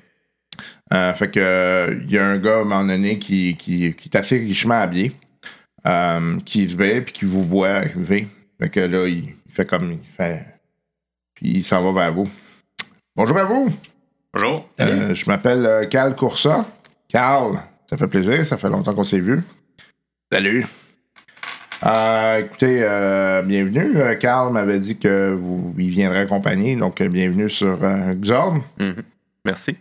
Euh, 0.92 1.12
fait 1.14 1.30
que 1.30 1.98
il 2.02 2.10
y 2.10 2.18
a 2.18 2.26
un 2.26 2.38
gars 2.38 2.56
à 2.56 2.60
un 2.60 2.64
moment 2.64 2.84
donné 2.84 3.18
qui, 3.18 3.56
qui, 3.56 3.94
qui 3.94 4.08
est 4.08 4.16
assez 4.16 4.38
richement 4.38 4.80
habillé, 4.80 5.12
euh, 5.86 6.38
qui 6.44 6.68
se 6.68 6.76
met 6.76 7.00
puis 7.02 7.12
qui 7.12 7.24
vous 7.24 7.42
voit 7.42 7.68
arriver. 7.70 8.26
Fait 8.60 8.70
que 8.70 8.80
là, 8.80 9.06
il, 9.06 9.34
il 9.46 9.52
fait 9.52 9.66
comme 9.66 9.92
il 9.92 9.98
fait. 10.16 10.46
Puis 11.34 11.56
il 11.56 11.62
s'en 11.62 11.82
va 11.82 12.00
vers 12.00 12.12
vous. 12.12 12.28
Bonjour 13.14 13.36
à 13.38 13.44
vous! 13.44 13.68
Bonjour. 14.32 14.68
Euh, 14.80 15.14
je 15.14 15.26
m'appelle 15.26 15.88
Cal 15.90 16.14
Coursa. 16.14 16.64
Carl, 17.08 17.58
ça 17.88 17.96
fait 17.96 18.06
plaisir, 18.06 18.44
ça 18.44 18.56
fait 18.58 18.68
longtemps 18.68 18.94
qu'on 18.94 19.04
s'est 19.04 19.20
vu. 19.20 19.42
Salut! 20.30 20.66
Euh, 21.86 22.40
écoutez, 22.40 22.80
euh, 22.82 23.42
bienvenue. 23.42 23.94
Carl 24.18 24.52
m'avait 24.52 24.80
dit 24.80 24.98
que 24.98 25.32
vous 25.32 25.74
il 25.78 25.90
viendrait 25.90 26.20
accompagner, 26.20 26.74
donc 26.76 27.00
bienvenue 27.02 27.48
sur 27.48 27.78
euh, 27.82 28.14
Xorn. 28.14 28.62
Mhm. 28.78 29.02
Merci. 29.44 29.76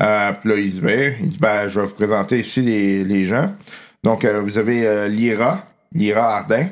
Euh, 0.00 0.32
puis 0.32 0.48
là, 0.48 0.56
il 0.56 0.72
dit 0.72 1.38
ben, 1.38 1.68
Je 1.68 1.80
vais 1.80 1.86
vous 1.86 1.94
présenter 1.94 2.38
ici 2.38 2.62
les, 2.62 3.04
les 3.04 3.24
gens. 3.24 3.54
Donc, 4.02 4.24
euh, 4.24 4.40
vous 4.40 4.58
avez 4.58 4.86
euh, 4.86 5.08
Lyra, 5.08 5.64
Lyra 5.92 6.38
Ardin. 6.38 6.68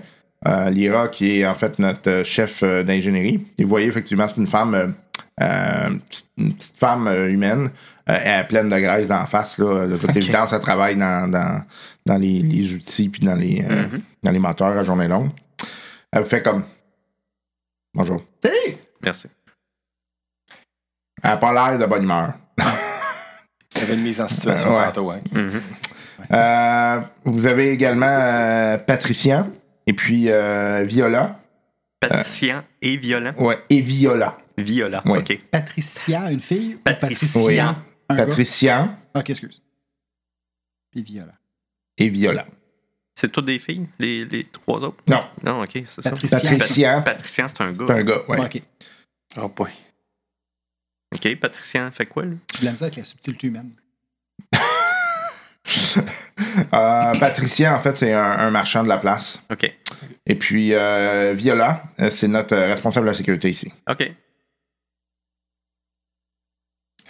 Euh, 0.49 0.71
Lyra, 0.71 1.09
qui 1.09 1.41
est 1.41 1.47
en 1.47 1.55
fait 1.55 1.79
notre 1.79 2.23
chef 2.23 2.63
d'ingénierie. 2.65 3.47
Et 3.59 3.63
vous 3.65 3.69
voyez, 3.69 3.89
effectivement, 3.89 4.27
c'est 4.27 4.41
une 4.41 4.47
femme, 4.47 4.95
une 5.39 6.01
petite- 6.01 6.75
femme 6.79 7.07
humaine. 7.29 7.71
Elle 8.07 8.41
est 8.41 8.45
pleine 8.49 8.69
de 8.71 8.79
graisse 8.79 9.07
d'en 9.07 9.27
face. 9.27 9.59
Là. 9.59 9.87
De 9.87 9.97
toute 9.99 10.09
Ok. 10.11 10.17
évidence, 10.17 10.53
elle 10.55 10.61
travaille 10.61 10.97
dans, 10.97 11.31
dans, 11.31 11.63
dans 12.07 12.17
les, 12.17 12.41
les 12.41 12.73
outils 12.73 13.11
puis 13.11 13.21
dans 13.23 13.35
les, 13.35 13.61
Mhm. 13.63 14.01
dans 14.23 14.31
les 14.33 14.39
moteurs 14.39 14.77
à 14.79 14.83
journée 14.83 15.09
longue. 15.09 15.29
Elle 16.11 16.23
vous 16.23 16.29
fait 16.29 16.43
comme 16.43 16.65
Bonjour. 17.93 18.23
Salut! 18.43 18.77
Merci. 19.03 19.27
Elle 21.23 21.31
n'a 21.31 21.37
pas 21.37 21.53
l'air 21.53 21.79
de 21.79 21.85
bonne 21.87 22.05
humeur. 22.05 22.33
Il 23.81 23.85
y 23.85 23.85
avait 23.87 23.95
une 23.95 24.03
mise 24.03 24.21
en 24.21 24.29
situation 24.29 24.75
Ouais. 24.77 24.85
tantôt, 24.87 25.11
hein. 25.11 25.21
Mhm. 25.33 25.61
Euh, 26.33 27.01
vous 27.25 27.47
avez 27.47 27.71
également 27.71 28.07
euh, 28.07 28.79
Patricia 28.79 29.47
et 29.87 29.93
puis 29.93 30.27
euh, 30.31 30.83
Viola. 30.85 31.41
Patricien 32.01 32.65
et 32.81 32.97
violent. 32.97 33.35
Ouais, 33.39 33.59
et 33.69 33.81
Viola. 33.81 34.39
Viola. 34.57 35.03
Ouais. 35.07 35.19
OK. 35.19 35.39
Patricia, 35.51 36.31
une 36.31 36.41
fille? 36.41 36.77
Patricia. 36.85 37.77
Un 38.09 38.17
gars? 38.17 38.27
Patricia 38.27 38.97
Ok, 39.15 39.31
excuse. 39.31 39.63
Puis 40.91 41.03
Viola. 41.03 41.33
et 41.99 42.09
Viola. 42.09 42.47
C'est 43.15 43.31
toutes 43.31 43.45
des 43.47 43.59
filles, 43.59 43.87
les, 43.99 44.25
les 44.25 44.45
trois 44.45 44.79
autres? 44.79 44.97
Non. 45.07 45.21
Non, 45.43 45.63
OK, 45.63 45.71
c'est 45.87 46.01
ça. 46.03 46.11
Patricia. 46.11 46.39
Patricia, 46.41 47.01
Patricien, 47.03 47.49
c'est 47.49 47.61
un 47.61 47.73
gars. 47.73 47.85
c'est 47.87 47.93
un 47.95 48.03
gars. 48.05 48.23
Ouais. 48.29 48.41
Ok. 48.41 48.63
Oh 49.37 49.49
boy. 49.55 49.71
OK, 51.15 51.37
Patricien 51.41 51.91
fait 51.91 52.07
quoi, 52.07 52.25
lui? 52.25 52.39
Je 52.59 52.65
l'aime 52.65 52.77
ça 52.77 52.85
avec 52.87 52.97
la 52.97 53.05
subtilité 53.05 53.47
humaine. 53.49 53.71
Euh, 56.73 57.13
Patricia, 57.21 57.77
en 57.77 57.81
fait, 57.81 57.97
c'est 57.97 58.13
un, 58.13 58.23
un 58.25 58.51
marchand 58.51 58.83
de 58.83 58.89
la 58.89 58.97
place. 58.97 59.39
OK. 59.53 59.71
Et 60.27 60.35
puis, 60.35 60.73
euh, 60.73 61.33
Viola, 61.37 61.83
euh, 62.01 62.11
c'est 62.11 62.27
notre 62.29 62.57
responsable 62.57 63.07
de 63.07 63.11
la 63.11 63.17
sécurité 63.17 63.51
ici. 63.51 63.71
OK. 63.89 64.11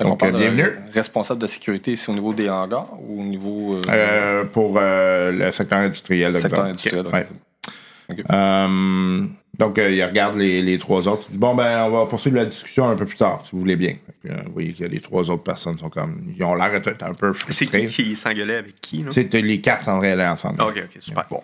Donc, 0.01 0.18
parle 0.18 0.32
de 0.32 0.38
bienvenue. 0.38 0.68
responsable 0.92 1.40
de 1.40 1.46
sécurité, 1.46 1.94
c'est 1.96 2.11
au 2.11 2.14
niveau 2.14 2.34
des 2.34 2.48
hangars 2.51 2.88
ou 3.01 3.20
au 3.20 3.24
niveau 3.24 3.76
euh, 3.76 3.80
Euh, 3.88 4.44
pour 4.46 4.74
euh, 4.78 5.30
le 5.32 5.51
secteur 5.53 5.78
industriel. 5.78 6.34
secteur 6.40 6.66
exemple. 6.66 6.70
industriel? 6.70 7.07
Ouais. 7.07 8.24
Euh, 8.30 9.26
donc, 9.61 9.78
euh, 9.78 9.90
il 9.90 10.02
regarde 10.02 10.36
les, 10.36 10.62
les 10.62 10.78
trois 10.78 11.06
autres. 11.06 11.26
Il 11.28 11.32
dit 11.32 11.38
Bon, 11.38 11.54
ben, 11.54 11.84
on 11.84 11.90
va 11.90 12.06
poursuivre 12.06 12.36
la 12.36 12.46
discussion 12.46 12.88
un 12.88 12.96
peu 12.96 13.04
plus 13.06 13.16
tard, 13.16 13.42
si 13.44 13.50
vous 13.52 13.61
voulez 13.61 13.76
bien. 13.76 13.94
Euh, 14.28 14.36
vous 14.46 14.52
voyez 14.54 14.72
que 14.72 14.84
les 14.84 15.00
trois 15.00 15.30
autres 15.30 15.42
personnes 15.44 15.78
sont 15.78 15.90
comme. 15.90 16.20
Ils 16.36 16.42
ont 16.44 16.54
l'air 16.54 16.80
d'être 16.80 17.02
un 17.02 17.14
peu 17.14 17.32
C'est 17.34 17.66
frustrés. 17.66 17.86
qui 17.86 18.02
qui 18.04 18.16
s'engueulait 18.16 18.56
avec 18.56 18.80
qui, 18.80 18.98
là? 19.04 19.11
C'était 19.11 19.42
les 19.42 19.61
quatre 19.61 19.88
aller 19.88 20.24
ensemble. 20.24 20.56
Ah, 20.61 20.66
OK, 20.68 20.78
OK, 20.84 20.96
super. 21.00 21.26
Bon. 21.30 21.42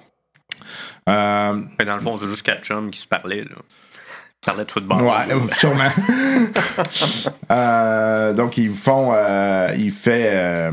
Euh, 1.09 1.61
Mais 1.79 1.85
dans 1.85 1.95
le 1.95 2.01
fond, 2.01 2.17
c'est 2.17 2.27
juste 2.27 2.43
quatre 2.43 2.65
chums 2.65 2.91
qui 2.91 3.01
se 3.01 3.07
parlaient, 3.07 3.45
là. 3.45 3.51
Ils 4.43 4.47
parlaient 4.47 4.65
de 4.65 4.71
football. 4.71 5.03
Ouais, 5.03 5.57
sûrement. 5.59 5.91
Euh, 7.51 8.33
donc, 8.33 8.57
ils 8.59 8.75
font. 8.75 9.11
euh, 9.15 9.75
il 9.77 9.93
fait. 9.93 10.71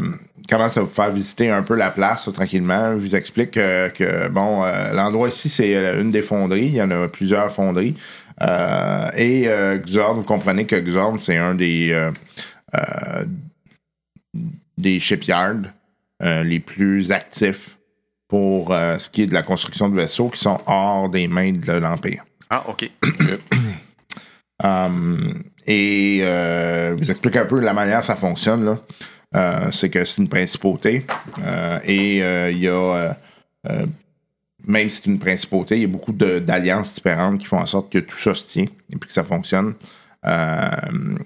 Commence 0.49 0.77
à 0.77 0.81
vous 0.81 0.87
faire 0.87 1.11
visiter 1.11 1.49
un 1.49 1.63
peu 1.63 1.75
la 1.75 1.89
place 1.89 2.29
tranquillement. 2.33 2.91
Il 2.93 2.99
vous 2.99 3.15
explique 3.15 3.51
que, 3.51 3.89
que, 3.89 4.27
bon, 4.27 4.63
euh, 4.63 4.91
l'endroit 4.93 5.29
ici, 5.29 5.49
c'est 5.49 5.75
euh, 5.75 6.01
une 6.01 6.11
des 6.11 6.21
fonderies. 6.21 6.65
Il 6.65 6.75
y 6.75 6.81
en 6.81 6.91
a 6.91 7.07
plusieurs 7.07 7.51
fonderies. 7.51 7.95
Euh, 8.41 9.09
et 9.15 9.47
Xorn, 9.85 10.17
vous 10.17 10.23
comprenez 10.23 10.65
que 10.65 10.75
Xorn, 10.75 11.19
c'est 11.19 11.37
un 11.37 11.55
des. 11.55 12.09
des 14.77 14.99
shipyards 14.99 15.71
les 16.21 16.59
plus 16.59 17.11
actifs 17.11 17.77
pour 18.33 18.73
euh, 18.73 18.97
ce 18.97 19.11
qui 19.11 19.21
est 19.21 19.27
de 19.27 19.33
la 19.35 19.43
construction 19.43 19.89
de 19.89 19.95
vaisseaux 19.95 20.29
qui 20.29 20.39
sont 20.39 20.59
hors 20.65 21.07
des 21.07 21.27
mains 21.27 21.53
de 21.53 21.73
l'Empire. 21.73 22.23
Ah, 22.49 22.63
OK. 22.67 22.89
Um, 24.63 25.43
et 25.65 26.19
euh, 26.21 26.91
je 26.91 27.03
vous 27.03 27.11
explique 27.11 27.35
un 27.35 27.45
peu 27.45 27.59
la 27.59 27.73
manière 27.73 28.01
ça 28.03 28.15
fonctionne. 28.15 28.63
là. 28.63 28.77
Euh, 29.36 29.71
c'est 29.71 29.89
que 29.89 30.03
c'est 30.05 30.21
une 30.21 30.29
principauté. 30.29 31.05
euh, 31.43 31.79
et 31.86 32.23
euh, 32.23 32.51
il 32.51 32.59
y 32.59 32.67
a, 32.67 33.15
même 34.65 34.89
si 34.89 35.01
c'est 35.01 35.09
une 35.09 35.19
principauté, 35.19 35.75
il 35.77 35.81
y 35.81 35.86
a 35.86 35.88
beaucoup 35.88 36.13
d'alliances 36.13 36.93
différentes 36.93 37.39
qui 37.39 37.45
font 37.45 37.59
en 37.59 37.65
sorte 37.65 37.91
que 37.91 37.99
tout 37.99 38.17
ça 38.17 38.34
se 38.36 38.47
tient 38.47 38.65
et 38.89 38.95
puis 38.95 39.07
que 39.07 39.13
ça 39.13 39.23
fonctionne. 39.23 39.73
Euh, 40.25 40.69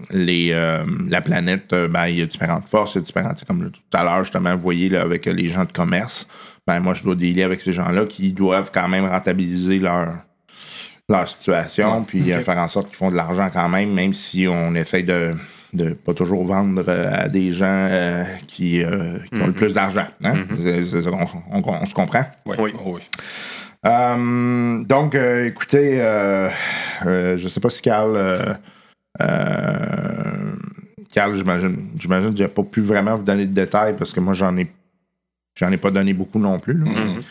les, 0.10 0.51
euh, 0.53 0.84
la 1.08 1.22
planète, 1.22 1.70
ben, 1.70 2.08
il 2.08 2.18
y 2.18 2.22
a 2.22 2.26
différentes 2.26 2.68
forces, 2.68 2.95
il 2.95 2.99
y 2.99 3.01
a 3.01 3.01
différentes. 3.01 3.43
Comme 3.45 3.70
tout 3.72 3.80
à 3.93 4.03
l'heure, 4.03 4.24
justement, 4.24 4.55
vous 4.55 4.62
voyez 4.62 4.89
là, 4.89 5.01
avec 5.01 5.26
les 5.26 5.49
gens 5.49 5.66
de 5.66 5.72
commerce, 5.72 6.28
ben, 6.66 6.80
moi, 6.80 6.95
je 6.95 7.03
dois 7.03 7.16
dealer 7.16 7.43
avec 7.43 7.62
ces 7.62 7.74
gens-là 7.74 8.05
qui 8.05 8.34
doivent 8.34 8.72
quand 8.74 8.88
même 8.88 9.05
rentabiliser 9.05 9.78
leur, 9.78 10.16
leur 11.10 11.30
situation, 11.30 12.03
puis 12.03 12.34
euh, 12.34 12.41
faire 12.41 12.58
en 12.58 12.68
sorte 12.68 12.88
qu'ils 12.88 12.97
font 12.97 13.12
de 13.12 13.16
l'argent 13.16 13.49
quand 13.53 13.70
même, 13.70 13.93
même 13.93 14.14
si 14.14 14.47
on 14.47 14.74
essaye 14.74 15.03
de 15.03 15.34
de 15.74 15.89
pas 15.93 16.13
toujours 16.13 16.45
vendre 16.45 16.84
euh, 16.88 17.09
à 17.26 17.30
des 17.30 17.53
gens 17.53 17.65
euh, 17.89 18.24
qui, 18.47 18.82
euh, 18.84 19.18
qui 19.32 19.41
ont 19.41 19.47
le 19.47 19.53
plus 19.53 19.74
d'argent. 19.74 20.07
hein? 20.24 20.45
C'est- 20.61 20.84
c'est- 20.84 21.07
on, 21.07 21.28
on- 21.51 21.63
on 21.82 21.86
se 21.86 21.93
comprend? 21.93 22.24
Ouais. 22.45 22.55
Oui. 22.59 22.72
Oh, 22.86 22.93
oui. 22.95 23.01
Euh, 23.86 24.84
donc, 24.86 25.13
euh, 25.15 25.45
écoutez, 25.45 25.99
euh, 26.01 26.49
euh, 27.05 27.38
je 27.38 27.47
sais 27.47 27.59
pas 27.59 27.70
si 27.70 27.82
Carl. 27.82 28.13
euh, 28.15 28.53
euh, 29.22 30.51
Carl, 31.13 31.36
j'imagine, 31.36 31.89
j'imagine 31.97 32.32
que 32.32 32.38
j'ai 32.38 32.47
pas 32.47 32.63
pu 32.63 32.82
vraiment 32.82 33.15
vous 33.15 33.24
donner 33.24 33.45
de 33.45 33.53
détails 33.53 33.95
parce 33.97 34.11
que 34.13 34.20
moi, 34.20 34.34
j'en 34.34 34.55
ai, 34.57 34.68
j'en 35.57 35.72
ai 35.72 35.78
pas 35.78 35.91
donné 35.91 36.13
beaucoup 36.13 36.39
non 36.39 36.59
plus. 36.59 36.76
Mhm. 36.76 37.22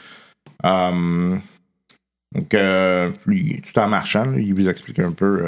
Donc, 2.34 2.52
euh, 2.54 3.10
lui, 3.26 3.62
tout 3.62 3.78
en 3.78 3.88
marchant, 3.88 4.24
là, 4.24 4.38
il 4.38 4.52
vous 4.54 4.68
explique 4.68 4.98
un 4.98 5.12
peu. 5.12 5.46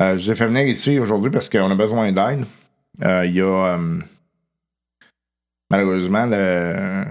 Euh, 0.00 0.16
je 0.16 0.24
vous 0.24 0.30
ai 0.32 0.34
fait 0.34 0.46
venir 0.46 0.66
ici 0.66 0.98
aujourd'hui 0.98 1.30
parce 1.30 1.48
qu'on 1.48 1.70
a 1.70 1.74
besoin 1.74 2.10
d'aide. 2.12 2.44
Euh, 3.04 3.26
Il 3.26 3.32
y 3.32 3.40
a. 3.40 3.44
euh, 3.76 3.98
malheureusement, 5.70 6.26
le, 6.26 7.04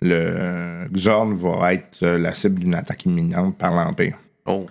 le 0.00 0.88
Xorn 0.92 1.36
va 1.36 1.74
être 1.74 2.04
la 2.06 2.34
cible 2.34 2.60
d'une 2.60 2.74
attaque 2.74 3.04
imminente 3.06 3.56
par 3.58 3.74
l'Empire. 3.74 4.16
Oh. 4.46 4.66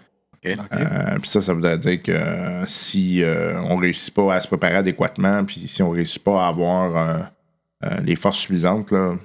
OK. 0.46 0.58
Euh, 0.74 1.20
puis 1.20 1.30
ça, 1.30 1.42
ça 1.42 1.54
voudrait 1.54 1.78
dire 1.78 2.02
que 2.04 2.12
euh, 2.12 2.66
si 2.68 3.24
euh, 3.24 3.60
on 3.64 3.78
réussit 3.78 4.14
pas 4.14 4.36
à 4.36 4.42
se 4.42 4.48
préparer 4.48 4.76
adéquatement, 4.76 5.44
puis 5.44 5.68
si 5.68 5.82
on 5.82 5.90
réussit 5.90 6.24
pas 6.24 6.46
à 6.46 6.50
avoir 6.50 6.98
euh, 6.98 7.24
euh, 7.86 8.02
les 8.02 8.16
forces 8.16 8.40
suffisantes, 8.40 8.92
là, 8.92 9.16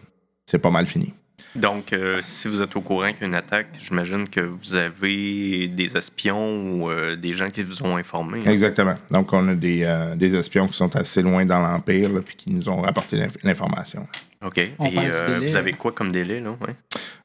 c'est 0.46 0.58
pas 0.58 0.70
mal 0.70 0.86
fini. 0.86 1.12
Donc, 1.56 1.92
euh, 1.92 2.20
si 2.22 2.46
vous 2.46 2.62
êtes 2.62 2.76
au 2.76 2.80
courant 2.80 3.08
qu'il 3.12 3.22
y 3.22 3.24
a 3.24 3.26
une 3.26 3.34
attaque, 3.34 3.66
j'imagine 3.82 4.28
que 4.28 4.40
vous 4.40 4.74
avez 4.74 5.66
des 5.66 5.96
espions 5.96 6.62
ou 6.82 6.90
euh, 6.90 7.16
des 7.16 7.32
gens 7.34 7.48
qui 7.48 7.62
vous 7.64 7.82
ont 7.82 7.96
informé. 7.96 8.38
hein? 8.46 8.50
Exactement. 8.50 8.94
Donc, 9.10 9.32
on 9.32 9.48
a 9.48 9.54
des, 9.54 9.82
euh, 9.82 10.14
des 10.14 10.34
espions 10.36 10.68
qui 10.68 10.74
sont 10.74 10.94
assez 10.94 11.22
loin 11.22 11.44
dans 11.44 11.60
l'Empire, 11.60 12.10
puis 12.24 12.36
qui 12.36 12.50
nous 12.52 12.68
ont 12.68 12.80
rapporté 12.82 13.16
l'inf- 13.16 13.36
l'information. 13.42 14.06
OK. 14.44 14.60
On 14.78 14.86
Et 14.86 14.94
euh, 14.98 15.40
vous 15.42 15.56
avez 15.56 15.72
là. 15.72 15.76
quoi 15.76 15.90
comme 15.92 16.12
délai, 16.12 16.38
là? 16.40 16.50
Ouais. 16.60 16.74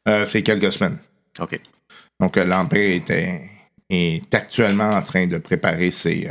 Euh, 0.08 0.26
c'est 0.26 0.42
quelques 0.42 0.72
semaines. 0.72 0.98
OK. 1.40 1.60
Donc, 2.20 2.36
euh, 2.38 2.46
l'Empire 2.46 2.96
était, 2.96 3.42
est 3.92 4.34
actuellement 4.34 4.90
en 4.90 5.02
train 5.04 5.28
de 5.28 5.38
préparer 5.38 5.92
ses, 5.92 6.28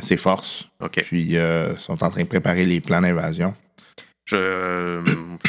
ses 0.00 0.16
forces, 0.16 0.68
OK. 0.80 1.02
puis 1.04 1.36
euh, 1.36 1.76
sont 1.78 2.02
en 2.04 2.10
train 2.10 2.22
de 2.22 2.28
préparer 2.28 2.64
les 2.64 2.80
plans 2.80 3.00
d'invasion. 3.00 3.54
Je, 4.24 5.00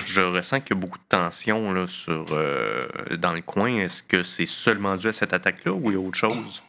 je 0.07 0.21
ressens 0.21 0.59
qu'il 0.61 0.75
y 0.75 0.79
a 0.79 0.81
beaucoup 0.81 0.97
de 0.97 1.03
tension 1.07 1.71
là, 1.73 1.85
sur, 1.85 2.25
euh, 2.31 2.81
dans 3.19 3.33
le 3.33 3.41
coin. 3.41 3.69
Est-ce 3.77 4.01
que 4.03 4.23
c'est 4.23 4.47
seulement 4.47 4.95
dû 4.95 5.07
à 5.07 5.13
cette 5.13 5.33
attaque-là 5.33 5.73
ou 5.73 5.91
il 5.91 5.93
y 5.93 5.95
a 5.95 5.99
autre 5.99 6.17
chose? 6.17 6.63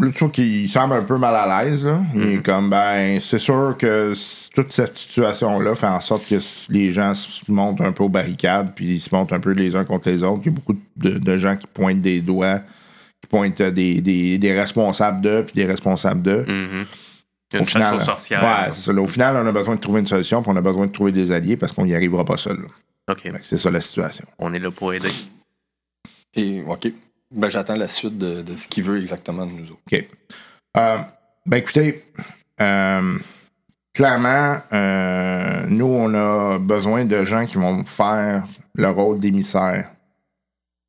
Le 0.00 0.12
truc 0.12 0.32
qui 0.32 0.68
semble 0.68 0.94
un 0.94 1.02
peu 1.02 1.18
mal 1.18 1.34
à 1.34 1.64
l'aise, 1.64 1.84
là. 1.84 2.00
il 2.14 2.22
est 2.22 2.36
Mhm. 2.36 2.42
comme, 2.42 2.70
ben, 2.70 3.20
c'est 3.20 3.38
sûr 3.40 3.74
que 3.78 4.12
toute 4.54 4.72
cette 4.72 4.92
situation-là 4.92 5.74
fait 5.74 5.86
en 5.88 6.00
sorte 6.00 6.26
que 6.28 6.38
les 6.72 6.90
gens 6.92 7.14
se 7.14 7.42
montent 7.50 7.80
un 7.80 7.90
peu 7.92 8.04
aux 8.04 8.08
barricades, 8.08 8.72
puis 8.76 8.86
ils 8.94 9.00
se 9.00 9.12
montent 9.12 9.32
un 9.32 9.40
peu 9.40 9.50
les 9.50 9.74
uns 9.74 9.84
contre 9.84 10.08
les 10.08 10.22
autres. 10.22 10.40
Il 10.44 10.46
y 10.46 10.48
a 10.50 10.52
beaucoup 10.52 10.76
de, 10.96 11.18
de 11.18 11.36
gens 11.36 11.56
qui 11.56 11.66
pointent 11.66 11.98
des 12.00 12.20
doigts, 12.20 12.60
qui 13.20 13.28
pointent 13.28 13.60
des, 13.60 14.00
des, 14.00 14.38
des 14.38 14.52
responsables 14.58 15.20
d'eux, 15.20 15.42
puis 15.44 15.54
des 15.56 15.66
responsables 15.66 16.22
d'eux. 16.22 16.44
Mhm. 16.46 16.86
Il 17.52 17.54
y 17.54 17.56
a 17.56 17.60
Au 17.60 17.62
une 17.62 17.66
final, 17.68 17.92
chasse 17.94 18.02
aux 18.02 18.04
sorcières. 18.04 18.42
Ouais, 18.42 18.72
c'est 18.72 18.80
ça. 18.82 18.92
là. 18.92 19.00
Au 19.00 19.06
final, 19.06 19.36
on 19.36 19.46
a 19.46 19.52
besoin 19.52 19.74
de 19.76 19.80
trouver 19.80 20.00
une 20.00 20.06
solution, 20.06 20.42
puis 20.42 20.50
on 20.52 20.56
a 20.56 20.60
besoin 20.60 20.86
de 20.86 20.92
trouver 20.92 21.12
des 21.12 21.32
alliés 21.32 21.56
parce 21.56 21.72
qu'on 21.72 21.86
n'y 21.86 21.94
arrivera 21.94 22.24
pas 22.24 22.36
seul. 22.36 22.58
là. 22.60 22.68
OK. 23.12 23.22
Fait 23.22 23.30
que 23.30 23.46
C'est 23.46 23.56
ça 23.58 23.70
la 23.70 23.80
situation. 23.80 24.26
On 24.38 24.52
est 24.52 24.58
là 24.58 24.70
pour 24.70 24.92
aider. 24.92 25.08
Et, 26.34 26.62
OK. 26.66 26.92
Ben, 27.34 27.48
j'attends 27.48 27.76
la 27.76 27.88
suite 27.88 28.18
de, 28.18 28.42
de 28.42 28.56
ce 28.56 28.68
qu'il 28.68 28.84
veut 28.84 28.98
exactement 29.00 29.46
de 29.46 29.52
nous 29.52 29.70
autres. 29.70 29.80
OK. 29.90 30.04
Euh, 30.76 30.98
ben 31.46 31.56
écoutez, 31.56 32.04
euh, 32.60 33.18
clairement, 33.94 34.58
euh, 34.72 35.66
nous, 35.68 35.86
on 35.86 36.12
a 36.14 36.58
besoin 36.58 37.04
de 37.06 37.24
gens 37.24 37.46
qui 37.46 37.56
vont 37.56 37.84
faire 37.84 38.44
le 38.74 38.88
rôle 38.90 39.18
d'émissaire. 39.20 39.90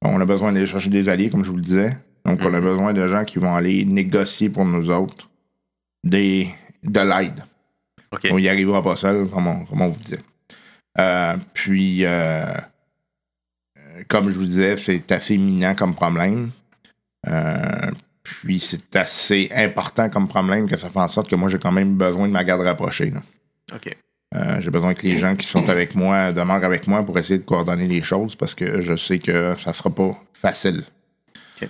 On 0.01 0.19
a 0.19 0.25
besoin 0.25 0.51
d'aller 0.53 0.65
chercher 0.67 0.89
des 0.89 1.07
alliés, 1.09 1.29
comme 1.29 1.43
je 1.45 1.49
vous 1.51 1.57
le 1.57 1.61
disais. 1.63 1.97
Donc, 2.25 2.39
on 2.41 2.53
a 2.53 2.59
Mhm. 2.59 2.63
besoin 2.65 2.93
de 2.93 3.07
gens 3.07 3.23
qui 3.25 3.39
vont 3.39 3.55
aller 3.55 3.85
négocier 3.85 4.49
pour 4.49 4.65
nous 4.65 4.89
autres 4.91 5.28
des, 6.03 6.49
de 6.83 6.99
l'aide. 6.99 7.43
On 8.31 8.39
n'y 8.39 8.49
arrivera 8.49 8.81
pas 8.81 8.95
seul, 8.95 9.27
comme 9.29 9.47
on, 9.47 9.65
comme 9.65 9.81
on 9.81 9.89
vous 9.89 9.99
disait. 9.99 10.23
Euh, 10.99 11.37
puis, 11.53 12.05
euh, 12.05 12.53
comme 14.07 14.31
je 14.31 14.37
vous 14.37 14.45
disais, 14.45 14.77
c'est 14.77 15.11
assez 15.11 15.35
imminent 15.35 15.75
comme 15.75 15.95
problème. 15.95 16.51
Euh, 17.27 17.91
puis, 18.23 18.59
c'est 18.59 18.95
assez 18.95 19.49
important 19.53 20.09
comme 20.09 20.27
problème 20.27 20.67
que 20.67 20.77
ça 20.77 20.89
fait 20.89 20.99
en 20.99 21.07
sorte 21.07 21.29
que 21.29 21.35
moi, 21.35 21.49
j'ai 21.49 21.59
quand 21.59 21.71
même 21.71 21.95
besoin 21.95 22.27
de 22.27 22.33
ma 22.33 22.43
garde 22.43 22.61
rapprochée. 22.61 23.11
là. 23.11 23.21
OK. 23.75 23.95
J'ai 24.59 24.69
besoin 24.69 24.93
que 24.93 25.01
les 25.07 25.17
gens 25.17 25.35
qui 25.35 25.47
sont 25.47 25.69
avec 25.69 25.95
moi 25.95 26.31
demeurent 26.31 26.63
avec 26.63 26.85
moi 26.85 27.03
pour 27.03 27.17
essayer 27.17 27.39
de 27.39 27.43
coordonner 27.43 27.87
les 27.87 28.03
choses 28.03 28.35
parce 28.35 28.53
que 28.53 28.79
je 28.79 28.95
sais 28.95 29.17
que 29.17 29.55
ça 29.57 29.73
sera 29.73 29.89
pas 29.89 30.11
facile. 30.33 30.83
OK. 31.59 31.67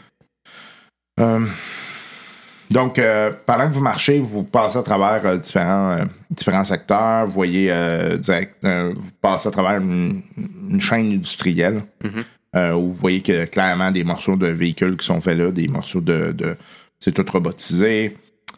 Donc, 2.71 2.99
euh, 2.99 3.31
pendant 3.47 3.67
que 3.67 3.73
vous 3.73 3.79
marchez, 3.81 4.19
vous 4.19 4.43
passez 4.43 4.77
à 4.77 4.83
travers 4.83 5.25
euh, 5.25 5.37
différents, 5.37 5.91
euh, 5.97 6.05
différents 6.29 6.63
secteurs. 6.63 7.25
Vous 7.25 7.31
voyez, 7.33 7.71
euh, 7.71 8.17
direct, 8.17 8.55
euh, 8.63 8.93
vous 8.95 9.09
passez 9.21 9.47
à 9.47 9.51
travers 9.51 9.81
une, 9.81 10.21
une 10.69 10.79
chaîne 10.79 11.11
industrielle 11.13 11.81
Mhm. 12.03 12.23
euh, 12.55 12.73
où 12.73 12.89
vous 12.91 12.97
voyez 12.97 13.21
que 13.23 13.45
clairement 13.45 13.89
des 13.91 14.03
morceaux 14.03 14.35
de 14.35 14.47
véhicules 14.47 14.97
qui 14.97 15.05
sont 15.05 15.19
faits 15.19 15.37
là, 15.37 15.51
des 15.51 15.67
morceaux 15.67 16.01
de. 16.01 16.31
de 16.31 16.55
c'est 16.99 17.11
tout 17.13 17.25
robotisé. 17.31 18.15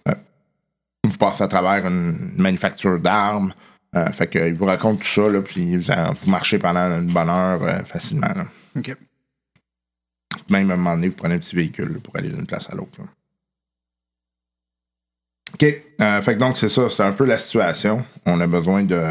Euh, 0.10 0.14
vous 1.06 1.18
passez 1.18 1.44
à 1.44 1.48
travers 1.48 1.86
une 1.88 2.32
manufacture 2.36 3.00
d'armes. 3.00 3.54
Euh, 3.96 4.10
fait 4.12 4.28
que, 4.28 4.40
il 4.48 4.54
vous 4.56 4.66
raconte 4.66 5.00
tout 5.00 5.06
ça, 5.08 5.30
là, 5.30 5.42
puis 5.42 5.78
vous, 5.78 5.92
en- 5.92 6.14
vous 6.14 6.30
marchez 6.30 6.58
pendant 6.60 6.88
une 7.00 7.12
bonne 7.12 7.30
heure 7.30 7.62
euh, 7.64 7.84
facilement. 7.84 8.28
là. 8.36 8.46
OK. 8.78 8.96
Même 10.50 10.70
à 10.72 10.74
un 10.74 10.78
moment 10.78 10.96
donné, 10.96 11.08
vous 11.10 11.16
prenez 11.16 11.36
un 11.36 11.40
petit 11.40 11.56
véhicule 11.56 11.94
là, 11.94 12.00
pour 12.04 12.16
aller 12.18 12.30
d'une 12.30 12.46
place 12.46 12.70
à 12.70 12.76
l'autre. 12.76 12.98
OK. 15.54 15.66
Euh, 16.02 16.22
fait 16.22 16.34
que 16.34 16.40
donc, 16.40 16.58
c'est 16.58 16.70
ça. 16.70 16.90
C'est 16.90 17.04
un 17.04 17.12
peu 17.12 17.26
la 17.26 17.38
situation. 17.38 18.04
On 18.26 18.40
a 18.40 18.48
besoin 18.48 18.84
de, 18.84 19.02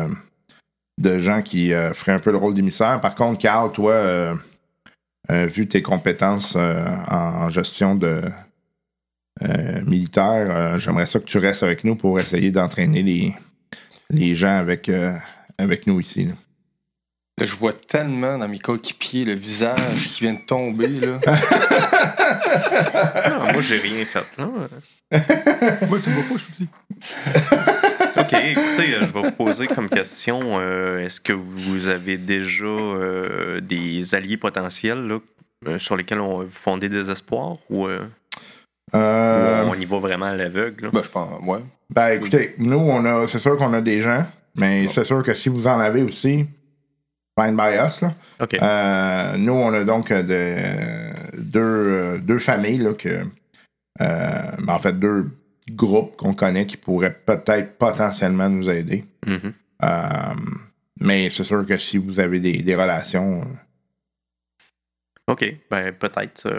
de 0.99 1.19
gens 1.19 1.43
qui 1.43 1.73
euh, 1.73 1.93
feraient 1.95 2.13
un 2.13 2.19
peu 2.19 2.31
le 2.31 2.39
rôle 2.39 2.55
d'émissaire. 2.55 3.01
Par 3.01 3.15
contre, 3.15 3.39
Carl, 3.39 3.71
toi, 3.73 3.93
euh, 3.93 4.35
vu 5.29 5.69
tes 5.69 5.83
compétences 5.83 6.57
en 6.57 7.51
gestion 7.51 7.95
de 7.95 8.23
militaire, 9.87 10.79
j'aimerais 10.81 11.07
ça 11.07 11.21
que 11.21 11.25
tu 11.25 11.39
restes 11.39 11.63
avec 11.63 11.85
nous 11.85 11.95
pour 11.95 12.19
essayer 12.19 12.51
d'entraîner 12.51 13.03
les, 13.03 13.35
les 14.11 14.35
gens 14.35 14.57
avec, 14.57 14.91
avec 15.57 15.87
nous 15.87 16.01
ici. 16.01 16.29
Là, 17.39 17.47
je 17.47 17.55
vois 17.55 17.73
tellement 17.73 18.37
dans 18.37 18.49
mes 18.49 18.59
coéquipiers 18.59 19.25
le 19.25 19.35
visage 19.35 20.09
qui 20.09 20.25
vient 20.25 20.35
de 20.35 20.45
tomber. 20.45 20.89
Là. 20.89 21.21
Moi, 23.53 23.61
j'ai 23.63 23.79
rien 23.79 24.05
fait. 24.05 24.25
Là. 24.39 24.47
Moi, 25.89 25.99
tu 26.01 26.11
me 26.11 26.15
vois 26.15 26.25
pas, 26.25 26.37
je 26.37 26.45
suis 26.45 26.53
tout 26.53 26.53
petit. 26.53 26.69
OK, 28.19 28.33
écoutez, 28.33 28.95
euh, 28.95 29.07
je 29.07 29.13
vais 29.13 29.23
vous 29.23 29.31
poser 29.33 29.67
comme 29.67 29.89
question 29.89 30.41
euh, 30.61 30.99
est-ce 31.05 31.21
que 31.21 31.33
vous 31.33 31.89
avez 31.89 32.19
déjà 32.19 32.65
euh, 32.67 33.61
des 33.61 34.15
alliés 34.15 34.37
potentiels 34.37 35.07
là, 35.07 35.19
euh, 35.69 35.79
sur 35.79 35.97
lesquels 35.97 36.21
on 36.21 36.43
vous 36.43 36.49
fondez 36.49 36.89
des 36.89 37.11
espoirs 37.11 37.55
ou, 37.71 37.87
euh, 37.87 38.01
Euh, 38.95 39.65
ou 39.65 39.71
on 39.71 39.75
y 39.75 39.85
va 39.85 39.99
vraiment 39.99 40.27
à 40.27 40.35
l'aveugle 40.35 40.85
là? 40.87 40.91
Ben, 40.93 41.03
je 41.05 41.11
pense, 41.11 41.29
ouais. 41.47 41.61
Ben 41.95 42.09
écoutez, 42.11 42.55
nous, 42.59 42.79
on 42.79 43.05
a, 43.05 43.27
c'est 43.27 43.39
sûr 43.39 43.57
qu'on 43.57 43.73
a 43.73 43.81
des 43.81 44.01
gens, 44.01 44.25
mais 44.57 44.87
c'est 44.89 45.05
sûr 45.05 45.23
que 45.23 45.33
si 45.35 45.49
vous 45.49 45.67
en 45.67 45.79
avez 45.81 46.03
aussi, 46.03 46.47
fine 47.39 47.57
by 47.57 47.77
us, 47.87 48.01
là. 48.03 48.13
OK. 48.41 48.55
Euh, 48.61 49.37
nous, 49.37 49.53
on 49.53 49.73
a 49.73 49.85
donc 49.85 50.11
euh, 50.11 50.23
de- 50.23 51.10
deux, 51.51 51.61
euh, 51.61 52.19
deux 52.19 52.39
familles, 52.39 52.79
là, 52.79 52.95
que, 52.95 53.25
euh, 54.01 54.51
mais 54.59 54.73
en 54.73 54.79
fait, 54.79 54.99
deux 54.99 55.31
groupes 55.71 56.17
qu'on 56.17 56.35
connaît 56.35 56.67
qui 56.67 56.77
pourraient 56.77 57.15
peut-être 57.15 57.79
potentiellement 57.79 58.49
nous 58.49 58.69
aider. 58.69 59.05
Mhm. 59.27 59.53
Euh, 59.83 60.35
mais 61.01 61.31
c'est 61.31 61.45
sûr 61.45 61.65
que 61.65 61.77
si 61.77 61.99
vous 61.99 62.21
avez 62.21 62.41
des, 62.41 62.63
des 62.63 62.75
relations, 62.75 63.47
OK. 65.29 65.45
Ben, 65.71 65.93
peut-être 65.93 66.51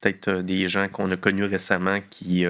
peut-être 0.00 0.42
des 0.42 0.68
gens 0.68 0.88
qu'on 0.88 1.10
a 1.10 1.16
connus 1.16 1.44
récemment 1.44 1.98
qui, 2.08 2.46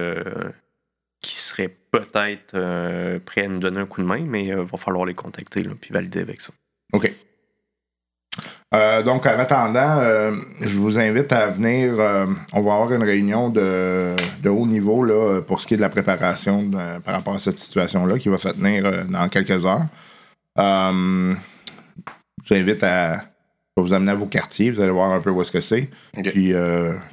qui 1.21 1.35
seraient 1.35 1.75
peut-être 1.91 2.55
euh, 2.55 3.19
prêts 3.19 3.43
à 3.43 3.47
nous 3.47 3.59
donner 3.59 3.79
un 3.79 3.85
coup 3.85 4.01
de 4.01 4.07
main, 4.07 4.23
mais 4.25 4.45
il 4.45 4.55
va 4.55 4.77
falloir 4.77 5.05
les 5.05 5.13
contacter 5.13 5.63
là, 5.63 5.71
puis 5.79 5.91
valider 5.93 6.19
avec 6.19 6.41
ça. 6.41 6.51
OK. 6.93 7.13
Euh, 8.73 9.03
donc, 9.03 9.25
en 9.25 9.37
attendant, 9.37 9.99
euh, 9.99 10.31
je 10.61 10.79
vous 10.79 10.97
invite 10.97 11.33
à 11.33 11.47
venir. 11.47 11.99
euh, 11.99 12.25
on 12.53 12.61
va 12.61 12.73
avoir 12.73 12.93
une 12.93 13.03
réunion 13.03 13.49
de, 13.49 14.15
de 14.41 14.49
haut 14.49 14.65
niveau 14.65 15.03
là, 15.03 15.41
pour 15.41 15.59
ce 15.59 15.67
qui 15.67 15.73
est 15.73 15.77
de 15.77 15.81
la 15.81 15.89
préparation 15.89 16.63
de- 16.63 16.99
par 17.01 17.15
rapport 17.15 17.35
à 17.35 17.39
cette 17.39 17.59
situation-là 17.59 18.17
qui 18.17 18.29
va 18.29 18.37
se 18.37 18.47
tenir 18.49 19.05
dans 19.07 19.27
quelques 19.27 19.65
heures. 19.65 19.85
Je 20.57 21.35
vous 22.47 22.55
invite 22.55 22.81
à, 22.83 23.23
vous 23.75 23.91
amener 23.93 24.11
à 24.11 24.15
vos 24.15 24.25
quartiers. 24.25 24.71
Vous 24.71 24.79
allez 24.81 24.91
voir 24.91 25.11
un 25.11 25.19
peu 25.19 25.31
où 25.31 25.41
est-ce 25.41 25.51
que 25.51 25.61
c'est. 25.61 25.89
Puis, 26.31 26.53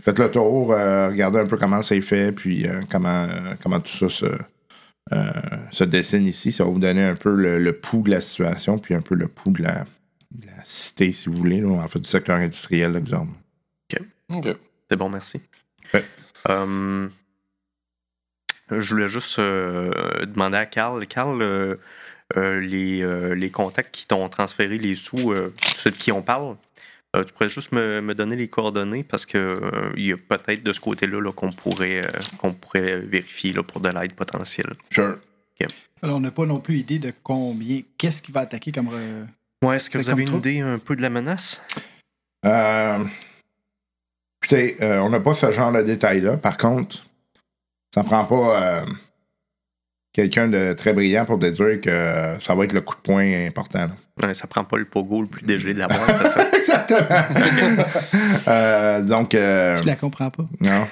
faites 0.03 0.19
le 0.21 0.31
tour, 0.31 0.69
regardez 0.69 1.41
un 1.41 1.47
peu 1.47 1.57
comment 1.57 1.83
c'est 1.83 2.01
fait, 2.01 2.31
puis 2.31 2.67
comment, 2.91 3.27
comment 3.63 3.81
tout 3.81 4.09
ça 4.09 4.09
se, 4.09 4.27
se 5.73 5.85
dessine 5.85 6.27
ici. 6.27 6.53
Ça 6.53 6.63
va 6.65 6.71
vous 6.71 6.79
donner 6.79 7.03
un 7.03 7.15
peu 7.17 7.35
le, 7.35 7.59
le 7.59 7.73
pouls 7.73 8.03
de 8.03 8.11
la 8.11 8.21
situation, 8.21 8.79
puis 8.79 8.95
un 8.95 9.01
peu 9.01 9.15
le 9.17 9.27
pouls 9.29 9.53
de 9.53 9.63
la 9.65 9.85
cité, 10.65 11.13
si 11.13 11.29
vous 11.29 11.37
voulez, 11.37 11.61
là, 11.61 11.69
en 11.69 11.89
fait, 11.89 11.99
du 11.99 12.09
secteur 12.09 12.37
industriel, 12.37 12.97
exemple. 12.97 13.33
OK. 14.31 14.49
C'est 14.91 14.97
bon, 14.97 15.09
merci. 15.09 15.41
Ouais. 15.95 16.05
Euh, 16.49 17.09
je 18.71 18.95
voulais 18.95 19.09
juste 19.09 19.39
euh, 19.39 20.27
demander 20.27 20.59
à 20.59 20.67
Carl. 20.67 21.07
Carl, 21.07 21.41
euh, 21.41 21.77
euh, 22.37 22.61
les, 22.61 23.03
euh, 23.03 23.35
les 23.35 23.51
contacts 23.51 23.95
qui 23.95 24.07
t'ont 24.07 24.29
transféré 24.29 24.77
les 24.77 24.95
sous, 24.95 25.33
euh, 25.33 25.55
ceux 25.77 25.91
de 25.91 25.97
qui 25.97 26.13
on 26.13 26.21
parle, 26.21 26.57
euh, 27.17 27.25
tu 27.25 27.33
pourrais 27.33 27.49
juste 27.49 27.73
me, 27.73 28.03
me 28.03 28.15
donner 28.15 28.37
les 28.37 28.49
coordonnées 28.49 29.03
parce 29.03 29.25
que 29.25 29.39
euh, 29.39 29.93
il 29.97 30.05
y 30.05 30.13
a 30.13 30.19
peut-être 30.19 30.63
de 30.63 30.73
ce 30.75 30.81
côté-là 30.81 31.21
là, 31.23 31.33
qu'on 31.33 31.53
pourrait, 31.53 32.07
euh, 32.07 32.21
qu'on 32.37 32.53
pourrait 32.53 32.99
vérifier 32.99 33.55
là, 33.55 33.63
pour 33.63 33.81
de 33.81 33.89
l'aide 33.89 34.13
potentielle. 34.13 34.75
Sure. 34.91 35.17
Alors, 36.03 36.19
on 36.19 36.21
n'a 36.21 36.31
pas 36.31 36.47
non 36.47 36.61
plus 36.61 36.77
idée 36.77 36.99
de 36.99 37.13
combien. 37.23 37.81
Qu'est-ce 37.97 38.23
qui 38.23 38.31
va 38.31 38.41
attaquer 38.41 38.71
comme. 38.71 38.91
Ouais, 39.65 39.77
est-ce 39.77 39.91
que 39.91 39.99
vous 39.99 40.11
avez 40.11 40.23
une 40.23 40.29
toi? 40.29 40.39
idée 40.39 40.61
un 40.61 40.79
peu 40.79 40.95
de 40.95 41.03
la 41.03 41.11
menace? 41.11 41.63
Euh, 42.47 42.99
écoutez, 44.43 44.77
euh, 44.83 45.01
on 45.01 45.11
n'a 45.11 45.21
pas 45.21 45.35
ce 45.35 45.51
genre 45.53 45.73
de 45.73 45.83
détails-là. 45.83 46.37
Par 46.37 46.57
contre, 46.57 47.05
ça 47.93 48.05
prend 48.05 48.25
pas 48.25 48.63
euh, 48.63 48.87
quelqu'un 50.13 50.47
de 50.47 50.75
très 50.75 50.93
brillant 50.93 51.25
pour 51.25 51.41
te 51.41 51.47
dire 51.47 51.81
que 51.81 52.37
ça 52.41 52.55
va 52.55 52.65
être 52.65 52.73
le 52.73 52.83
coup 52.83 52.95
de 52.95 53.01
poing 53.01 53.47
important. 53.47 53.89
Ouais, 54.23 54.33
ça 54.35 54.47
prend 54.47 54.63
pas 54.65 54.77
le 54.77 54.85
pogo 54.85 55.23
le 55.23 55.29
plus 55.29 55.45
léger 55.45 55.75
de 55.75 55.81
la 55.81 55.89
boîte, 55.89 56.17
c'est 56.23 56.31
ça? 56.31 56.47
Exactement. 56.57 57.85
Euh, 58.49 59.03
donc, 59.03 59.35
euh, 59.35 59.77
Je 59.77 59.85
la 59.85 59.97
comprends 59.97 60.31
pas. 60.31 60.45
non. 60.61 60.87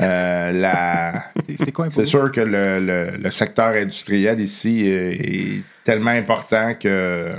Euh, 0.00 0.52
la, 0.52 1.24
C'est 1.90 2.04
sûr 2.04 2.30
que 2.30 2.40
le, 2.40 2.78
le- 2.80 3.16
le 3.16 3.30
secteur 3.30 3.68
industriel 3.68 4.38
ici 4.40 4.86
est 4.86 5.62
tellement 5.84 6.10
important 6.10 6.74
que 6.74 7.32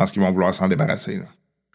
pense 0.00 0.12
qu'ils 0.12 0.22
vont 0.22 0.30
vouloir 0.30 0.54
s'en 0.54 0.68
débarrasser. 0.68 1.16
là. 1.16 1.24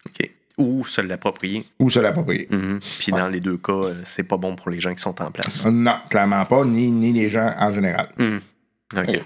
OK. 0.07 0.31
Ou 0.57 0.85
se 0.85 1.01
l'approprier. 1.01 1.65
Ou 1.79 1.89
se 1.89 1.99
l'approprier. 1.99 2.47
Mhm. 2.49 2.79
Puis 2.99 3.11
dans 3.11 3.27
les 3.27 3.39
deux 3.41 3.57
cas, 3.57 3.73
euh, 3.73 4.01
c'est 4.05 4.23
pas 4.23 4.37
bon 4.37 4.55
pour 4.55 4.69
les 4.69 4.79
gens 4.79 4.93
qui 4.93 5.01
sont 5.01 5.21
en 5.21 5.29
place. 5.31 5.65
Non, 5.65 5.97
clairement 6.09 6.45
pas, 6.45 6.63
ni, 6.63 6.89
ni 6.91 7.11
les 7.13 7.29
gens 7.29 7.53
en 7.59 7.73
général. 7.73 8.09
Mhm. 8.17 8.39
OK. 8.97 9.21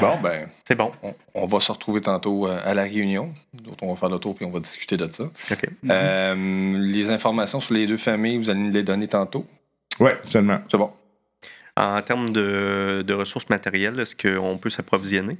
Bon, 0.00 0.18
ben, 0.22 0.48
C'est 0.66 0.74
bon. 0.74 0.90
on, 1.02 1.14
on 1.34 1.46
va 1.46 1.60
se 1.60 1.70
retrouver 1.70 2.00
tantôt 2.00 2.46
euh, 2.46 2.58
à 2.64 2.72
la 2.72 2.82
réunion. 2.84 3.32
D'autres, 3.52 3.82
on 3.82 3.92
va 3.92 3.96
faire 4.00 4.08
le 4.08 4.18
tour 4.18 4.34
puis 4.34 4.44
on 4.46 4.50
va 4.50 4.58
discuter 4.60 4.96
de 4.96 5.06
ça. 5.06 5.24
OK. 5.24 5.68
Euh, 5.90 6.78
les 6.78 7.10
informations 7.10 7.60
sur 7.60 7.74
les 7.74 7.86
deux 7.86 7.98
familles, 7.98 8.38
vous 8.38 8.48
allez 8.48 8.60
nous 8.60 8.70
les 8.70 8.82
donner 8.82 9.06
tantôt? 9.08 9.46
Oui, 10.00 10.10
seulement. 10.28 10.60
C'est 10.70 10.78
bon. 10.78 10.90
En 11.76 12.00
termes 12.02 12.30
de, 12.30 13.02
de 13.06 13.12
ressources 13.14 13.48
matérielles, 13.50 13.98
est-ce 14.00 14.16
qu'on 14.16 14.56
peut 14.56 14.70
s'approvisionner? 14.70 15.36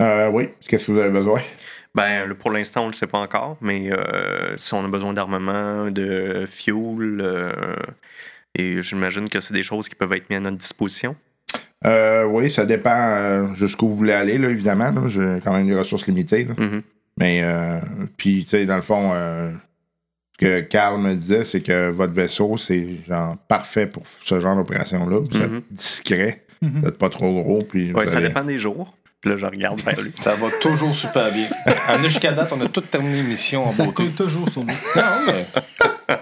Euh, 0.00 0.28
oui, 0.30 0.50
qu'est-ce 0.68 0.86
que 0.88 0.92
vous 0.92 0.98
avez 0.98 1.10
besoin? 1.10 1.40
Ben, 1.94 2.32
pour 2.34 2.50
l'instant, 2.50 2.82
on 2.82 2.86
ne 2.86 2.90
le 2.92 2.96
sait 2.96 3.06
pas 3.06 3.18
encore, 3.18 3.56
mais 3.60 3.90
euh, 3.92 4.56
si 4.56 4.74
on 4.74 4.84
a 4.84 4.88
besoin 4.88 5.12
d'armement, 5.12 5.90
de 5.90 6.44
fuel, 6.46 7.20
euh, 7.20 7.52
et 8.54 8.80
j'imagine 8.82 9.28
que 9.28 9.40
c'est 9.40 9.54
des 9.54 9.62
choses 9.62 9.88
qui 9.88 9.94
peuvent 9.96 10.12
être 10.12 10.28
mises 10.30 10.38
à 10.38 10.40
notre 10.42 10.58
disposition. 10.58 11.16
Euh, 11.86 12.24
oui, 12.24 12.50
ça 12.50 12.66
dépend 12.66 12.90
euh, 12.94 13.54
jusqu'où 13.54 13.88
vous 13.88 13.96
voulez 13.96 14.12
aller, 14.12 14.38
là, 14.38 14.48
évidemment. 14.50 15.08
J'ai 15.08 15.40
quand 15.42 15.52
même 15.52 15.66
des 15.66 15.74
ressources 15.74 16.06
limitées. 16.06 16.44
là. 16.44 16.54
Mhm. 16.56 16.82
Mais, 17.18 17.42
puis, 18.16 18.44
tu 18.44 18.50
sais, 18.50 18.64
dans 18.64 18.76
le 18.76 18.82
fond, 18.82 19.12
ce 19.12 20.38
que 20.38 20.60
Carl 20.60 21.00
me 21.00 21.14
disait, 21.14 21.44
c'est 21.44 21.62
que 21.62 21.90
votre 21.90 22.12
vaisseau, 22.12 22.56
c'est 22.56 23.02
genre 23.08 23.36
parfait 23.48 23.86
pour 23.86 24.04
ce 24.24 24.38
genre 24.38 24.54
d'opération-là. 24.54 25.18
Vous 25.18 25.36
êtes 25.42 25.50
Mhm. 25.50 25.62
Mhm. 26.62 26.80
vous 26.84 26.90
pas 26.92 27.08
trop 27.08 27.42
gros. 27.42 27.62
Puis 27.62 27.92
Ouais, 27.92 28.06
ça 28.06 28.16
allez- 28.18 28.28
dépend 28.28 28.44
des 28.44 28.58
jours. 28.58 28.94
Puis 29.20 29.30
là, 29.30 29.36
je 29.36 29.46
regarde 29.46 29.80
vers 29.82 30.00
lui. 30.00 30.12
Ça 30.12 30.34
va 30.36 30.46
toujours 30.60 30.94
super 30.94 31.32
bien. 31.32 31.48
En 31.88 31.98
jusqu'à 32.04 32.30
date, 32.32 32.52
on 32.52 32.60
a 32.60 32.68
tout 32.68 32.80
terminé 32.82 33.16
l'émission 33.22 33.64
en 33.64 33.72
Ça 33.72 33.84
beauté. 33.84 34.10
toujours 34.10 34.48
sur 34.48 34.62
nous. 34.64 34.72
Non, 34.96 35.02
mais. 35.26 36.16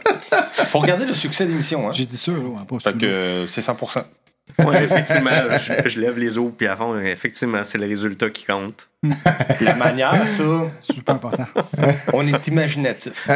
Faut 0.68 0.78
regarder 0.80 1.04
le 1.04 1.12
succès 1.14 1.44
de 1.44 1.50
l'émission, 1.50 1.88
hein. 1.88 1.92
J'ai 1.92 2.06
dit 2.06 2.16
ça, 2.16 2.32
là, 2.32 2.38
pas 2.68 2.78
Fait 2.80 2.96
que 2.98 3.44
c'est 3.48 3.60
100%. 3.60 4.04
Ouais, 4.64 4.84
effectivement, 4.84 5.30
je, 5.58 5.88
je 5.88 6.00
lève 6.00 6.18
les 6.18 6.38
os, 6.38 6.50
puis 6.56 6.66
à 6.68 6.76
fond, 6.76 6.98
effectivement, 6.98 7.62
c'est 7.64 7.78
le 7.78 7.86
résultat 7.86 8.30
qui 8.30 8.44
compte. 8.46 8.88
La 9.60 9.74
manière, 9.74 10.26
ça, 10.28 10.44
Super 10.80 11.16
important. 11.16 11.46
on 12.14 12.26
est 12.26 12.46
imaginatif. 12.48 13.28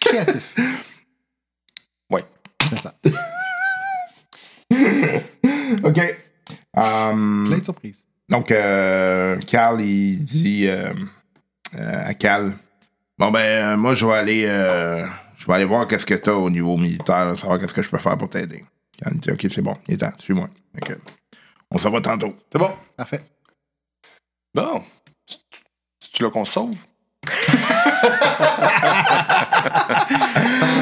Créatif. 0.00 0.54
Ouais. 2.10 2.24
C'est 2.70 2.78
ça. 2.78 2.94
OK. 5.84 5.98
Um, 6.76 7.44
Plein 7.46 7.58
de 7.58 7.64
surprises. 7.64 8.04
donc, 8.28 8.50
euh, 8.50 9.38
Carl, 9.46 9.80
il 9.80 10.24
dit 10.24 10.66
euh, 10.66 10.92
euh, 11.76 12.02
à 12.06 12.14
Cal 12.14 12.52
Bon, 13.18 13.30
ben, 13.30 13.40
euh, 13.40 13.76
moi, 13.76 13.92
je 13.94 14.06
vais 14.06 14.14
aller, 14.14 14.44
euh, 14.46 15.06
je 15.36 15.46
vais 15.46 15.52
aller 15.54 15.64
voir 15.66 15.86
qu'est-ce 15.86 16.06
que 16.06 16.14
tu 16.14 16.30
as 16.30 16.34
au 16.34 16.48
niveau 16.48 16.76
militaire, 16.78 17.26
là, 17.26 17.36
savoir 17.36 17.58
qu'est-ce 17.60 17.74
que 17.74 17.82
je 17.82 17.90
peux 17.90 17.98
faire 17.98 18.16
pour 18.16 18.30
t'aider. 18.30 18.64
Cal 18.98 19.12
il 19.14 19.20
dit 19.20 19.30
OK, 19.30 19.46
c'est 19.50 19.62
bon, 19.62 19.76
il 19.88 19.94
est 19.94 19.98
temps, 19.98 20.12
suis-moi. 20.18 20.48
On 21.70 21.78
s'en 21.78 21.90
va 21.90 22.00
tantôt. 22.00 22.34
C'est 22.50 22.58
bon? 22.58 22.70
Parfait. 22.96 23.20
Bon. 24.54 24.82
C'est-tu 26.00 26.22
là 26.22 26.30
qu'on 26.30 26.44
se 26.44 26.52
sauve? 26.52 26.78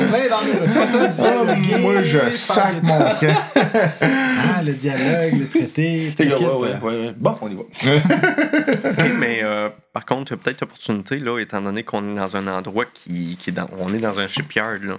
Plein 0.09 0.29
dans 0.29 0.41
le 0.41 1.79
moi, 1.79 2.03
je 2.03 2.31
sac 2.33 2.83
mon 2.83 2.99
camp. 3.21 3.37
Ah, 3.55 4.63
le 4.65 4.73
dialogue, 4.73 5.39
le 5.41 5.47
traité. 5.49 6.07
Ouais, 6.07 6.13
t'inquiète, 6.17 6.41
ouais, 6.41 6.57
ouais, 6.57 6.79
ouais. 6.83 7.15
Bon, 7.17 7.37
on 7.41 7.49
y 7.51 7.55
va. 7.55 7.63
Mais 9.19 9.41
euh, 9.43 9.69
par 9.93 10.05
contre, 10.07 10.33
il 10.33 10.37
y 10.37 10.39
a 10.39 10.43
peut-être 10.43 10.63
opportunité, 10.63 11.19
là, 11.19 11.39
étant 11.39 11.61
donné 11.61 11.83
qu'on 11.83 12.13
est 12.13 12.19
dans 12.19 12.37
un 12.37 12.47
endroit 12.47 12.85
qui, 12.93 13.37
qui 13.39 13.51
est 13.51 13.53
dans. 13.53 13.69
On 13.79 13.93
est 13.93 13.99
dans 13.99 14.19
un 14.21 14.27
shipyard, 14.27 14.79
là. 14.83 14.97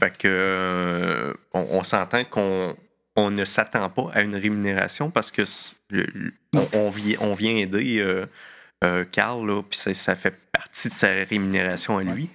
Fait 0.00 0.10
que. 0.16 0.28
euh, 0.28 1.32
on, 1.52 1.66
on 1.72 1.82
s'entend 1.82 2.24
qu'on 2.24 2.74
on 3.16 3.30
ne 3.30 3.44
s'attend 3.44 3.88
pas 3.90 4.10
à 4.12 4.22
une 4.22 4.34
rémunération 4.34 5.08
parce 5.10 5.30
que 5.30 5.44
c- 5.44 5.74
le- 5.90 6.06
le- 6.14 6.32
on, 6.52 6.66
on 6.86 6.90
vient, 6.90 7.16
on 7.20 7.34
vient 7.34 7.54
aider 7.56 7.98
euh, 8.00 8.26
Carl, 9.12 9.46
là, 9.46 9.62
puis 9.62 9.78
ça, 9.78 9.92
ça 9.94 10.14
fait 10.14 10.34
partie 10.52 10.88
de 10.88 10.94
sa 10.94 11.08
rémunération 11.28 11.98
à 11.98 12.02
lui. 12.04 12.28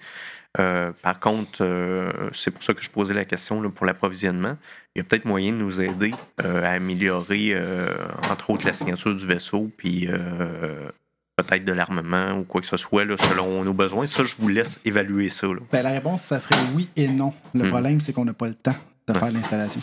Euh, 0.59 0.91
par 1.03 1.19
contre, 1.19 1.59
euh, 1.61 2.11
c'est 2.33 2.49
pour 2.51 2.63
ça 2.63 2.73
que 2.73 2.81
je 2.81 2.89
posais 2.89 3.13
la 3.13 3.23
question 3.25 3.61
là, 3.61 3.69
pour 3.69 3.85
l'approvisionnement. 3.85 4.57
Il 4.95 4.99
y 4.99 5.01
a 5.01 5.03
peut-être 5.03 5.25
moyen 5.25 5.51
de 5.51 5.57
nous 5.57 5.79
aider 5.79 6.13
euh, 6.43 6.63
à 6.65 6.69
améliorer, 6.71 7.49
euh, 7.53 7.87
entre 8.31 8.49
autres, 8.49 8.65
la 8.65 8.73
signature 8.73 9.13
du 9.15 9.27
vaisseau, 9.27 9.69
puis 9.77 10.07
euh, 10.09 10.89
peut-être 11.37 11.63
de 11.65 11.71
l'armement 11.71 12.31
ou 12.39 12.43
quoi 12.43 12.61
que 12.61 12.67
ce 12.67 12.77
soit, 12.77 13.05
là, 13.05 13.15
selon 13.17 13.63
nos 13.63 13.73
besoins. 13.73 14.07
Ça, 14.07 14.25
je 14.25 14.35
vous 14.39 14.47
laisse 14.47 14.79
évaluer 14.85 15.29
ça. 15.29 15.45
là. 15.47 15.59
Ben, 15.71 15.83
la 15.83 15.91
réponse, 15.91 16.23
ça 16.23 16.39
serait 16.39 16.55
oui 16.73 16.89
et 16.95 17.07
non. 17.07 17.31
Le 17.53 17.65
Hmm. 17.65 17.69
problème, 17.69 18.01
c'est 18.01 18.11
qu'on 18.11 18.25
n'a 18.25 18.33
pas 18.33 18.47
le 18.47 18.55
temps 18.55 18.75
de 19.07 19.13
faire 19.13 19.31
l'installation. 19.31 19.81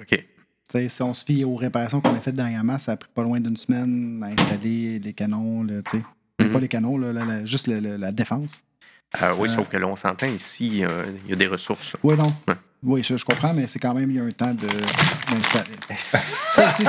OK. 0.00 0.24
Si 0.70 1.02
on 1.02 1.14
se 1.14 1.24
fie 1.24 1.44
aux 1.44 1.54
réparations 1.56 2.00
qu'on 2.00 2.14
a 2.14 2.20
faites 2.20 2.34
dernièrement, 2.34 2.78
ça 2.78 2.92
a 2.92 2.96
pris 2.96 3.08
pas 3.14 3.22
loin 3.22 3.40
d'une 3.40 3.56
semaine 3.56 4.22
à 4.22 4.26
installer 4.42 4.98
les 4.98 5.12
canons, 5.12 5.62
là. 5.62 5.80
Mhm. 6.40 6.52
Pas 6.52 6.58
les 6.60 6.68
canons, 6.68 6.98
là, 6.98 7.12
la- 7.12 7.24
la- 7.24 7.44
juste 7.44 7.66
le- 7.68 7.80
le- 7.80 7.96
la 7.96 8.12
défense. 8.12 8.60
Euh, 9.22 9.32
oui, 9.38 9.48
Euh, 9.48 9.52
sauf 9.52 9.68
que 9.68 9.76
là, 9.76 9.86
on 9.86 9.96
s'entend 9.96 10.26
ici, 10.26 10.84
euh, 10.84 11.04
il 11.24 11.30
y 11.30 11.32
a 11.32 11.36
des 11.36 11.46
ressources. 11.46 11.96
Oui, 12.02 12.16
non. 12.16 12.26
Oui, 12.82 13.02
je, 13.02 13.16
je 13.16 13.24
comprends, 13.24 13.54
mais 13.54 13.66
c'est 13.68 13.78
quand 13.78 13.94
même, 13.94 14.10
il 14.10 14.16
y 14.16 14.20
a 14.20 14.24
un 14.24 14.30
temps 14.32 14.52
de- 14.52 14.66
d'installer. 14.66 15.70
C'est 15.88 16.70
c'est 16.70 16.82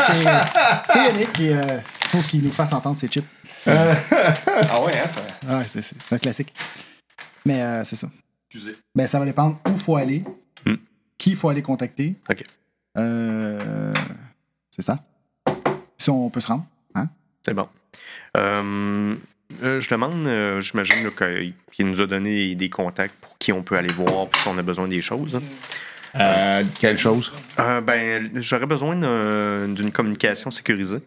Yannick 0.96 1.40
et 1.40 1.52
il 1.52 1.82
faut 2.10 2.22
qu'il 2.28 2.44
nous 2.44 2.52
fasse 2.52 2.74
entendre 2.74 2.98
ses 2.98 3.08
chips. 3.08 3.26
Ah 3.68 4.82
ouais, 4.82 4.98
hein, 4.98 5.08
ça. 5.08 5.22
Ouais, 5.58 5.64
c'est 5.68 5.82
c'est- 5.82 5.96
c'est 6.00 6.16
un 6.16 6.20
classique. 6.20 6.54
Mais 7.46 7.62
euh, 7.62 7.84
c'est 7.86 7.96
ça. 7.98 8.10
Excusez. 8.50 8.76
Ben, 8.96 9.08
ça 9.08 9.20
va 9.20 9.26
dépendre 9.26 9.60
où 9.68 9.72
il 9.72 9.80
faut 9.80 9.96
aller, 9.98 10.24
Hmm. 10.66 10.76
qui 11.18 11.32
il 11.32 11.36
faut 11.36 11.50
aller 11.50 11.62
contacter. 11.62 12.16
OK. 12.30 12.44
Euh, 12.98 13.94
c'est 14.76 14.82
ça. 14.82 15.00
Si 15.98 16.10
on 16.10 16.30
peut 16.30 16.42
se 16.42 16.48
rendre. 16.48 16.66
Hein? 16.96 17.08
C'est 17.46 17.54
bon. 17.54 17.68
Euh, 18.38 19.16
euh, 19.64 19.80
je 19.82 19.90
demande, 19.90 20.62
j'imagine 20.62 21.10
qu'il 21.72 21.88
nous 21.88 22.02
a 22.02 22.06
donné 22.08 22.56
des 22.56 22.70
contacts 22.70 23.16
pour 23.22 23.38
qui 23.38 23.52
on 23.54 23.64
peut 23.64 23.78
aller 23.78 23.92
voir, 23.92 24.28
puis 24.28 24.42
si 24.42 24.48
on 24.48 24.58
a 24.58 24.62
besoin 24.62 24.88
des 24.88 25.02
choses. 25.02 25.36
hein. 25.36 25.42
Euh, 26.20 26.64
quelle 26.80 26.98
chose? 26.98 27.32
Euh, 27.60 27.82
ben, 27.82 28.30
j'aurais 28.36 28.66
besoin 28.66 28.96
d'un- 28.96 29.68
d'une 29.68 29.92
communication 29.92 30.50
sécurisée. 30.52 31.00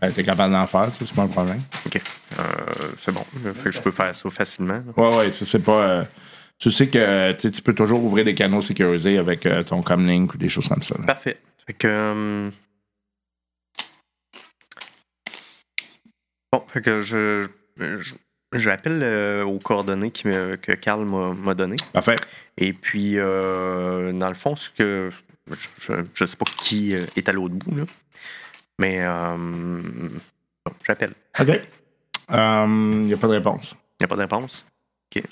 Ben, 0.00 0.12
t'es 0.12 0.24
capable 0.24 0.52
d'en 0.52 0.66
faire, 0.66 0.90
ça, 0.92 0.98
c'est 1.06 1.14
pas 1.14 1.22
un 1.22 1.26
problème. 1.28 1.60
OK. 1.86 2.00
Euh, 2.38 2.42
c'est 2.98 3.12
bon. 3.12 3.24
Fait 3.54 3.64
que 3.64 3.70
je 3.72 3.80
peux 3.80 3.90
faire 3.90 4.14
ça 4.14 4.30
facilement. 4.30 4.82
Ouais, 4.96 5.16
ouais, 5.16 5.32
ça, 5.32 5.44
c'est 5.46 5.58
pas. 5.62 6.06
Tu 6.58 6.70
sais 6.72 6.88
que 6.88 7.32
tu 7.32 7.62
peux 7.62 7.74
toujours 7.74 8.02
ouvrir 8.02 8.24
des 8.24 8.34
canaux 8.34 8.62
sécurisés 8.62 9.18
avec 9.18 9.44
euh, 9.46 9.62
ton 9.62 9.82
Comlink 9.82 10.34
ou 10.34 10.38
des 10.38 10.48
choses 10.48 10.68
comme 10.68 10.82
ça. 10.82 10.94
là. 10.98 11.04
Parfait. 11.06 11.38
Fait 11.66 11.72
que. 11.74 11.88
euh, 11.88 12.50
Bon, 16.52 16.62
fait 16.68 16.80
que 16.82 17.02
je. 17.02 17.46
je 17.78 18.14
J'appelle 18.54 19.00
euh, 19.02 19.44
aux 19.44 19.58
coordonnées 19.58 20.12
qui 20.12 20.28
me- 20.28 20.56
que 20.56 20.72
Carl 20.72 21.04
m'a 21.04 21.54
données. 21.54 21.76
Parfait. 21.92 22.14
Et 22.56 22.72
puis, 22.72 23.16
dans 23.16 24.28
le 24.28 24.34
fond, 24.34 24.54
ce 24.56 24.70
que. 24.70 25.10
Je 25.80 25.92
ne 25.92 26.26
sais 26.26 26.36
pas 26.36 26.44
qui 26.58 26.92
est 26.94 27.28
à 27.28 27.32
l'autre 27.32 27.54
bout, 27.54 27.74
là. 27.76 27.84
Mais. 28.78 28.98
euh, 29.00 29.36
bon, 29.36 30.72
j'appelle. 30.86 31.12
OK. 31.38 31.48
Il 32.30 33.06
n'y 33.06 33.12
a 33.12 33.16
pas 33.16 33.26
de 33.28 33.32
réponse. 33.32 33.74
Il 34.00 34.02
n'y 34.02 34.04
a 34.04 34.08
pas 34.08 34.16
de 34.16 34.20
réponse. 34.22 34.64
OK. 35.14 35.22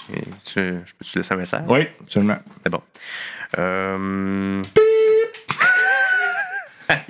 Tu- 0.45 0.81
je 0.85 0.93
peux 0.99 1.05
te 1.05 1.19
laisser 1.19 1.35
un 1.35 1.37
message? 1.37 1.63
Oui, 1.69 1.87
absolument. 2.01 2.39
C'est 2.63 2.71
bon. 2.71 2.83
Euh... 3.59 4.63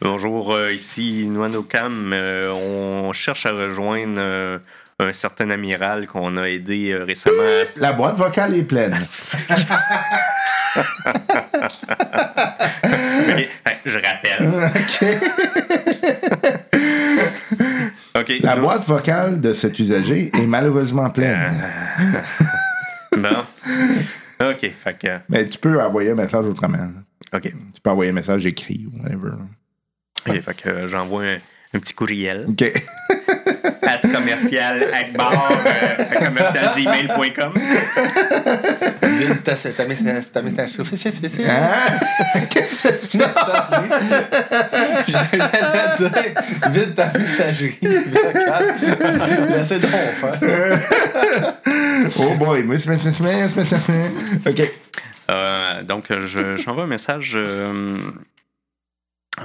Bonjour, 0.00 0.52
euh, 0.54 0.72
ici 0.72 1.26
Noanokam. 1.28 2.12
Euh, 2.12 2.50
on 2.52 3.12
cherche 3.12 3.46
à 3.46 3.52
rejoindre 3.52 4.16
euh, 4.18 4.58
un 5.00 5.12
certain 5.12 5.50
amiral 5.50 6.06
qu'on 6.06 6.36
a 6.36 6.48
aidé 6.48 6.90
euh, 6.92 7.04
récemment. 7.04 7.42
à- 7.42 7.64
La 7.80 7.92
boîte 7.92 8.16
vocale 8.16 8.54
est 8.54 8.62
pleine. 8.64 8.96
Je 13.84 13.98
rappelle. 13.98 14.72
La 18.40 18.56
boîte 18.56 18.84
vocale 18.86 19.40
de 19.40 19.52
cet 19.52 19.78
usager 19.78 20.30
est 20.34 20.46
malheureusement 20.46 21.10
pleine. 21.10 21.54
Bon. 23.16 23.44
OK. 24.40 24.70
Fait 24.84 24.98
que. 24.98 25.08
Mais 25.30 25.46
tu 25.46 25.58
peux 25.58 25.80
envoyer 25.80 26.10
un 26.10 26.14
message 26.16 26.44
autrement. 26.44 26.90
OK. 27.34 27.42
Tu 27.42 27.80
peux 27.82 27.90
envoyer 27.90 28.10
un 28.10 28.14
message 28.14 28.44
écrit 28.44 28.86
ou 28.86 29.02
whatever. 29.02 29.32
OK. 30.28 30.40
Fait 30.42 30.54
que 30.54 30.68
euh, 30.68 30.86
j'envoie 30.86 31.22
un, 31.22 31.36
un 31.72 31.78
petit 31.78 31.94
courriel. 31.94 32.44
OK. 32.46 32.62
at 33.82 34.00
commercial 34.02 34.82
akbar 34.94 35.32
euh, 35.32 36.04
commercial 36.24 36.68
gmail.com. 36.76 37.52
Vide 39.02 39.42
ta 39.44 39.54
ta 39.56 39.84
message. 39.86 40.24
Ta 40.32 40.42
message. 40.42 40.70
Hein? 41.48 41.98
J'allais 45.08 45.96
dire, 45.98 46.10
vide 46.70 46.94
ta 46.94 47.06
messagerie. 47.18 47.78
Laissez 49.50 49.78
donc 49.78 49.90
faire. 49.90 50.32
Oh 52.18 52.34
boy. 52.34 52.62
OK. 54.46 54.62
Euh, 55.30 55.82
donc, 55.82 56.04
je- 56.12 56.56
j'envoie 56.56 56.84
un 56.84 56.86
message 56.86 57.32
euh, 57.34 57.96
euh, 59.40 59.44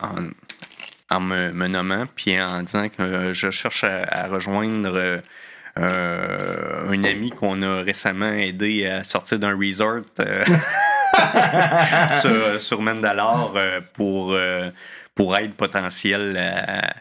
en, 0.00 0.14
en 1.12 1.20
me, 1.20 1.52
me 1.52 1.66
nommant, 1.68 2.04
puis 2.14 2.40
en 2.40 2.62
disant 2.62 2.88
que 2.88 3.32
je 3.32 3.50
cherche 3.50 3.84
à, 3.84 4.02
à 4.08 4.26
rejoindre 4.28 4.92
euh, 4.96 5.18
euh, 5.78 6.90
un 6.90 7.04
ami 7.04 7.30
qu'on 7.30 7.62
a 7.62 7.82
récemment 7.82 8.32
aidé 8.32 8.86
à 8.86 9.04
sortir 9.04 9.38
d'un 9.38 9.56
resort 9.56 10.02
euh, 10.20 10.44
sur, 12.20 12.60
sur 12.60 12.80
Mandalore 12.82 13.54
euh, 13.56 13.80
pour, 13.94 14.32
euh, 14.32 14.70
pour 15.14 15.36
aide 15.36 15.52
potentielle 15.54 16.36
à, 16.36 16.88
à- 16.88 16.92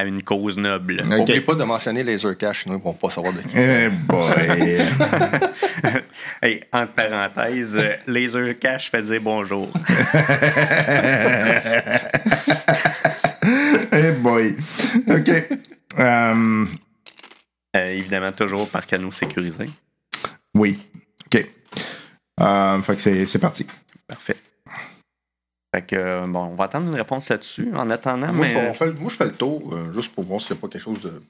à 0.00 0.04
une 0.04 0.22
cause 0.22 0.56
noble. 0.56 1.00
OK. 1.02 1.06
N'oubliez 1.08 1.40
pas 1.40 1.54
de 1.56 1.64
mentionner 1.64 2.04
Laser 2.04 2.38
Cash, 2.38 2.62
sinon 2.62 2.76
ils 2.78 2.82
vont 2.84 2.92
pas 2.94 3.10
savoir 3.10 3.32
de 3.32 3.40
qui. 3.40 3.48
Eh 3.56 3.88
boy. 3.88 4.78
Hey, 6.42 6.60
entre 6.72 6.92
parenthèses, 6.92 7.76
euh, 7.76 7.94
Laser 8.06 8.58
Cash 8.58 8.90
fait 8.90 9.00
dire 9.02 9.20
bonjour. 9.22 9.68
Boy. 14.36 14.56
OK. 15.08 15.30
Euh, 15.98 16.66
Euh, 17.74 17.92
évidemment, 17.92 18.30
toujours 18.32 18.68
par 18.68 18.86
canaux 18.86 19.12
sécurisés. 19.12 19.70
oui. 20.54 20.78
OK. 21.26 21.46
Euh, 22.40 22.82
fait 22.82 22.96
que 22.96 23.24
c'est- 23.26 23.38
parti. 23.38 23.66
Parfait. 24.06 24.36
Fait 25.74 25.82
que, 25.86 26.26
bon, 26.26 26.44
on 26.48 26.54
va 26.54 26.64
attendre 26.64 26.88
une 26.88 26.94
réponse 26.96 27.30
là-dessus. 27.30 27.70
En 27.74 27.88
attendant, 27.88 28.30
Moi, 28.32 28.44
mais, 28.46 28.52
je, 28.52 28.58
fais- 28.58 28.68
on 28.68 28.74
fait- 28.74 28.92
moi, 28.92 29.08
je 29.10 29.16
fais 29.16 29.24
le 29.24 29.32
tour, 29.32 29.74
euh, 29.74 29.90
juste 29.92 30.12
pour 30.14 30.24
voir 30.24 30.40
s'il 30.42 30.52
n'y 30.54 30.58
a 30.58 30.60
pas 30.62 30.68
quelque 30.68 30.82
chose 30.82 31.00
de. 31.00 31.22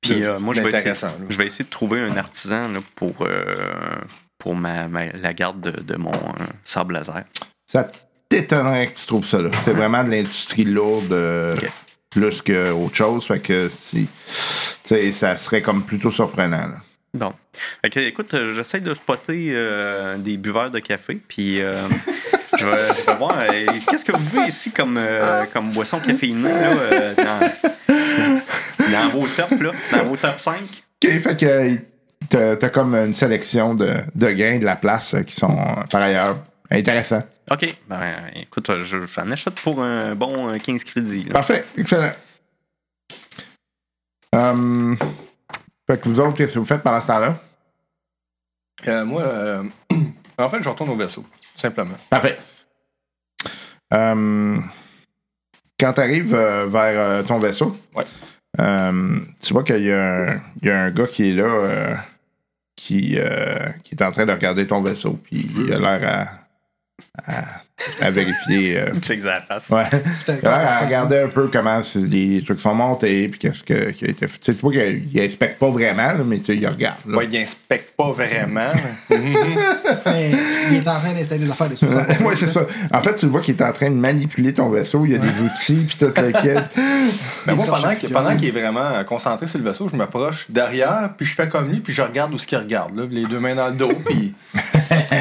puis, 0.00 0.20
de- 0.20 0.24
euh, 0.26 0.38
moi, 0.38 0.54
je 0.54 0.60
vais, 0.60 0.68
essayer, 0.68 0.78
d'intéressant, 0.84 1.08
là. 1.08 1.26
je 1.28 1.36
vais 1.38 1.46
essayer 1.46 1.64
de 1.64 1.70
trouver 1.70 2.00
un 2.00 2.16
artisan 2.16 2.68
là, 2.68 2.78
pour, 2.94 3.22
euh, 3.22 3.96
pour 4.38 4.54
ma, 4.54 4.86
ma- 4.86 5.06
la 5.12 5.34
garde 5.34 5.60
de, 5.60 5.72
de 5.80 5.96
mon 5.96 6.12
euh, 6.12 6.46
sable 6.64 6.94
laser. 6.94 7.24
Ça 7.66 7.90
t'étonnerait 8.30 8.86
que 8.86 8.96
tu 8.96 9.06
trouves 9.06 9.26
ça 9.26 9.42
là. 9.42 9.50
C'est 9.58 9.72
vraiment 9.74 10.02
de 10.02 10.10
l'industrie 10.10 10.64
lourde 10.64 11.12
euh, 11.12 11.54
plus 12.08 12.40
qu'autre 12.40 12.94
chose. 12.96 13.26
Fait 13.26 13.40
que 13.40 13.68
si. 13.68 14.08
Ça 15.12 15.36
serait 15.36 15.60
comme 15.60 15.84
plutôt 15.84 16.10
surprenant. 16.10 16.66
là. 16.66 16.76
Bon. 17.14 17.32
Fait 17.82 17.90
que, 17.90 18.00
écoute, 18.00 18.32
euh, 18.34 18.52
j'essaie 18.52 18.80
de 18.80 18.94
spotter 18.94 19.50
euh, 19.52 20.16
des 20.16 20.36
buveurs 20.36 20.70
de 20.70 20.78
café, 20.78 21.20
puis 21.28 21.60
euh, 21.60 21.76
je, 22.58 22.64
vais, 22.66 22.88
je 23.00 23.06
vais 23.06 23.16
voir 23.16 23.36
euh, 23.38 23.66
qu'est-ce 23.88 24.04
que 24.04 24.12
vous 24.12 24.24
buvez 24.30 24.46
ici 24.46 24.70
comme, 24.70 25.00
comme 25.52 25.70
boisson 25.72 25.98
caféinée 25.98 26.48
là, 26.48 27.14
dans, 27.16 27.92
dans 28.92 29.08
vos 29.10 29.26
tops, 29.26 29.60
là, 29.60 29.70
dans 29.92 30.04
vos 30.04 30.16
top 30.16 30.38
5. 30.38 30.54
OK, 30.60 31.18
fait 31.20 31.36
que 32.28 32.56
t'as 32.56 32.68
comme 32.68 32.94
une 32.94 33.14
sélection 33.14 33.74
de, 33.74 33.92
de 34.14 34.30
grains 34.30 34.58
de 34.58 34.64
la 34.64 34.76
place 34.76 35.16
qui 35.26 35.34
sont 35.34 35.56
par 35.90 36.02
ailleurs 36.02 36.38
intéressants. 36.70 37.22
OK. 37.52 37.76
Ben, 37.88 38.14
écoute, 38.34 38.70
je- 38.84 39.06
j'en 39.06 39.30
achète 39.30 39.60
pour 39.60 39.82
un 39.82 40.14
bon 40.14 40.50
euh, 40.50 40.58
15 40.58 40.84
crédits. 40.84 41.24
là. 41.24 41.32
Parfait, 41.34 41.64
excellent. 41.76 42.12
Hum, 44.32 44.96
fait 45.88 46.00
que 46.00 46.08
vous 46.08 46.20
autres, 46.20 46.36
qu'est-ce 46.36 46.54
que 46.54 46.58
vous 46.60 46.64
faites 46.64 46.82
pendant 46.82 47.00
ce 47.00 47.08
temps-là? 47.08 47.36
Euh, 48.86 49.04
moi, 49.04 49.22
euh, 49.22 49.64
en 50.38 50.48
fait, 50.48 50.62
je 50.62 50.68
retourne 50.68 50.90
au 50.90 50.96
vaisseau, 50.96 51.22
tout 51.22 51.60
simplement. 51.60 51.96
Parfait. 52.08 52.38
Hum, 53.92 54.64
quand 55.78 55.94
tu 55.94 56.00
arrives 56.00 56.34
vers 56.36 56.70
euh, 56.76 57.22
ton 57.24 57.38
vaisseau, 57.40 57.76
Ouais. 57.96 58.04
hum, 58.58 59.26
tu 59.40 59.52
vois 59.52 59.64
qu'il 59.64 59.84
y, 59.84 59.92
a 59.92 60.30
un- 60.34 60.40
il 60.62 60.68
y 60.68 60.70
a 60.70 60.82
un 60.84 60.90
gars 60.92 61.08
qui 61.08 61.30
est 61.30 61.34
là, 61.34 61.42
euh, 61.44 61.94
qui, 62.76 63.16
euh, 63.18 63.68
qui 63.82 63.96
est 63.96 64.02
en 64.02 64.12
train 64.12 64.24
de 64.26 64.32
regarder 64.32 64.66
ton 64.68 64.80
vaisseau, 64.80 65.18
puis 65.24 65.48
il 65.56 65.72
a 65.72 65.78
l'air 65.78 66.08
à 66.08 66.28
à, 67.26 67.44
à 68.06 68.10
vérifier. 68.10 68.78
euh, 68.78 68.92
ça 69.02 69.14
la 69.24 69.40
face. 69.40 69.68
ouais. 69.70 70.44
À 70.44 70.80
regarder 70.84 71.18
un 71.20 71.28
peu 71.28 71.48
comment 71.52 71.80
les 71.94 72.42
trucs 72.44 72.60
sont 72.60 72.74
montés, 72.74 73.28
puis 73.28 73.38
qu'est-ce 73.38 73.62
que- 73.64 73.90
qui 73.90 74.04
a 74.04 74.08
été 74.08 74.28
fait. 74.28 74.38
Tu 74.38 74.52
sais, 74.52 74.54
tu 74.54 74.60
vois 74.60 74.72
qu'il 74.72 75.20
inspecte 75.20 75.58
pas 75.58 75.70
vraiment, 75.70 76.12
là, 76.12 76.20
mais 76.24 76.38
tu 76.38 76.46
sais, 76.46 76.56
il 76.56 76.66
regarde. 76.66 76.98
là. 77.06 77.16
Ouais, 77.18 77.28
il 77.30 77.36
inspecte 77.38 77.94
pas 77.96 78.10
vraiment. 78.12 78.70
Mais 79.10 80.30
il 80.70 80.76
est 80.76 80.88
en 80.88 80.98
train 81.00 81.12
d'installer 81.12 81.44
des 81.44 81.50
affaires 81.50 81.68
dessus. 81.68 81.84
ouais, 82.24 82.36
c'est 82.36 82.48
ça. 82.48 82.62
En 82.92 83.00
fait, 83.00 83.14
tu 83.14 83.26
vois 83.26 83.40
qu'il 83.40 83.56
est 83.56 83.62
en 83.62 83.72
train 83.72 83.90
de 83.90 83.96
manipuler 83.96 84.52
ton 84.52 84.68
vaisseau. 84.70 85.04
Il 85.06 85.12
y 85.12 85.14
a 85.14 85.18
des 85.18 85.40
outils, 85.40 85.84
puis 85.86 85.96
tout 85.98 86.06
le 86.16 86.32
kit. 86.32 86.60
Mais 87.46 87.54
moi, 87.54 87.64
Il 87.66 87.70
pendant 87.70 88.20
pendant 88.22 88.36
qu'il 88.36 88.48
est 88.48 88.60
vraiment 88.60 89.02
concentré 89.06 89.46
sur 89.46 89.58
le 89.58 89.64
vaisseau, 89.64 89.88
je 89.88 89.96
m'approche 89.96 90.46
derrière, 90.50 91.10
puis 91.16 91.26
je 91.26 91.34
fais 91.34 91.48
comme 91.48 91.70
lui, 91.70 91.80
puis 91.80 91.92
je 91.92 92.02
regarde 92.02 92.32
où 92.32 92.38
ce 92.38 92.46
qu'il 92.46 92.58
regarde, 92.58 92.96
là, 92.96 93.04
les 93.10 93.24
deux 93.24 93.40
mains 93.40 93.54
dans 93.54 93.68
le 93.68 93.74
dos, 93.76 93.92
puis 94.04 94.34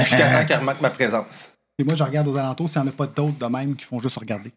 jusqu'à 0.02 0.40
temps 0.40 0.46
qu'il 0.46 0.56
remarque 0.58 0.82
ma 0.82 0.90
présence. 0.90 1.52
Et 1.80 1.84
moi, 1.86 1.96
je 1.96 2.04
regarde 2.04 2.28
aux 2.28 2.36
alentours 2.38 2.70
s'il 2.70 2.82
n'y 2.82 2.90
en 2.90 2.92
a 2.92 2.94
pas 2.94 3.08
d'autres 3.08 3.40
de 3.40 3.46
même 3.46 3.76
qui 3.76 3.86
font 3.86 4.00
juste 4.00 4.18
regarder. 4.18 4.52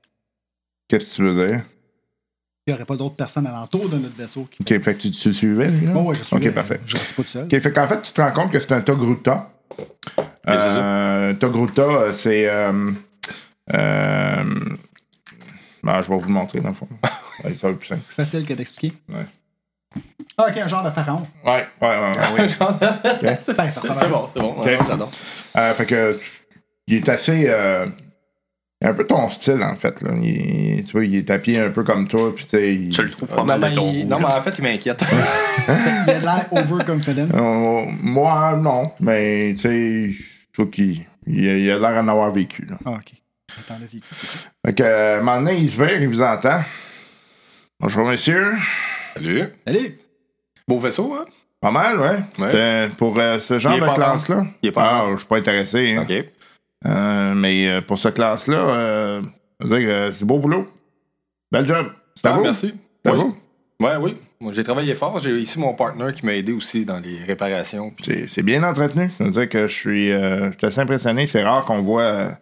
Qu'est-ce 0.89 1.13
que 1.13 1.17
tu 1.17 1.23
veux 1.23 1.47
dire? 1.47 1.61
Il 2.67 2.71
n'y 2.71 2.75
aurait 2.75 2.85
pas 2.85 2.97
d'autres 2.97 3.15
personnes 3.15 3.47
alentour 3.47 3.89
de 3.89 3.97
notre 3.97 4.17
vaisseau 4.17 4.49
qui. 4.51 4.63
OK, 4.63 4.83
fait 4.83 4.95
que 4.95 5.01
tu, 5.03 5.11
tu 5.13 5.29
le 5.29 5.35
suivais, 5.35 5.69
lui? 5.69 5.89
Oh, 5.95 6.01
ouais, 6.01 6.17
je 6.17 6.23
suis. 6.23 6.37
OK, 6.37 6.51
parfait. 6.53 6.81
Je 6.85 6.97
reste 6.97 7.15
pas 7.15 7.23
tout 7.23 7.29
seul. 7.29 7.45
OK, 7.45 7.59
fait 7.59 7.73
qu'en 7.73 7.87
fait, 7.89 8.03
tu 8.03 8.13
te 8.13 8.21
rends 8.21 8.33
compte 8.33 8.51
que 8.51 8.59
c'est 8.59 8.73
un 8.73 8.81
Togruta. 8.81 9.51
Euh, 10.49 11.35
Togruta, 11.35 11.83
euh, 11.83 12.13
c'est... 12.13 12.49
Euh, 12.49 12.91
euh, 13.73 14.45
ben, 15.83 16.03
je 16.03 16.09
vais 16.09 16.17
vous 16.17 16.27
le 16.27 16.33
montrer, 16.33 16.61
dans 16.61 16.69
le 16.71 16.75
fond. 16.75 16.89
Ouais, 17.45 17.55
ça 17.55 17.67
va 17.67 17.73
être 17.73 17.79
plus 17.79 17.89
simple. 17.89 18.03
Facile 18.11 18.47
que 18.47 18.55
d'expliquer. 18.55 18.95
Ouais. 19.09 19.27
Ah, 20.39 20.47
ok, 20.49 20.57
un 20.59 20.69
genre 20.69 20.85
de 20.85 20.91
pharaon. 20.91 21.27
Ouais, 21.45 21.67
ouais, 21.81 21.89
ouais. 21.89 22.13
ouais, 22.19 22.29
oui. 22.39 22.67
Ben, 23.23 23.39
C'est 23.41 23.57
bon, 24.09 24.29
c'est 24.33 24.41
bon. 24.41 24.63
j'adore. 24.63 25.11
Euh, 25.57 25.73
fait 25.75 25.87
que 25.87 26.21
il 26.93 26.97
est 26.99 27.09
assez. 27.09 27.45
euh, 27.49 27.87
un 28.85 28.95
peu 28.95 29.07
ton 29.07 29.29
style, 29.29 29.63
en 29.63 29.77
fait. 29.77 30.03
Là. 30.03 30.11
Il, 30.21 30.83
tu 30.85 30.91
vois, 30.93 31.05
il 31.05 31.15
est 31.15 31.29
tapis 31.29 31.57
un 31.57 31.71
peu 31.71 31.85
comme 31.85 32.09
toi. 32.09 32.35
Puis, 32.35 32.45
tu 32.47 32.51
sais, 32.51 32.75
il- 32.75 32.89
Tu 32.89 33.03
le 33.03 33.11
trouves 33.11 33.29
pas 33.29 33.37
Non, 33.37 33.45
mal 33.45 33.61
mais, 33.61 33.71
de 33.71 33.75
ton 33.77 33.93
il- 33.93 34.09
non, 34.09 34.19
mais 34.19 34.25
en 34.25 34.43
fait, 34.43 34.55
il 34.59 34.65
m'inquiète. 34.65 35.05
Il 36.09 36.11
a 36.11 36.19
de 36.19 36.25
l'air 36.25 36.47
overconfident. 36.51 37.29
Euh, 37.33 37.83
moi, 38.01 38.57
non. 38.61 38.83
Mais, 38.99 39.53
tu 39.53 39.59
sais, 39.59 40.11
je 40.11 40.23
trouve 40.53 40.71
qu'il 40.71 41.05
il 41.29 41.49
a 41.49 41.57
il 41.59 41.71
a 41.71 41.79
l'air 41.79 42.03
d'en 42.03 42.09
avoir 42.09 42.33
vécu. 42.33 42.65
Là. 42.69 42.77
Ah, 42.85 42.91
ok. 42.95 43.13
Attends, 43.61 43.79
le 43.81 43.87
véhicule. 43.87 44.17
Fait 44.67 44.75
que, 44.75 44.83
euh, 44.83 45.23
maintenant, 45.23 45.51
il 45.53 45.71
se 45.71 45.77
vire, 45.81 46.03
il 46.03 46.09
vous 46.09 46.23
entend. 46.23 46.61
Bonjour, 47.79 48.05
monsieur. 48.07 48.53
Salut. 49.15 49.45
Allez! 49.67 49.97
Beau 50.67 50.81
vaisseau, 50.81 51.15
hein? 51.15 51.27
Pas 51.61 51.71
mal, 51.71 52.01
ouais. 52.01 52.89
Pour 52.97 53.17
euh, 53.21 53.39
ce 53.39 53.59
genre 53.61 53.75
de 53.77 53.81
pas 53.81 53.95
classe-là? 53.95 54.45
Il 54.63 54.71
est 54.71 54.73
pas 54.73 55.05
Ah, 55.05 55.09
je 55.13 55.19
suis 55.19 55.27
pas 55.29 55.37
intéressé. 55.39 55.95
hein. 55.97 56.03
OK. 56.09 56.25
Euh, 56.87 57.35
mais 57.35 57.69
euh, 57.69 57.81
pour 57.81 57.99
cette 57.99 58.15
classe-là, 58.15 58.57
euh, 58.59 59.23
c'est 60.13 60.25
beau 60.25 60.39
boulot. 60.39 60.67
Bel 61.51 61.67
job. 61.67 61.87
C'est 62.15 62.27
à 62.27 62.33
Ah, 62.33 62.37
vous? 62.37 62.43
merci. 62.43 62.75
Oui. 63.07 63.91
oui. 64.01 64.17
Moi, 64.41 64.53
j'ai 64.53 64.65
travaillé 64.65 64.95
fort. 64.95 65.19
J'ai 65.19 65.39
ici 65.41 65.59
mon 65.59 65.75
partner 65.75 66.13
qui 66.15 66.25
m'a 66.27 66.35
aidé 66.35 66.53
aussi 66.53 66.85
dans 66.85 66.99
les 67.01 67.19
réparations. 67.27 67.91
puis- 67.91 68.29
C'est 68.29 68.43
bien 68.43 68.63
entretenu. 68.65 69.11
Je 69.19 69.25
veux 69.25 69.31
dire 69.31 69.49
que 69.49 69.67
je 69.69 69.73
suis, 69.75 70.09
je 70.09 70.51
suis 70.59 70.67
assez 70.67 70.81
impressionné. 70.81 71.27
C'est 71.27 71.43
rare 71.43 71.65
qu'on 71.65 71.83
voit. 71.83 72.39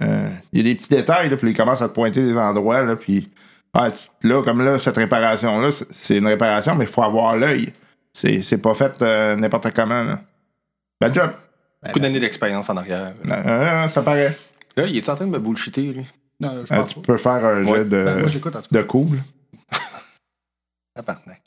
Il 0.00 0.08
y 0.52 0.60
a 0.60 0.62
des 0.62 0.74
petits 0.74 0.88
détails, 0.90 1.28
là, 1.30 1.36
puis 1.36 1.50
ils 1.50 1.56
commencent 1.56 1.82
à 1.82 1.88
te 1.88 1.94
pointer 1.94 2.22
des 2.22 2.36
endroits. 2.36 2.82
Là, 2.82 2.96
puis, 2.96 3.28
ah, 3.74 3.90
là, 4.22 4.42
comme 4.42 4.62
là, 4.64 4.78
cette 4.78 4.96
réparation-là, 4.96 5.70
c'est- 5.92 6.16
une 6.18 6.26
réparation, 6.26 6.74
mais 6.74 6.84
il 6.84 6.90
faut 6.90 7.02
avoir 7.02 7.36
l'œil. 7.36 7.72
C'est 8.12 8.60
pas 8.62 8.74
fait 8.74 9.00
euh, 9.02 9.36
n'importe 9.36 9.70
comment. 9.74 10.02
Là. 10.02 10.20
Bel 11.00 11.14
job. 11.14 11.30
Beaucoup 11.84 11.98
d'années 12.00 12.20
d'expérience 12.20 12.68
en 12.70 12.76
arrière. 12.76 13.14
Euh, 13.26 13.88
ça 13.88 14.02
paraît. 14.02 14.36
Là, 14.76 14.86
il 14.86 14.96
est 14.96 15.08
en 15.08 15.14
train 15.16 15.26
de 15.26 15.30
me 15.30 15.38
bullshiter, 15.38 15.92
lui? 15.92 16.06
Non, 16.40 16.64
je 16.64 16.72
Euh, 16.72 16.76
pense 16.76 16.90
tu 16.90 16.94
pas. 16.96 17.00
peux 17.06 17.16
faire 17.18 17.44
un 17.44 17.64
Ouais. 17.64 17.78
jet 17.78 17.84
de, 17.84 18.04
Ben, 18.04 18.20
moi, 18.20 18.28
de 18.70 18.82
cool. 18.82 19.18
Tabarnak. 20.94 21.42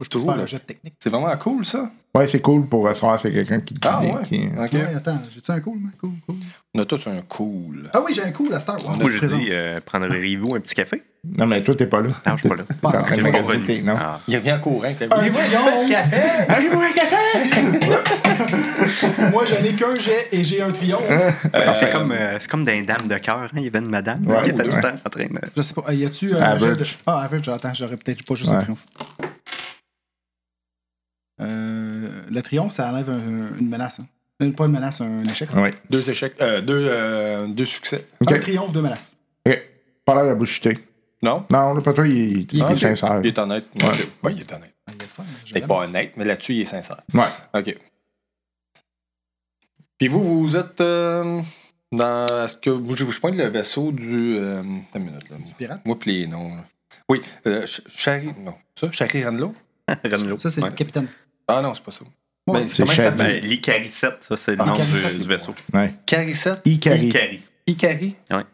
Je 0.00 0.18
là. 0.18 0.32
un 0.42 0.46
jet 0.46 0.58
technique. 0.58 0.94
C'est 1.02 1.08
vraiment 1.10 1.34
cool, 1.38 1.64
ça. 1.64 1.90
Ouais, 2.14 2.26
c'est 2.28 2.40
cool 2.40 2.66
pour 2.66 2.86
euh, 2.86 2.94
savoir 2.94 3.18
si 3.18 3.28
c'est 3.28 3.32
quelqu'un 3.34 3.60
qui. 3.60 3.74
Ah, 3.84 4.00
ouais. 4.00 4.08
qui- 4.24 4.46
OK. 4.46 4.72
Ouais, 4.72 4.94
attends, 4.94 5.18
j'ai-tu 5.34 5.50
un 5.50 5.60
cool, 5.60 5.78
moi? 5.78 5.90
Cool, 6.00 6.12
cool. 6.26 6.36
On 6.74 6.80
a 6.80 6.84
tous 6.84 7.06
un 7.08 7.20
cool. 7.28 7.90
Ah 7.92 8.00
oui, 8.04 8.12
j'ai 8.14 8.22
un 8.22 8.30
cool 8.32 8.52
à 8.54 8.60
Star 8.60 8.76
Wars. 8.84 8.96
Moi, 8.98 9.10
je 9.10 9.24
dis, 9.24 9.46
euh, 9.50 9.80
prendriez-vous 9.84 10.54
un 10.54 10.60
petit 10.60 10.74
café? 10.74 11.02
Non, 11.36 11.46
mais 11.46 11.62
toi, 11.62 11.74
t'es 11.74 11.86
pas 11.86 12.00
là. 12.00 12.08
Non, 12.26 12.36
je 12.36 12.40
suis 12.40 12.48
pas 12.48 12.56
là. 12.56 12.62
T'es 12.68 12.86
en 12.86 13.02
train 13.02 13.16
de 13.16 13.22
magasiner 13.22 13.82
non? 13.82 13.94
Ah. 13.98 14.20
Il 14.28 14.36
revient 14.36 14.52
en 14.52 14.60
courant. 14.60 14.88
t'as 14.98 15.06
vu? 15.06 15.12
Un 15.12 15.88
café? 15.88 16.16
Arrive-moi 16.48 16.84
un 16.84 16.92
café! 16.92 17.16
Moi, 19.32 19.44
j'en 19.46 19.64
ai 19.64 19.72
qu'un 19.74 19.94
jet 19.96 20.28
et 20.32 20.44
j'ai 20.44 20.62
un 20.62 20.70
triomphe. 20.70 21.02
Euh, 21.10 21.72
c'est 21.72 21.90
comme, 21.90 22.12
euh, 22.12 22.36
c'est 22.40 22.48
comme 22.50 22.64
dans 22.64 22.72
les 22.72 22.82
dames 22.82 23.08
de 23.08 23.18
cœur. 23.18 23.38
hein. 23.42 23.48
Il 23.56 23.62
y 23.62 23.66
avait 23.66 23.78
une 23.80 23.90
madame 23.90 24.26
Ouais, 24.26 24.42
qui 24.44 24.50
était 24.50 24.62
ouais. 24.62 24.68
tout 24.68 24.76
le 24.76 24.82
temps 24.82 24.94
en 25.04 25.08
train 25.10 25.24
de. 25.24 25.40
Je 25.56 25.62
sais 25.62 25.74
pas. 25.74 25.84
euh, 25.88 25.94
Y 25.94 26.04
a-tu 26.04 26.34
un 26.34 26.38
jet 26.58 26.66
de... 26.66 26.70
Average. 26.72 26.98
Ah, 27.06 27.22
average, 27.22 27.48
attends, 27.48 27.72
j'aurais 27.74 27.96
peut-être 27.96 28.24
pas 28.24 28.34
juste 28.34 28.50
un 28.50 28.58
triomphe. 28.58 28.84
Le 32.30 32.40
triomphe, 32.42 32.72
ça 32.72 32.90
enlève 32.90 33.08
un- 33.10 33.56
une 33.58 33.68
menace. 33.68 34.00
Hein. 34.00 34.06
Euh, 34.42 34.52
Pas 34.52 34.66
une 34.66 34.72
menace, 34.72 35.00
un 35.00 35.24
échec. 35.24 35.48
Oui. 35.54 35.70
Deux 35.88 36.10
échecs. 36.10 36.34
Euh, 36.40 36.60
deux, 36.60 36.86
euh, 36.88 37.46
deux 37.46 37.64
succès. 37.64 38.06
Un 38.26 38.38
triomphe, 38.38 38.72
deux 38.72 38.82
menaces. 38.82 39.16
OK. 39.46 39.58
Pas 40.04 40.14
l'air 40.14 40.34
de 40.34 40.38
boucheter. 40.38 40.78
Non? 41.22 41.44
Non, 41.50 41.72
là, 41.74 41.80
pas 41.80 41.92
toi, 41.94 42.06
il, 42.06 42.40
il, 42.42 42.46
Il 42.52 42.62
est 42.62 42.76
sincère. 42.76 43.20
Il 43.22 43.28
est 43.28 43.38
honnête. 43.38 43.64
Ouais. 43.82 43.88
Ouais, 44.22 44.32
il 44.34 44.40
est 44.40 44.52
honnête. 44.52 44.74
Ah, 44.86 44.92
il 44.94 44.96
est 44.96 45.02
le 45.02 45.08
fun. 45.08 45.24
Il 45.50 45.56
est 45.56 45.66
pas 45.66 45.78
honnête, 45.84 46.12
mais 46.16 46.24
là-dessus, 46.24 46.54
il 46.54 46.60
est 46.60 46.64
sincère. 46.66 47.00
Ouais. 47.14 47.24
OK. 47.54 47.76
Puis 49.98 50.08
vous, 50.08 50.40
vous 50.42 50.56
êtes 50.56 50.80
euh, 50.80 51.40
dans. 51.92 52.26
Est-ce 52.44 52.56
que. 52.56 52.70
Je, 52.94 53.10
je 53.10 53.20
pointe 53.20 53.34
le 53.36 53.46
vaisseau 53.48 53.92
du. 53.92 54.36
Euh, 54.36 54.60
attends 54.60 54.98
une 54.98 55.04
minute, 55.06 55.30
là. 55.30 55.36
Pirate? 55.56 55.80
Moi, 55.86 55.98
puis 55.98 56.18
les 56.20 56.26
noms. 56.26 56.54
là. 56.56 56.64
Oui. 57.08 57.22
Euh, 57.46 57.66
Shari. 57.88 58.30
Non. 58.38 58.54
Ça? 58.78 58.92
Shari 58.92 59.24
Ranlo? 59.24 59.54
Renlo. 60.04 60.38
Ça, 60.38 60.50
c'est 60.50 60.62
Ouais. 60.62 60.68
le 60.70 60.74
capitaine. 60.74 61.08
Ah 61.48 61.62
non, 61.62 61.72
c'est 61.74 61.82
pas 61.82 61.92
ça. 61.92 62.04
Ouais, 62.48 62.60
Ben, 62.60 62.68
c'est 62.68 62.76
comment 62.76 62.92
il 62.92 62.94
Shari. 62.94 63.18
s'appelle? 63.18 63.40
L'Icaricette, 63.44 64.18
ça, 64.28 64.36
c'est 64.36 64.52
le 64.52 64.58
Ah, 64.62 64.66
nom 64.66 64.74
du, 64.76 65.18
du 65.18 65.28
vaisseau. 65.28 65.54
Ouais. 65.74 65.92
Carissette? 66.06 66.60
Ikari. 66.64 67.06
Icari. 67.08 67.40
Ikari? 67.66 68.16
Ouais. 68.30 68.44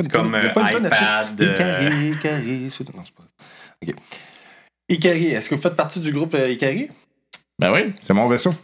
C'est 0.00 0.12
comme 0.12 0.34
a 0.34 0.38
euh, 0.38 0.42
iPad. 0.50 1.40
euh, 1.40 1.52
Ikari, 1.52 2.10
Ikari. 2.10 2.70
c'est- 2.70 2.94
Non, 2.94 3.02
c'est 3.04 3.14
pas 3.14 3.22
ça. 3.22 3.28
OK. 3.82 3.94
Ikari, 4.88 5.26
est-ce 5.28 5.50
que 5.50 5.54
vous 5.56 5.60
faites 5.60 5.74
partie 5.74 5.98
du 6.00 6.12
groupe 6.12 6.34
euh, 6.34 6.48
Ikari? 6.50 6.88
Ben 7.58 7.72
oui, 7.72 7.92
c'est 8.02 8.12
mon 8.14 8.28
vaisseau. 8.28 8.54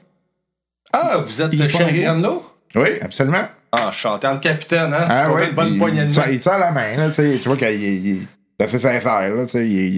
Ah, 0.92 1.16
vous 1.26 1.40
êtes 1.42 1.52
est 1.54 1.56
de 1.56 2.06
Ranlo? 2.06 2.46
Oui, 2.74 3.00
absolument. 3.00 3.48
Ah, 3.72 3.90
chantant 3.90 4.34
le 4.34 4.38
capitaine, 4.40 4.92
hein? 4.92 5.06
Ah 5.08 5.30
une 5.48 5.54
bonne 5.54 5.72
il- 5.72 5.78
poignée 5.78 6.04
de 6.04 6.10
il, 6.10 6.16
main. 6.16 6.24
sent- 6.24 6.34
il 6.34 6.42
sent 6.42 6.58
la 6.58 6.70
main, 6.72 6.96
là, 6.96 7.10
tu 7.10 7.36
vois 7.48 7.56
qu'il 7.56 7.68
il- 7.70 8.06
il 8.06 8.26
est 8.58 8.64
assez 8.64 8.78
sincère, 8.78 9.30
là, 9.34 9.44
tu 9.46 9.50
sais. 9.52 9.66
Il, 9.66 9.72
il, 9.72 9.96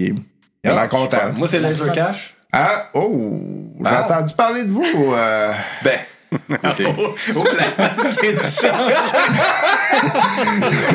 il 0.63 0.69
a 0.69 0.73
l'air 0.73 0.77
Ah, 0.83 0.87
content. 0.87 1.03
super. 1.03 1.33
Moi, 1.37 1.47
c'est 1.49 1.59
Laser 1.59 1.93
Cash. 1.93 2.34
Ah, 2.57 2.89
oh, 2.93 3.41
j'ai 3.79 3.85
Ah. 3.85 4.03
entendu 4.05 4.33
parler 4.33 4.63
de 4.63 4.71
vous. 4.71 5.13
euh, 5.13 5.51
Ben. 5.83 5.99
écoutez. 6.49 6.85
Oh, 7.35 7.43
la 7.57 7.63
face 7.89 8.15
qui 8.17 8.25
est 8.27 8.33
du 8.33 8.39
change. 8.67 8.93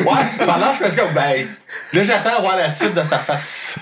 ouais, 0.05 0.45
pendant 0.45 0.73
je 0.73 0.83
fais 0.83 0.95
comme, 0.99 1.13
ben. 1.13 1.47
Là, 1.93 2.03
j'attends 2.03 2.41
voir 2.41 2.57
la 2.57 2.69
suite 2.71 2.95
de 2.95 3.01
sa 3.03 3.17
face. 3.19 3.75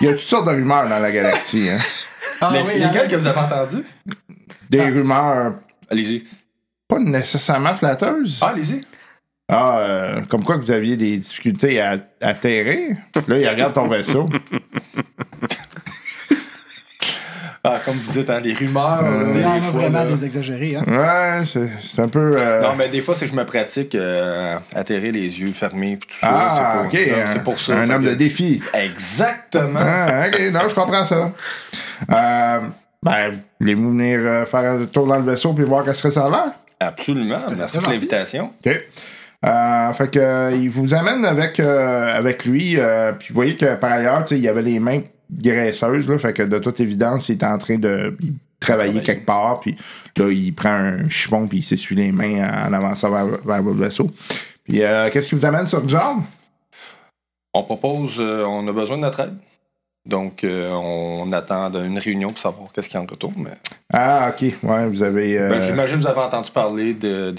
Il 0.00 0.06
y 0.06 0.10
a 0.10 0.12
toutes 0.12 0.20
sortes 0.22 0.46
de 0.46 0.52
rumeurs 0.52 0.88
dans 0.88 0.98
la 0.98 1.10
galaxie, 1.10 1.68
hein. 1.70 1.78
Ah 2.40 2.50
Les- 2.52 2.60
oui, 2.60 2.72
il 2.76 2.80
y 2.82 2.84
en 2.84 2.88
a- 2.88 2.92
lesquelles 2.92 3.08
que 3.08 3.16
vous 3.16 3.26
avez 3.26 3.38
entendues? 3.40 3.84
Des 4.70 4.82
rumeurs 4.82 5.54
Allez-y. 5.90 6.24
pas 6.88 6.98
nécessairement 6.98 7.74
flatteuses. 7.74 8.38
Ah, 8.42 8.48
allez-y. 8.48 8.80
Ah, 9.48 9.78
euh, 9.78 10.20
comme 10.28 10.42
quoi 10.44 10.56
que 10.58 10.62
vous 10.62 10.70
aviez 10.72 10.96
des 10.96 11.16
difficultés 11.18 11.80
à 11.80 11.92
à 12.20 12.28
atterrir. 12.30 12.96
Là, 13.28 13.38
il 13.38 13.48
regarde 13.48 13.72
ton 13.74 13.86
vaisseau. 13.88 14.28
Ah, 17.62 17.75
comme 17.86 17.96
vous 17.96 18.12
dites, 18.12 18.28
hein, 18.28 18.40
des 18.42 18.52
rumeurs. 18.52 19.00
euh, 19.02 19.32
Il 19.34 19.40
y 19.40 19.44
en 19.46 19.50
a 19.50 19.54
des 19.54 19.60
fois, 19.62 19.80
vraiment 19.80 19.98
là. 20.00 20.04
des 20.06 20.24
exagérés. 20.26 20.76
Hein. 20.76 20.84
Ouais, 20.86 21.44
c'est 21.82 22.02
un 22.02 22.08
peu. 22.08 22.34
euh, 22.38 22.60
Non, 22.60 22.74
mais 22.76 22.88
des 22.88 23.00
fois, 23.00 23.14
c'est 23.14 23.24
que 23.24 23.30
je 23.30 23.36
me 23.36 23.46
pratique 23.46 23.94
euh, 23.94 24.56
à 24.74 24.78
atterrir 24.80 25.12
les 25.12 25.40
yeux 25.40 25.52
fermés 25.52 25.96
pis 25.96 26.06
tout 26.08 26.16
ça. 26.20 26.28
ah, 26.30 26.54
c'est 26.54 26.72
pour, 26.78 26.86
ok. 27.00 27.28
c'est 27.32 27.42
pour 27.44 27.58
ça. 27.60 27.76
Un 27.78 27.88
homme 27.90 28.04
que- 28.04 28.10
de 28.10 28.14
défi. 28.14 28.60
Exactement. 28.74 29.80
Ah, 29.82 30.24
ok, 30.28 30.40
non, 30.52 30.60
je 30.68 30.74
comprends 30.74 31.06
ça. 31.06 31.32
Euh, 32.12 32.58
ben, 33.02 33.40
voulez-vous 33.60 33.90
venir 33.90 34.18
euh, 34.22 34.44
faire 34.46 34.72
un 34.72 34.84
tour 34.86 35.06
dans 35.06 35.16
le 35.16 35.24
vaisseau 35.24 35.52
puis 35.52 35.64
voir 35.64 35.84
qu'est-ce 35.84 36.02
que 36.02 36.10
ça 36.10 36.26
a 36.26 36.28
l'air? 36.30 36.52
Absolument. 36.80 37.40
Merci 37.56 37.78
pour 37.78 37.88
l'invitation. 37.88 38.52
OK. 38.66 38.80
Euh, 39.46 39.92
fait 39.92 40.10
que, 40.10 40.18
euh, 40.18 40.50
il 40.54 40.70
vous 40.70 40.92
amène 40.94 41.24
avec, 41.24 41.60
euh, 41.60 42.16
avec 42.18 42.44
lui. 42.44 42.74
euh, 42.78 43.12
puis 43.12 43.28
vous 43.28 43.34
voyez 43.34 43.54
que 43.56 43.74
par 43.76 43.92
ailleurs, 43.92 44.24
il 44.30 44.38
y 44.38 44.48
avait 44.48 44.62
les 44.62 44.80
mains 44.80 45.00
graisseuses. 45.30 46.08
Là, 46.08 46.18
fait 46.18 46.32
que 46.32 46.42
de 46.42 46.58
toute 46.58 46.80
évidence, 46.80 47.28
il 47.28 47.32
est 47.32 47.44
en 47.44 47.58
train 47.58 47.78
de 47.78 48.16
il 48.20 48.34
travailler 48.60 48.92
Travailler. 48.92 49.02
quelque 49.02 49.26
part. 49.26 49.60
Puis 49.60 49.76
là, 50.16 50.28
il 50.30 50.54
prend 50.54 50.70
un 50.70 51.08
chiffon 51.08 51.46
puis 51.46 51.58
il 51.58 51.62
s'essuie 51.62 51.94
les 51.96 52.12
mains 52.12 52.66
en 52.66 52.72
avançant 52.72 53.10
vers, 53.10 53.26
vers 53.44 53.62
votre 53.62 53.78
vaisseau. 53.78 54.10
Puis 54.64 54.82
euh, 54.82 55.10
qu'est-ce 55.10 55.28
qui 55.28 55.34
vous 55.34 55.46
amène 55.46 55.66
sur 55.66 55.86
job? 55.88 56.18
On 57.54 57.62
propose, 57.62 58.16
euh, 58.18 58.44
on 58.44 58.66
a 58.68 58.72
besoin 58.72 58.96
de 58.96 59.02
notre 59.02 59.20
aide. 59.20 59.36
Donc, 60.04 60.44
euh, 60.44 60.70
on 60.70 61.32
attend 61.32 61.72
une 61.82 61.98
réunion 61.98 62.30
pour 62.30 62.38
savoir 62.38 62.72
qu'est-ce 62.72 62.88
qu'il 62.88 62.96
y 62.96 63.00
a 63.00 63.02
en 63.02 63.06
retour. 63.06 63.32
Mais... 63.36 63.54
Ah, 63.92 64.30
ok. 64.30 64.52
Ouais, 64.62 64.88
vous 64.88 65.02
avez. 65.02 65.36
Ben, 65.38 65.60
J'imagine 65.60 65.96
que 65.96 66.02
vous 66.02 66.08
avez 66.08 66.20
entendu 66.20 66.50
parler 66.52 66.94
de, 66.94 67.34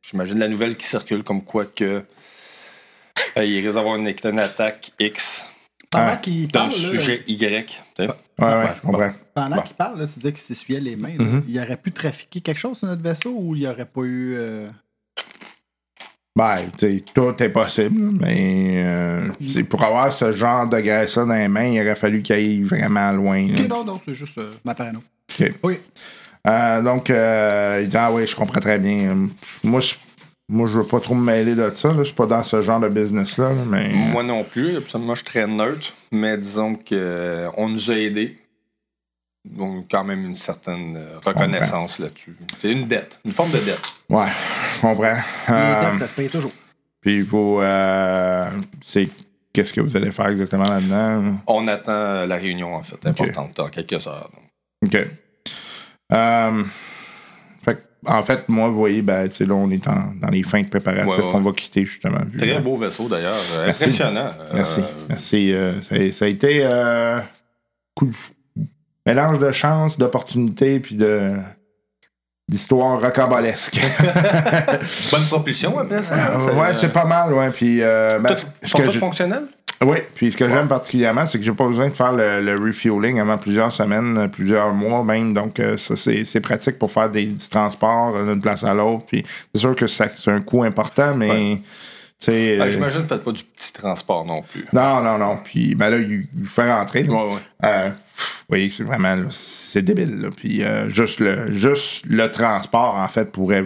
J'imagine 0.00 0.38
la 0.38 0.48
nouvelle 0.48 0.76
qui 0.76 0.86
circule 0.86 1.22
comme 1.22 1.42
quoi 1.42 1.66
que. 1.66 2.02
il 3.36 3.60
risque 3.60 3.74
d'avoir 3.74 3.96
une, 3.96 4.10
une 4.24 4.38
attaque 4.38 4.92
X 4.98 5.50
Pendant 5.90 6.16
qu'il 6.18 6.46
d'un 6.48 6.60
parle, 6.60 6.70
là, 6.70 6.76
sujet 6.76 7.24
Y. 7.26 7.66
tu 7.66 7.74
sais. 7.96 8.08
ouais, 8.08 8.12
ouais, 8.38 8.66
comprends. 8.82 9.10
pendant 9.34 9.56
Bon. 9.56 9.62
qu'il 9.62 9.76
parle, 9.76 9.98
là, 10.00 10.06
tu 10.06 10.14
disais 10.14 10.32
qu'il 10.32 10.40
s'essuyait 10.42 10.80
les 10.80 10.96
mains. 10.96 11.14
Mhm. 11.18 11.44
Il 11.48 11.58
aurait 11.58 11.76
pu 11.78 11.92
trafiquer 11.92 12.40
quelque 12.42 12.58
chose 12.58 12.76
sur 12.78 12.86
notre 12.88 13.02
vaisseau 13.02 13.34
ou 13.36 13.54
il 13.54 13.62
n'y 13.62 13.66
aurait 13.66 13.86
pas 13.86 14.02
eu. 14.02 14.34
euh, 14.36 14.68
Ben, 16.36 16.56
tu 16.76 16.86
sais, 16.98 17.04
tout 17.14 17.34
est 17.42 17.48
possible, 17.48 17.98
mais 18.20 18.82
euh, 18.84 19.28
c'est 19.48 19.64
pour 19.64 19.82
avoir 19.82 20.12
ce 20.12 20.32
genre 20.32 20.68
de 20.68 20.78
graisse-là 20.78 21.24
dans 21.24 21.34
les 21.34 21.48
mains, 21.48 21.64
il 21.64 21.80
aurait 21.80 21.96
fallu 21.96 22.22
qu'il 22.22 22.36
aille 22.36 22.62
vraiment 22.62 23.10
loin. 23.10 23.44
là. 23.48 23.60
Ok, 23.62 23.68
non, 23.68 23.84
non, 23.84 23.98
c'est 24.04 24.14
juste 24.14 24.38
euh, 24.38 24.54
ma 24.64 24.74
parano. 24.74 25.02
Ok. 25.40 25.52
Oui. 25.64 25.80
Euh, 26.46 26.80
donc, 26.82 27.10
euh, 27.10 27.80
il 27.82 27.88
dit 27.88 27.96
Ah 27.96 28.12
oui, 28.12 28.26
je 28.26 28.36
comprends 28.36 28.60
très 28.60 28.78
bien. 28.78 29.28
Moi, 29.64 29.80
je, 29.80 29.94
moi, 30.48 30.68
je 30.68 30.78
veux 30.78 30.86
pas 30.86 31.00
trop 31.00 31.14
me 31.14 31.24
mêler 31.24 31.54
de 31.54 31.70
ça. 31.70 31.88
là. 31.88 31.96
Je 31.98 32.04
suis 32.04 32.14
pas 32.14 32.26
dans 32.26 32.42
ce 32.44 32.62
genre 32.62 32.80
de 32.80 32.88
business-là. 32.88 33.50
là, 33.52 33.62
mais. 33.66 33.88
Moi 33.90 34.22
non 34.22 34.44
plus. 34.44 34.76
Absolument, 34.76 35.14
je 35.14 35.18
suis 35.22 35.26
très 35.26 35.46
neutre. 35.46 35.92
Mais 36.12 36.36
disons 36.38 36.74
qu'on 36.74 37.68
nous 37.68 37.90
a 37.90 37.94
aidés. 37.94 38.38
Donc, 39.44 39.86
quand 39.90 40.04
même 40.04 40.24
une 40.26 40.34
certaine 40.34 40.96
euh, 40.96 41.18
reconnaissance 41.24 41.98
là-dessus. 42.00 42.36
C'est 42.58 42.72
une 42.72 42.86
dette. 42.86 43.18
Une 43.24 43.32
forme 43.32 43.50
de 43.52 43.58
dette. 43.58 43.80
Ouais, 44.10 44.26
je 44.76 44.80
comprends. 44.80 45.12
Les 45.48 45.54
Euh, 45.54 45.90
dettes, 45.90 46.00
ça 46.00 46.08
se 46.08 46.14
paye 46.14 46.28
toujours. 46.28 46.52
puis 47.00 47.22
vous. 47.22 47.58
euh, 47.60 48.48
c'est. 48.84 49.08
Qu'est-ce 49.52 49.72
que 49.72 49.80
vous 49.80 49.96
allez 49.96 50.12
faire 50.12 50.28
exactement 50.28 50.64
là-dedans? 50.64 51.36
On 51.46 51.66
attend 51.68 52.26
la 52.26 52.36
réunion, 52.36 52.74
en 52.74 52.82
fait, 52.82 53.04
importante, 53.06 53.56
dans 53.56 53.68
quelques 53.68 54.06
heures. 54.06 54.30
OK. 54.84 54.96
Euh, 56.12 56.62
en 58.06 58.22
fait, 58.22 58.48
moi, 58.48 58.68
vous 58.68 58.74
voyez, 58.76 59.02
ben, 59.02 59.28
tu 59.28 59.36
sais, 59.36 59.44
là, 59.46 59.54
on 59.54 59.70
est 59.70 59.86
en- 59.88 60.12
dans 60.20 60.28
les 60.28 60.42
fins 60.42 60.62
de 60.62 60.68
préparatifs. 60.68 61.06
Ouais, 61.18 61.24
ouais. 61.24 61.30
On 61.34 61.40
va 61.40 61.52
quitter, 61.52 61.84
justement. 61.84 62.20
Très 62.38 62.56
euh, 62.56 62.60
beau 62.60 62.76
vaisseau, 62.76 63.08
d'ailleurs. 63.08 63.34
Euh, 63.56 63.66
Merci. 63.66 63.84
Impressionnant. 63.84 64.30
Merci. 64.54 64.80
Euh, 64.80 64.84
Merci. 65.08 65.52
euh, 65.52 65.82
ça, 65.82 65.94
a- 65.96 66.12
ça 66.12 66.24
a 66.24 66.28
été 66.28 66.60
euh, 66.62 67.18
coup- 67.94 68.10
mélange 69.06 69.38
de 69.38 69.50
chance, 69.52 69.98
d'opportunité, 69.98 70.80
puis 70.80 70.94
de 70.96 71.32
d'histoire 72.48 72.98
rocambolesque. 73.00 73.78
bonne 75.12 75.26
propulsion, 75.28 75.78
après 75.78 76.02
ça. 76.02 76.38
Ça- 76.40 76.52
ouais, 76.54 76.74
c'est 76.74 76.92
pas 76.92 77.04
mal, 77.04 77.32
ouais. 77.34 77.50
Puis, 77.50 77.80
ben, 77.80 78.22
Tout, 78.26 78.66
sont 78.66 78.90
je- 78.90 78.98
fonctionnels? 78.98 79.44
Oui, 79.84 79.98
puis 80.14 80.32
ce 80.32 80.36
que 80.36 80.48
j'aime 80.48 80.66
particulièrement, 80.68 81.24
c'est 81.26 81.38
que 81.38 81.44
j'ai 81.44 81.52
pas 81.52 81.66
besoin 81.66 81.88
de 81.88 81.94
faire 81.94 82.12
le, 82.12 82.40
le 82.40 82.54
refueling 82.56 83.20
avant 83.20 83.38
plusieurs 83.38 83.72
semaines, 83.72 84.28
plusieurs 84.30 84.72
mois 84.74 85.04
même. 85.04 85.34
Donc, 85.34 85.60
euh, 85.60 85.76
ça, 85.76 85.94
c'est 85.94 86.24
c'est 86.24 86.40
pratique 86.40 86.78
pour 86.78 86.90
faire 86.92 87.08
des, 87.10 87.26
du 87.26 87.48
transport 87.48 88.12
d'une 88.24 88.40
place 88.40 88.64
à 88.64 88.74
l'autre. 88.74 89.04
Puis, 89.06 89.24
c'est 89.54 89.60
sûr 89.60 89.76
que 89.76 89.86
ça- 89.86 90.08
c'est 90.16 90.30
un 90.32 90.40
coût 90.40 90.64
important, 90.64 91.14
mais, 91.14 91.28
Ouais. 91.30 91.56
tu 92.18 92.26
sais. 92.26 92.56
Ben, 92.58 92.68
J'imagine 92.70 93.02
que 93.02 93.06
vous 93.06 93.12
ne 93.14 93.18
faites 93.18 93.24
pas 93.24 93.32
du 93.32 93.44
petit 93.44 93.72
transport 93.72 94.24
non 94.24 94.42
plus. 94.42 94.64
non, 94.72 95.00
non, 95.00 95.16
non. 95.18 95.38
Puis, 95.44 95.74
ben 95.76 95.90
là, 95.90 95.98
il, 95.98 96.26
il 96.40 96.46
fait 96.48 96.72
rentrer. 96.72 97.04
Ouais, 97.04 97.14
ouais. 97.14 97.38
Euh, 97.64 97.88
vous 97.90 98.24
voyez, 98.48 98.70
c'est 98.70 98.82
vraiment, 98.82 99.14
là, 99.14 99.26
c'est 99.30 99.82
débile. 99.82 100.18
Là. 100.22 100.28
Puis 100.36 100.64
euh, 100.64 100.88
juste, 100.90 101.20
le, 101.20 101.54
juste 101.54 102.04
le 102.08 102.28
transport, 102.30 102.96
en 102.96 103.06
fait, 103.08 103.30
pourrait. 103.30 103.64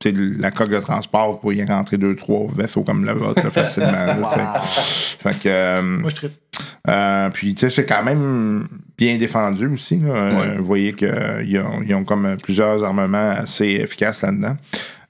Tu 0.00 0.08
sais, 0.10 0.14
la 0.38 0.50
coque 0.50 0.70
de 0.70 0.78
transport, 0.78 1.32
vous 1.32 1.38
pourriez 1.38 1.64
rentrer 1.64 1.98
deux, 1.98 2.16
trois 2.16 2.46
vaisseaux 2.56 2.82
comme 2.82 3.04
le 3.04 3.12
vôtre 3.12 3.44
là, 3.44 3.50
facilement. 3.50 3.92
là, 3.92 4.16
tu 4.32 4.38
sais. 4.70 5.16
Fait 5.18 5.38
que. 5.38 5.48
euh, 5.48 5.82
Moi, 5.82 6.10
je 6.10 6.16
tripe. 6.16 6.32
euh, 6.88 7.28
puis, 7.30 7.54
tu 7.54 7.60
sais, 7.60 7.70
c'est 7.70 7.84
quand 7.86 8.02
même 8.02 8.66
bien 8.96 9.16
défendu 9.18 9.66
aussi. 9.68 9.98
là. 9.98 10.08
Euh, 10.14 10.40
Ouais. 10.40 10.56
Vous 10.58 10.64
voyez 10.64 10.92
qu'ils 10.94 11.58
ont, 11.58 11.82
ils 11.86 11.94
ont 11.94 12.04
comme 12.04 12.36
plusieurs 12.42 12.82
armements 12.82 13.30
assez 13.30 13.66
efficaces 13.82 14.22
là-dedans. 14.22 14.56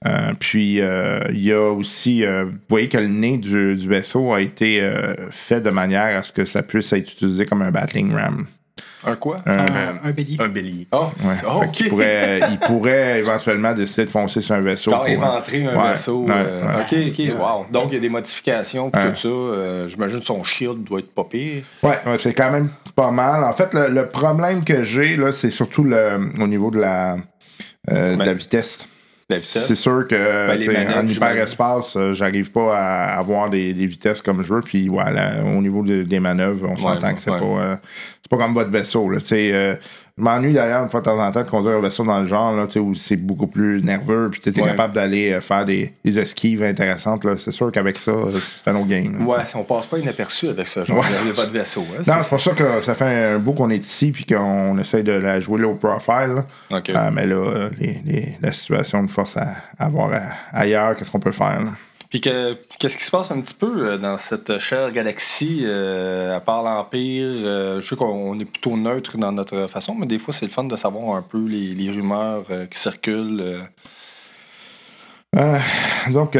Euh, 0.07 0.32
puis, 0.38 0.80
euh, 0.80 1.20
il 1.30 1.45
y 1.45 1.53
a 1.53 1.61
aussi, 1.70 2.24
euh, 2.24 2.47
vous 2.47 2.53
voyez 2.70 2.88
que 2.88 2.97
le 2.99 3.07
nez 3.07 3.36
du, 3.38 3.76
du 3.76 3.88
vaisseau 3.88 4.32
a 4.32 4.41
été 4.41 4.80
euh, 4.80 5.14
fait 5.30 5.61
de 5.61 5.70
manière 5.70 6.18
à 6.18 6.22
ce 6.22 6.32
que 6.32 6.45
ça 6.47 6.62
puisse 6.62 6.93
être 6.95 7.12
utilisé 7.12 7.45
comme 7.45 7.62
un 7.62 7.70
battling 7.70 8.12
ram. 8.14 8.47
Un 9.07 9.16
quoi? 9.16 9.40
Un- 9.46 9.59
Un, 9.59 10.01
un 10.05 10.11
bélier. 10.12 10.36
Un 10.40 10.48
bélier. 10.48 10.86
Oh, 10.92 11.07
Ouais. 11.24 11.34
oh, 11.48 11.62
pourrait, 11.88 12.40
il 12.51 12.59
pourrait 12.59 13.18
éventuellement 13.20 13.72
décider 13.72 14.05
de 14.07 14.11
foncer 14.11 14.40
sur 14.40 14.55
un 14.55 14.61
vaisseau. 14.61 14.90
Pour- 14.90 15.05
euh, 15.05 15.09
éventrer 15.09 15.64
un 15.66 15.74
Ouais, 15.76 15.92
vaisseau. 15.92 16.24
ouais, 16.24 16.32
euh, 16.36 16.76
ouais. 16.78 16.82
OK, 16.82 17.32
OK, 17.34 17.40
wow. 17.40 17.66
Donc, 17.72 17.84
il 17.90 17.94
y 17.94 17.96
a 17.96 18.01
des 18.01 18.09
modifications 18.11 18.90
pour 18.90 19.03
Ouais. 19.03 19.11
tout 19.11 19.16
ça. 19.16 19.28
Euh, 19.28 19.88
J'imagine 19.88 20.18
que 20.20 20.24
son 20.24 20.44
shield 20.44 20.84
doit 20.84 20.98
être 20.98 21.14
pas 21.14 21.24
pire. 21.24 21.62
Ouais, 21.82 21.98
ouais, 22.07 22.18
c'est 22.18 22.34
quand 22.34 22.51
même 22.51 22.68
pas 22.94 23.11
mal. 23.11 23.42
En 23.44 23.53
fait, 23.53 23.72
le, 23.72 23.88
le 23.88 24.07
problème 24.07 24.64
que 24.64 24.84
j'ai, 24.84 25.16
là, 25.16 25.32
c'est 25.32 25.51
surtout 25.51 25.84
le, 25.84 26.18
au 26.40 26.46
niveau 26.46 26.70
de 26.70 26.80
la, 26.80 27.16
euh, 27.90 28.16
de 28.16 28.22
la 28.22 28.34
vitesse. 28.34 28.78
C'est 29.41 29.74
sûr 29.74 30.07
que 30.09 30.14
Ben, 30.16 30.89
en 30.99 31.07
hyperespace, 31.07 31.97
euh, 31.97 32.12
j'arrive 32.12 32.51
pas 32.51 32.76
à 32.76 33.18
avoir 33.18 33.49
des, 33.51 33.72
des 33.72 33.87
vitesses 33.87 34.22
comme 34.22 34.43
je 34.43 34.55
veux. 34.55 34.61
Puis 34.61 34.89
voilà, 34.89 35.43
au 35.45 35.61
niveau 35.62 35.83
de- 35.83 36.03
des 36.03 36.20
manœuvres, 36.20 36.66
on 36.68 36.76
s'entend 36.76 37.07
ouais, 37.09 37.14
que 37.14 37.20
c'est 37.20 37.31
ouais. 37.31 37.39
pas 37.39 37.45
euh, 37.45 37.76
c'est 38.22 38.31
pas 38.31 38.37
comme 38.39 38.55
votre 38.55 38.70
vaisseau. 38.70 39.09
Là, 39.11 39.18
M'ennuie 40.17 40.53
d'ailleurs 40.53 40.83
une 40.83 40.89
fois 40.91 41.01
de 41.01 41.05
temps 41.07 41.19
en 41.19 41.31
temps 41.31 41.43
de 41.43 41.49
conduire 41.49 41.79
un 41.79 41.81
vaisseau 41.81 42.05
dans 42.05 42.21
le 42.21 42.27
genre 42.27 42.53
là, 42.53 42.67
où 42.81 42.95
c'est 42.95 43.17
beaucoup 43.17 43.47
plus 43.47 43.83
nerveux. 43.83 44.29
Puis 44.31 44.41
tu 44.41 44.51
es 44.51 44.61
Ouais. 44.63 44.69
capable 44.69 44.95
d'aller 44.95 45.33
euh, 45.33 45.41
faire 45.41 45.65
des, 45.65 45.95
des 46.05 46.19
esquives 46.21 46.63
intéressantes. 46.63 47.25
là. 47.25 47.35
C'est 47.39 47.53
sûr 47.53 47.73
qu'avec 47.73 47.99
ça, 47.99 48.13
c'est 48.41 48.69
un 48.71 48.77
autre 48.77 48.89
game. 48.89 49.19
là, 49.19 49.25
Ouais, 49.25 49.45
on 49.55 49.63
passe 49.65 49.87
pas 49.87 49.99
inaperçu 49.99 50.49
avec 50.49 50.67
ce 50.69 50.85
genre 50.85 50.99
Ouais. 50.99 51.07
de 51.45 51.51
vaisseau. 51.51 51.85
Hein, 51.99 52.03
Non, 52.07 52.15
c'est 52.23 52.29
pour 52.29 52.41
ça 52.41 52.51
que 52.53 52.81
ça 52.83 52.95
fait 52.95 53.05
un 53.35 53.39
bout 53.39 53.53
qu'on 53.53 53.71
est 53.71 53.77
ici 53.77 54.11
puis 54.13 54.25
qu'on 54.27 54.77
essaie 54.79 55.03
de 55.03 55.13
la 55.13 55.41
jouer 55.41 55.59
low 55.61 55.75
profile. 55.77 56.35
là. 56.71 56.79
OK. 56.79 56.91
Euh, 56.91 57.11
mais 57.13 57.27
là, 57.27 57.37
euh, 57.37 57.71
les- 57.79 58.01
les- 58.05 58.39
la 58.43 58.53
situation 58.53 59.03
nous 59.03 59.09
force 59.09 59.37
à, 59.37 59.47
à 59.79 59.89
voir 59.89 60.11
ailleurs 60.53 60.95
qu'est-ce 60.97 61.11
qu'on 61.11 61.21
peut 61.21 61.33
faire. 61.33 61.61
là. 61.61 61.71
Puis 62.11 62.21
que- 62.21 62.57
qu'est-ce 62.79 62.97
qui 62.97 63.05
se 63.05 63.11
passe 63.11 63.31
un 63.31 63.41
petit 63.41 63.55
peu 63.55 63.93
euh, 63.93 63.99
dans 63.99 64.19
cette 64.19 64.59
chère 64.59 64.91
galaxie, 64.91 65.61
euh, 65.63 66.37
à 66.37 66.41
part 66.41 66.63
l'Empire? 66.65 67.25
euh, 67.25 67.81
je 67.81 67.89
sais 67.89 67.97
qu'on 67.97 68.39
est 68.41 68.45
plutôt 68.45 68.77
neutre 68.77 69.17
dans 69.17 69.31
notre 69.33 69.69
façon, 69.69 69.95
mais 69.95 70.07
des 70.07 70.19
fois, 70.19 70.35
c'est 70.35 70.45
le 70.45 70.51
fun 70.51 70.65
de 70.65 70.77
savoir 70.77 71.17
un 71.17 71.23
peu 71.23 71.47
les, 71.47 71.91
rumeurs 71.91 72.45
qui 72.71 72.79
circulent. 72.79 73.63
donc, 76.11 76.37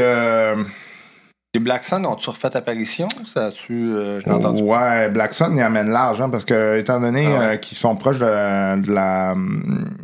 Les 1.53 1.59
Black 1.59 1.83
Sun 1.85 2.07
ont-tu 2.07 2.31
refait 2.31 2.55
apparition? 2.55 3.09
Ça 3.27 3.47
a-tu... 3.47 3.73
euh, 3.93 4.21
je 4.21 4.27
l'ai 4.27 4.31
entendu. 4.33 4.63
ouais, 4.63 5.09
Black 5.09 5.35
Sun, 5.35 5.53
il 5.57 5.61
amène 5.61 5.91
l'argent 5.91 6.31
parce 6.31 6.45
que, 6.45 6.79
étant 6.79 7.01
donné 7.01 7.27
Ah 7.27 7.31
ouais. 7.31 7.45
euh, 7.47 7.57
qu'ils 7.57 7.77
sont 7.77 7.97
proches 7.97 8.21
de, 8.21 8.81
de 8.81 8.93
la 8.93 9.35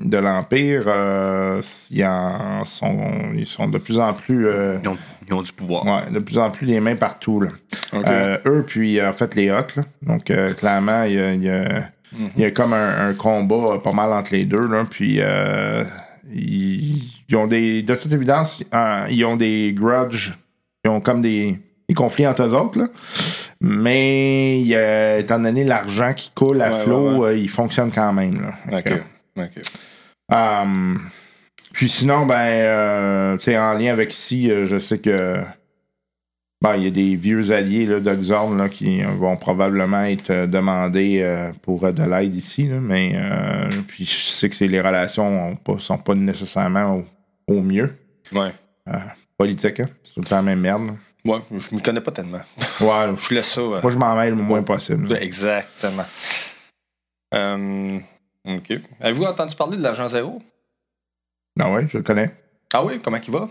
de 0.01 0.17
l'Empire, 0.19 0.83
euh, 0.89 1.63
ils, 1.93 2.05
en 2.05 2.65
sont, 2.65 2.99
ils 3.37 3.47
sont 3.47 3.69
de 3.69 3.79
plus 3.79 4.01
en 4.01 4.13
plus. 4.13 4.49
euh, 4.49 4.79
Ils 4.83 4.89
ont, 4.89 4.99
ils 5.29 5.35
ont 5.35 5.43
du 5.43 5.53
pouvoir. 5.53 5.85
ouais, 5.87 6.11
de 6.13 6.19
plus 6.19 6.37
en 6.37 6.51
plus 6.51 6.67
les 6.67 6.81
mains 6.81 6.97
partout. 6.97 7.41
Là. 7.41 7.51
Euh, 7.95 8.39
eux, 8.45 8.65
puis 8.67 9.01
en 9.01 9.13
fait, 9.13 9.37
les 9.37 9.49
Hawks. 9.49 9.77
là. 9.77 9.85
Donc, 10.03 10.29
euh, 10.33 10.53
clairement, 10.53 11.05
il 11.05 11.13
y 11.15 11.21
a, 11.21 11.33
il 11.33 11.43
y 11.45 11.51
a- 11.51 11.91
Mhm. 12.13 12.31
il 12.37 12.43
y 12.43 12.45
a 12.45 12.51
comme 12.53 12.73
un, 12.73 13.09
un 13.11 13.15
combat 13.15 13.79
pas 13.83 13.93
mal 13.93 14.13
entre 14.13 14.33
les 14.33 14.45
deux. 14.47 14.67
Là, 14.67 14.85
puis, 14.89 15.19
euh, 15.21 15.85
ils, 16.33 17.03
ils 17.29 17.37
ont 17.37 17.47
des. 17.47 17.83
De 17.83 17.95
toute 17.95 18.13
évidence, 18.13 18.63
euh, 18.75 19.07
ils 19.11 19.25
ont 19.25 19.37
des 19.37 19.73
grudges. 19.77 20.35
Ils 20.87 20.89
ont 20.89 21.01
comme 21.01 21.21
des, 21.21 21.59
des 21.89 21.95
conflits 21.97 22.29
entre 22.29 22.45
eux 22.45 22.55
autres. 22.55 22.79
Là. 22.79 22.87
Mais, 23.61 24.61
il 24.61 24.73
étant 25.19 25.41
donné 25.41 25.65
l'argent 25.65 26.13
qui 26.15 26.31
coule 26.33 26.63
à 26.63 26.71
Ouais, 26.71 26.83
flot, 26.85 27.19
ouais, 27.19 27.29
euh, 27.31 27.37
ils 27.37 27.51
fonctionnent 27.51 27.91
quand 27.91 28.13
même. 28.13 28.41
Là. 28.41 28.79
OK. 28.79 28.93
Euh, 30.33 30.95
puis 31.73 31.89
sinon, 31.89 32.25
ben, 32.25 32.35
euh, 32.37 33.37
tu 33.37 33.45
sais, 33.45 33.59
en 33.59 33.75
lien 33.75 33.93
avec 33.93 34.13
ici, 34.15 34.49
euh, 34.51 34.65
je 34.67 34.79
sais 34.79 34.99
que 34.99 35.39
ben, 36.63 36.77
il 36.77 36.85
y 36.85 36.87
a 36.87 36.91
des 36.91 37.17
vieux 37.17 37.51
alliés 37.51 37.87
d'Oxorn 38.01 38.57
là, 38.57 38.69
qui 38.69 39.03
vont 39.03 39.37
probablement 39.37 40.05
être 40.05 40.47
demandés 40.47 41.19
euh, 41.21 41.51
pour 41.63 41.81
de 41.93 42.03
l'aide 42.05 42.35
ici, 42.37 42.67
là, 42.69 42.77
mais 42.81 43.13
euh, 43.15 43.69
puis 43.89 44.05
je 44.05 44.31
sais 44.31 44.49
que 44.49 44.55
c'est- 44.57 44.67
les 44.69 44.81
relations 44.81 45.57
pas, 45.57 45.79
sont 45.79 45.99
pas 45.99 46.15
nécessairement 46.15 47.05
au, 47.49 47.55
au 47.57 47.61
mieux. 47.61 47.93
Ouais. 48.33 48.53
Politique, 49.39 49.81
hein? 49.81 49.89
c'est 50.05 50.15
tout 50.15 50.21
le 50.21 50.27
temps 50.27 50.37
la 50.37 50.43
même 50.43 50.61
merde. 50.61 50.97
Ouais, 51.25 51.41
je 51.51 51.75
m'y 51.75 51.83
connais 51.83 52.01
pas 52.01 52.13
tellement. 52.13 52.41
Ouais, 52.81 53.15
Je 53.29 53.35
laisse 53.35 53.51
ça. 53.51 53.61
euh, 53.61 53.81
moi 53.83 53.91
je 53.91 53.99
m'en 53.99 54.15
mêle 54.17 54.31
le 54.31 54.37
moins 54.43 54.63
possible. 54.63 55.09
là. 55.13 55.21
Exactement. 55.21 56.05
Euh, 57.35 57.99
OK. 58.49 58.73
Avez-vous 59.01 59.25
entendu 59.25 59.55
parler 59.57 59.77
de 59.77 59.83
l'agent 59.83 60.09
zéro? 60.09 60.41
Ah 61.61 61.71
ouais, 61.73 61.87
je 61.91 61.99
le 61.99 62.03
connais. 62.05 62.35
Ah 62.73 62.85
oui, 62.85 63.01
comment 63.03 63.19
il 63.27 63.33
va? 63.33 63.49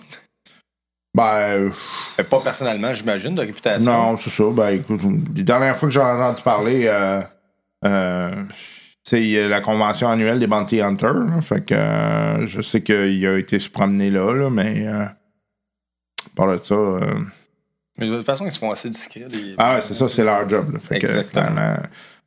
Ben, 1.14 1.72
euh, 2.18 2.24
Pas 2.30 2.40
personnellement, 2.42 2.94
j'imagine, 2.94 3.36
de 3.36 3.42
réputation. 3.42 3.92
Non, 3.92 4.18
c'est 4.18 4.30
ça. 4.30 4.44
Ben, 4.52 4.70
écoute, 4.70 5.02
les 5.36 5.44
dernières 5.44 5.78
fois 5.78 5.88
que 5.90 5.94
j'ai 5.94 6.00
entendu 6.02 6.42
parler, 6.42 6.90
c'est 9.04 9.48
la 9.48 9.62
convention 9.62 10.10
annuelle 10.10 10.40
des 10.40 10.48
Bounty 10.48 10.82
Hunters. 10.82 11.14
là. 11.14 11.42
fait 11.42 11.62
que 11.64 12.46
je 12.48 12.62
sais 12.62 12.82
qu'il 12.82 13.26
a 13.28 13.38
été 13.38 13.60
se 13.60 13.70
promener 13.70 14.10
là, 14.10 14.34
là 14.34 14.50
mais 14.50 14.86
euh, 16.40 16.46
par 16.46 16.52
de 16.52 16.58
ça, 16.58 16.76
euh, 16.76 17.20
Mais 17.98 18.08
de 18.08 18.16
toute 18.18 18.26
façon, 18.26 18.46
ils 18.46 18.52
se 18.52 18.60
font 18.60 18.72
assez 18.72 18.90
discrets. 18.90 19.26
Les... 19.30 19.56
Ah 19.58 19.76
ouais, 19.76 19.82
c'est 19.82 19.94
ça, 19.94 20.08
c'est 20.10 20.24
leur 20.24 20.48
job. 20.48 20.74
là. 20.74 20.80
Fait 20.80 21.00
que, 21.00 21.08
Exactement. 21.08 21.58
euh, 21.62 21.76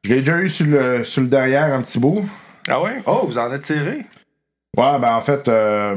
je 0.05 0.15
l'ai 0.15 0.21
déjà 0.21 0.39
eu 0.41 0.49
sur 0.49 0.67
le, 0.67 1.05
sur 1.05 1.23
le 1.23 1.29
derrière 1.29 1.73
un 1.75 1.83
petit 1.83 1.99
bout. 1.99 2.29
Ah 2.69 2.81
ouais? 2.83 3.03
Oh, 3.07 3.23
vous 3.27 3.39
en 3.39 3.53
êtes 3.53 3.63
tiré? 3.63 4.05
Ouais, 4.77 4.99
ben 4.99 5.15
en 5.15 5.21
fait, 5.21 5.47
euh, 5.49 5.97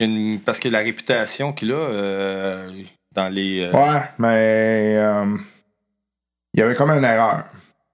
Une- 0.00 0.40
Parce 0.40 0.58
que 0.60 0.68
la 0.68 0.78
réputation 0.80 1.52
qu'il 1.52 1.72
a 1.72 1.74
euh, 1.76 2.70
dans 3.12 3.28
les. 3.32 3.62
euh, 3.62 3.72
ouais, 3.72 4.02
mais 4.18 4.94
il 6.54 6.60
y 6.60 6.62
avait 6.62 6.74
comme 6.74 6.90
une 6.90 7.04
erreur. 7.04 7.44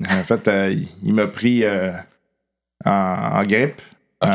En 0.09 0.25
fait, 0.25 0.51
il- 1.03 1.15
m'a 1.15 1.27
pris 1.29 1.65
en, 2.85 2.91
en 2.91 3.43
grippe. 3.45 3.81
Ok. 4.23 4.31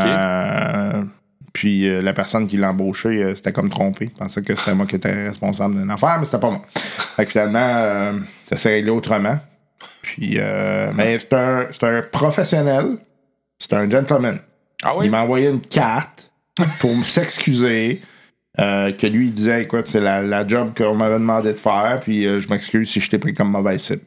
Puis 1.58 1.90
euh, 1.90 2.04
la 2.04 2.14
personne 2.14 2.46
qui 2.46 2.56
l'a 2.56 2.70
embauché, 2.70 3.10
euh, 3.10 3.36
c'était 3.36 3.52
comme 3.52 3.72
trompé. 3.72 4.06
Il 4.06 4.12
pensait 4.12 4.44
que 4.44 4.56
c'était 4.56 4.76
moi 4.76 4.86
qui 4.86 4.96
étais 4.96 5.12
responsable 5.26 5.74
d'une 5.74 5.90
affaire, 5.90 6.18
mais 6.20 6.26
c'était 6.26 6.38
pas 6.40 6.52
moi. 6.52 6.62
Fait 7.16 7.26
que 7.26 7.32
finalement, 7.32 7.58
euh, 7.60 8.14
ça 8.48 8.58
s'est 8.58 8.70
réglé 8.70 8.92
autrement. 8.92 9.40
Puis, 10.04 10.36
euh, 10.38 10.92
mais 10.94 11.18
c'est 11.18 11.34
un, 11.34 11.66
c'est 11.72 11.84
un 11.84 12.04
professionnel. 12.04 12.98
C'est 13.58 13.74
un 13.74 13.90
gentleman. 13.90 14.38
Ah 14.84 14.96
oui? 14.96 15.06
Il 15.08 15.12
m'a 15.12 15.24
envoyé 15.24 15.50
une 15.50 15.62
carte 15.62 16.32
pour 16.80 16.92
s'excuser. 17.08 18.04
euh, 18.60 18.92
que 18.92 19.08
lui, 19.08 19.26
il 19.28 19.34
disait, 19.34 19.64
écoute, 19.64 19.88
c'est 19.88 20.00
la, 20.00 20.22
la 20.22 20.46
job 20.46 20.74
qu'on 20.78 20.94
m'avait 20.94 21.16
demandé 21.16 21.54
de 21.54 21.58
faire, 21.58 22.00
puis 22.04 22.28
euh, 22.28 22.40
je 22.40 22.48
m'excuse 22.50 22.88
si 22.88 23.02
je 23.02 23.10
t'ai 23.10 23.18
pris 23.18 23.34
comme 23.34 23.50
mauvaise 23.50 23.82
cible. 23.82 24.04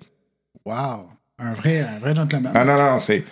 Wow. 0.64 1.09
Un 1.40 1.55
vrai, 1.55 1.80
un 1.80 1.98
vrai 1.98 2.14
gentleman. 2.14 2.53
Ah 2.55 2.64
non, 2.64 2.76
non, 2.76 2.98
c'est. 3.01 3.24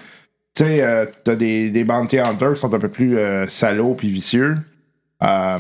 Tu 0.59 0.65
sais, 0.65 0.83
euh, 0.83 1.07
t'as 1.23 1.37
des, 1.37 1.71
des 1.71 1.85
bounty 1.85 2.19
hunters 2.19 2.55
qui 2.55 2.61
sont 2.61 2.75
un 2.75 2.81
peu 2.81 2.89
plus 2.89 3.17
euh, 3.17 3.47
salauds 3.49 3.95
puis 3.95 4.11
vicieux. 4.11 4.57
Euh, 5.23 5.59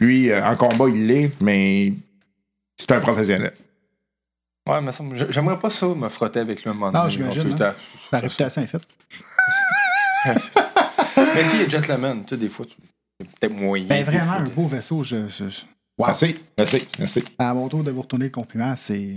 lui, 0.00 0.30
euh, 0.30 0.42
en 0.42 0.56
combat, 0.56 0.86
il 0.88 1.06
l'est, 1.06 1.30
mais 1.42 1.92
c'est 2.78 2.90
un 2.92 3.00
professionnel. 3.00 3.52
Ouais, 4.66 4.80
mais 4.80 4.90
ça, 4.92 5.02
me- 5.02 5.30
j'aimerais 5.30 5.58
pas 5.58 5.68
ça 5.68 5.86
me 5.88 6.08
frotter 6.08 6.40
avec 6.40 6.62
lui 6.62 6.70
un 6.70 6.74
moment 6.74 6.92
Ah, 6.94 7.10
j'imagine, 7.10 7.42
le 7.54 7.62
hein. 7.62 7.74
La 8.10 8.20
réputation 8.20 8.62
est 8.62 8.66
faite. 8.68 8.84
Mais 11.34 11.44
s'il 11.44 11.60
est 11.60 11.70
gentleman, 11.70 12.24
tu 12.24 12.30
sais, 12.34 12.36
des 12.40 12.48
fois, 12.48 12.64
tu 12.64 12.74
c'est 13.20 13.28
peut-être 13.28 13.54
moyen. 13.54 13.86
Ben, 13.86 14.02
vraiment, 14.04 14.24
fois. 14.24 14.34
un 14.36 14.44
beau 14.44 14.66
vaisseau. 14.66 15.02
Je, 15.02 15.28
je- 15.28 15.48
je- 15.50 15.60
Wow. 15.98 16.06
Merci, 16.06 16.38
merci, 16.56 16.88
merci. 16.98 17.24
À 17.38 17.52
mon 17.54 17.68
tour 17.68 17.82
de 17.82 17.90
vous 17.90 18.02
retourner 18.02 18.26
le 18.26 18.30
compliment, 18.30 18.74
c'est. 18.76 19.14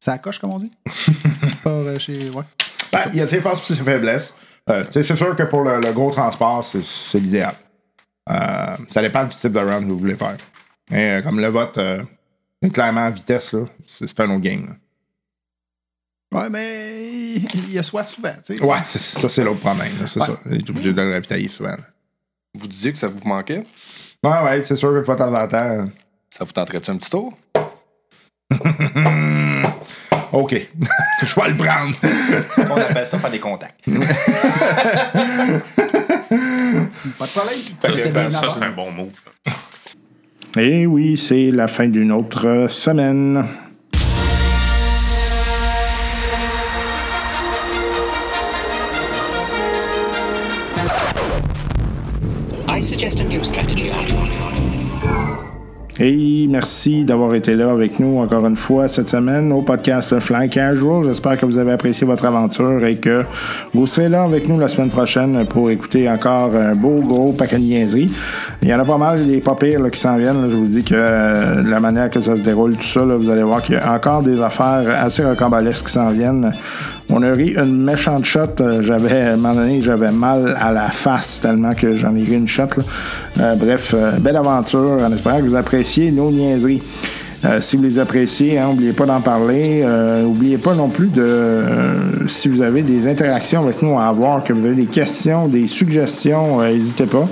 Ça 0.00 0.18
coche, 0.18 0.38
comme 0.38 0.52
on 0.52 0.58
dit? 0.58 0.70
Pas 1.64 1.98
chez. 1.98 2.30
Ouais. 2.30 2.44
Ben, 2.92 3.00
il 3.12 3.18
y 3.18 3.20
a 3.20 3.26
ses 3.28 3.40
forces 3.40 3.68
et 3.70 3.74
ses 3.74 3.82
faiblesses. 3.82 4.32
Euh, 4.70 4.84
c'est 4.90 5.02
sûr 5.16 5.34
que 5.34 5.42
pour 5.42 5.62
le, 5.62 5.80
le 5.80 5.92
gros 5.92 6.10
transport, 6.10 6.64
c'est, 6.64 7.18
l'idéal. 7.18 7.54
Euh, 8.30 8.76
ça 8.90 9.02
dépend 9.02 9.24
du 9.24 9.34
type 9.34 9.52
de 9.52 9.58
run 9.58 9.80
que 9.80 9.88
vous 9.88 9.98
voulez 9.98 10.14
faire. 10.16 10.36
Mais 10.90 11.18
euh, 11.18 11.22
comme 11.22 11.40
le 11.40 11.48
vote, 11.48 11.76
euh, 11.78 12.02
clairement, 12.72 13.10
vitesse, 13.10 13.52
là, 13.54 13.64
c'est, 13.86 14.20
un 14.20 14.30
autre 14.30 14.40
game. 14.40 14.66
là. 14.66 16.40
Ouais, 16.42 16.48
mais 16.48 17.34
il 17.34 17.72
y 17.72 17.78
a 17.78 17.82
soif 17.82 18.08
souvent, 18.08 18.32
tu 18.44 18.56
sais. 18.56 18.64
Ouais, 18.64 18.78
ça, 18.86 19.28
c'est 19.28 19.44
l'autre 19.44 19.60
problème. 19.60 19.92
là, 20.00 20.06
c'est 20.06 20.20
Ouais. 20.20 20.26
ça. 20.26 20.34
Il 20.46 20.58
est 20.58 20.70
obligé 20.70 20.92
de 20.92 21.02
le 21.02 21.12
ravitailler 21.12 21.48
souvent. 21.48 21.70
là. 21.70 21.84
Vous 22.54 22.68
disiez 22.68 22.92
que 22.92 22.98
ça 22.98 23.08
vous 23.08 23.18
manquait? 23.26 23.64
Ouais, 24.24 24.42
ouais, 24.44 24.62
c'est 24.64 24.76
sûr 24.76 24.90
que 24.92 24.98
de 25.10 25.16
temps 25.16 25.34
en 25.34 25.48
temps. 25.48 25.88
Ça 26.30 26.44
vous 26.44 26.52
tenterait-tu 26.52 26.90
un 26.90 26.96
petit 26.96 27.10
tour? 27.10 27.34
OK. 30.32 30.52
Je 31.22 31.34
vais 31.40 31.48
le 31.48 31.56
prendre. 31.56 31.94
On 32.70 32.80
appelle 32.80 33.06
ça 33.06 33.18
faire 33.18 33.30
des 33.30 33.38
contacts. 33.38 33.84
Pas 37.18 37.26
de 37.26 37.30
problème. 37.30 37.58
Fait 37.80 37.92
que, 37.92 38.08
ben, 38.08 38.30
ça, 38.30 38.48
c'est 38.52 38.64
un 38.64 38.70
bon 38.70 38.90
move. 38.90 39.12
Et 40.58 40.86
oui, 40.86 41.16
c'est 41.16 41.50
la 41.50 41.68
fin 41.68 41.88
d'une 41.88 42.12
autre 42.12 42.66
semaine. 42.68 43.44
I 52.68 52.80
suggest 52.80 53.20
a 53.20 53.24
new 53.24 53.42
strategy, 53.44 53.90
Arthur. 53.90 54.11
Et 56.04 56.48
merci 56.48 57.04
d'avoir 57.04 57.32
été 57.32 57.54
là 57.54 57.70
avec 57.70 58.00
nous 58.00 58.18
encore 58.18 58.44
une 58.44 58.56
fois 58.56 58.88
cette 58.88 59.08
semaine 59.08 59.52
au 59.52 59.62
podcast 59.62 60.18
Fly 60.18 60.50
Casual. 60.50 61.04
J'espère 61.04 61.38
que 61.38 61.46
vous 61.46 61.58
avez 61.58 61.70
apprécié 61.70 62.04
votre 62.04 62.24
aventure 62.24 62.84
et 62.84 62.96
que 62.96 63.24
vous 63.72 63.86
serez 63.86 64.08
là 64.08 64.24
avec 64.24 64.48
nous 64.48 64.58
la 64.58 64.68
semaine 64.68 64.90
prochaine 64.90 65.46
pour 65.46 65.70
écouter 65.70 66.10
encore 66.10 66.56
un 66.56 66.74
beau 66.74 66.96
gros 67.02 67.30
paquet 67.30 67.54
de 67.54 67.62
niaiseries. 67.62 68.10
Il 68.62 68.68
y 68.68 68.74
en 68.74 68.80
a 68.80 68.84
pas 68.84 68.98
mal 68.98 69.24
des 69.24 69.38
pas 69.38 69.54
pires 69.54 69.88
qui 69.92 70.00
s'en 70.00 70.16
viennent. 70.16 70.50
Je 70.50 70.56
vous 70.56 70.66
dis 70.66 70.82
que 70.82 70.96
euh, 70.96 71.62
la 71.62 71.78
manière 71.78 72.10
que 72.10 72.20
ça 72.20 72.36
se 72.36 72.42
déroule, 72.42 72.74
tout 72.74 72.82
ça, 72.82 73.04
vous 73.04 73.30
allez 73.30 73.44
voir 73.44 73.62
qu'il 73.62 73.76
y 73.76 73.78
a 73.78 73.92
encore 73.92 74.22
des 74.22 74.42
affaires 74.42 74.82
assez 75.04 75.24
rocambolesques 75.24 75.86
qui 75.86 75.92
s'en 75.92 76.10
viennent. 76.10 76.50
On 77.14 77.22
a 77.22 77.32
ri 77.32 77.54
une 77.56 77.84
méchante 77.84 78.24
shot. 78.24 78.40
Euh, 78.60 78.82
J'avais, 78.82 79.20
à 79.20 79.32
un 79.34 79.36
moment 79.36 79.54
donné, 79.54 79.80
j'avais 79.82 80.10
mal 80.10 80.56
à 80.58 80.72
la 80.72 80.88
face 80.88 81.40
tellement 81.42 81.74
que 81.74 81.94
j'en 81.94 82.14
ai 82.16 82.24
ri 82.24 82.34
une 82.36 82.48
shot. 82.48 82.62
là. 82.76 82.82
Euh, 83.40 83.54
bref, 83.54 83.94
euh, 83.94 84.12
belle 84.18 84.36
aventure. 84.36 84.98
En 85.06 85.12
espérant 85.12 85.38
que 85.38 85.44
vous 85.44 85.54
appréciez 85.56 86.10
nos 86.10 86.30
niaiseries. 86.30 86.82
Euh, 87.44 87.60
si 87.60 87.76
vous 87.76 87.82
les 87.82 87.98
appréciez, 87.98 88.56
hein, 88.58 88.68
n'oubliez 88.68 88.92
pas 88.92 89.04
d'en 89.04 89.20
parler. 89.20 89.82
Euh, 89.84 90.22
N'oubliez 90.22 90.58
pas 90.58 90.74
non 90.74 90.88
plus 90.88 91.08
de 91.08 91.20
euh, 91.22 92.28
si 92.28 92.48
vous 92.48 92.62
avez 92.62 92.82
des 92.82 93.06
interactions 93.10 93.62
avec 93.64 93.82
nous 93.82 93.98
à 93.98 94.04
avoir, 94.06 94.44
que 94.44 94.52
vous 94.52 94.64
avez 94.64 94.76
des 94.76 94.86
questions, 94.86 95.48
des 95.48 95.66
suggestions, 95.66 96.60
euh, 96.62 96.68
n'hésitez 96.68 97.06
pas. 97.06 97.28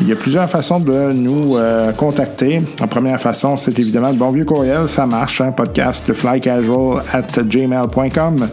Il 0.00 0.08
y 0.08 0.12
a 0.12 0.16
plusieurs 0.16 0.50
façons 0.50 0.80
de 0.80 1.12
nous 1.12 1.56
euh, 1.56 1.92
contacter. 1.92 2.60
La 2.80 2.88
première 2.88 3.20
façon, 3.20 3.56
c'est 3.56 3.78
évidemment 3.78 4.10
le 4.10 4.16
bon 4.16 4.32
vieux 4.32 4.44
courriel. 4.44 4.88
Ça 4.88 5.06
marche, 5.06 5.40
hein, 5.40 5.52
podcast 5.52 6.12
flycasual 6.12 7.00
at 7.12 7.40
gmail.com. 7.44 8.48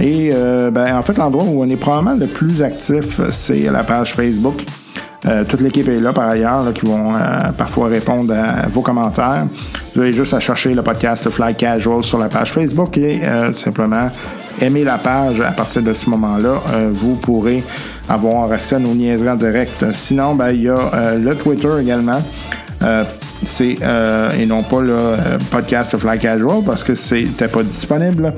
Et 0.00 0.30
euh, 0.32 0.70
ben, 0.70 0.96
en 0.96 1.02
fait, 1.02 1.16
l'endroit 1.18 1.44
où 1.44 1.62
on 1.62 1.68
est 1.68 1.76
probablement 1.76 2.16
le 2.16 2.26
plus 2.26 2.62
actif, 2.62 3.20
c'est 3.30 3.60
la 3.70 3.82
page 3.82 4.14
Facebook. 4.14 4.64
Euh, 5.26 5.42
toute 5.44 5.60
l'équipe 5.60 5.88
est 5.88 5.98
là 5.98 6.12
par 6.12 6.28
ailleurs, 6.28 6.72
qui 6.72 6.86
vont 6.86 7.12
euh, 7.12 7.18
parfois 7.56 7.88
répondre 7.88 8.32
à 8.32 8.68
vos 8.68 8.82
commentaires. 8.82 9.46
Vous 9.94 10.02
avez 10.02 10.12
juste 10.12 10.32
à 10.32 10.38
chercher 10.38 10.74
le 10.74 10.82
podcast 10.82 11.28
Fly 11.28 11.56
Casual 11.56 12.04
sur 12.04 12.18
la 12.18 12.28
page 12.28 12.52
Facebook 12.52 12.96
et 12.98 13.20
tout 13.48 13.58
simplement 13.58 14.06
aimer 14.60 14.84
la 14.84 14.96
page. 14.98 15.40
À 15.40 15.50
partir 15.50 15.82
de 15.82 15.92
ce 15.92 16.08
moment-là, 16.10 16.60
vous 16.92 17.16
pourrez 17.16 17.64
avoir 18.08 18.52
accès 18.52 18.76
à 18.76 18.78
nos 18.78 18.94
niaiseries 18.94 19.30
en 19.30 19.34
direct. 19.34 19.84
Sinon, 19.92 20.36
ben, 20.36 20.50
il 20.50 20.62
y 20.62 20.68
a 20.68 21.16
le 21.16 21.34
Twitter 21.34 21.70
également. 21.80 22.22
C'est 23.44 23.76
euh, 23.82 24.32
et 24.32 24.46
non 24.46 24.62
pas 24.62 24.80
le 24.80 24.92
euh, 24.92 25.38
podcast 25.50 25.96
Fly 25.96 26.18
Casual 26.18 26.62
parce 26.64 26.82
que 26.82 26.94
c'était 26.94 27.48
pas 27.48 27.62
disponible. 27.62 28.32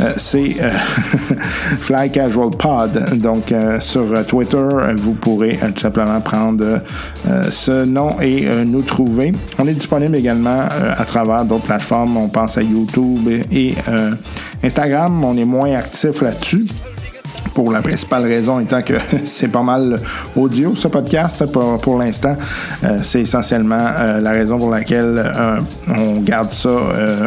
Euh, 0.00 0.12
c'est 0.16 0.56
euh, 0.60 0.70
Fly 1.80 2.10
Casual 2.10 2.50
Pod. 2.50 3.18
Donc 3.18 3.54
sur 3.80 4.26
Twitter, 4.26 4.66
vous 4.96 5.12
pourrez 5.14 5.58
tout 5.74 5.80
simplement 5.80 6.20
prendre 6.20 6.80
ce 7.50 7.84
nom 7.84 8.20
et 8.20 8.46
nous 8.64 8.82
trouver. 8.82 9.32
On 9.58 9.66
est 9.66 9.74
disponible 9.74 10.16
également 10.16 10.64
à 10.96 11.04
travers 11.04 11.44
d'autres 11.44 11.64
plateformes. 11.64 12.16
On 12.16 12.28
pense 12.28 12.58
à 12.58 12.62
YouTube 12.62 13.28
et, 13.52 13.74
Instagram. 14.62 15.24
On 15.24 15.36
est 15.36 15.44
moins 15.44 15.74
actif 15.74 16.22
là-dessus 16.22 16.66
pour 17.54 17.72
la 17.72 17.82
principale 17.82 18.24
raison 18.24 18.60
étant 18.60 18.82
que 18.82 18.94
c'est 19.24 19.48
pas 19.48 19.62
mal 19.62 20.00
audio 20.36 20.74
ce 20.76 20.88
podcast 20.88 21.46
pour, 21.46 21.78
pour 21.78 21.98
l'instant. 21.98 22.36
Euh, 22.84 22.98
c'est 23.02 23.22
essentiellement 23.22 23.86
euh, 23.98 24.20
la 24.20 24.30
raison 24.30 24.58
pour 24.58 24.70
laquelle 24.70 25.22
euh, 25.24 25.60
on 25.96 26.20
garde 26.20 26.50
ça 26.50 26.70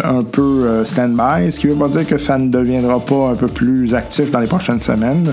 un 0.03 0.24
peu 0.24 0.84
stand-by, 0.86 1.51
ce 1.51 1.59
qui 1.59 1.67
veut 1.67 1.76
pas 1.76 1.88
dire 1.88 2.05
que 2.05 2.17
ça 2.17 2.38
ne 2.38 2.49
deviendra 2.49 2.99
pas 2.99 3.30
un 3.30 3.36
peu 3.36 3.47
plus 3.47 3.93
actif 3.95 4.32
dans 4.32 4.39
les 4.39 4.47
prochaines 4.47 4.80
semaines. 4.80 5.32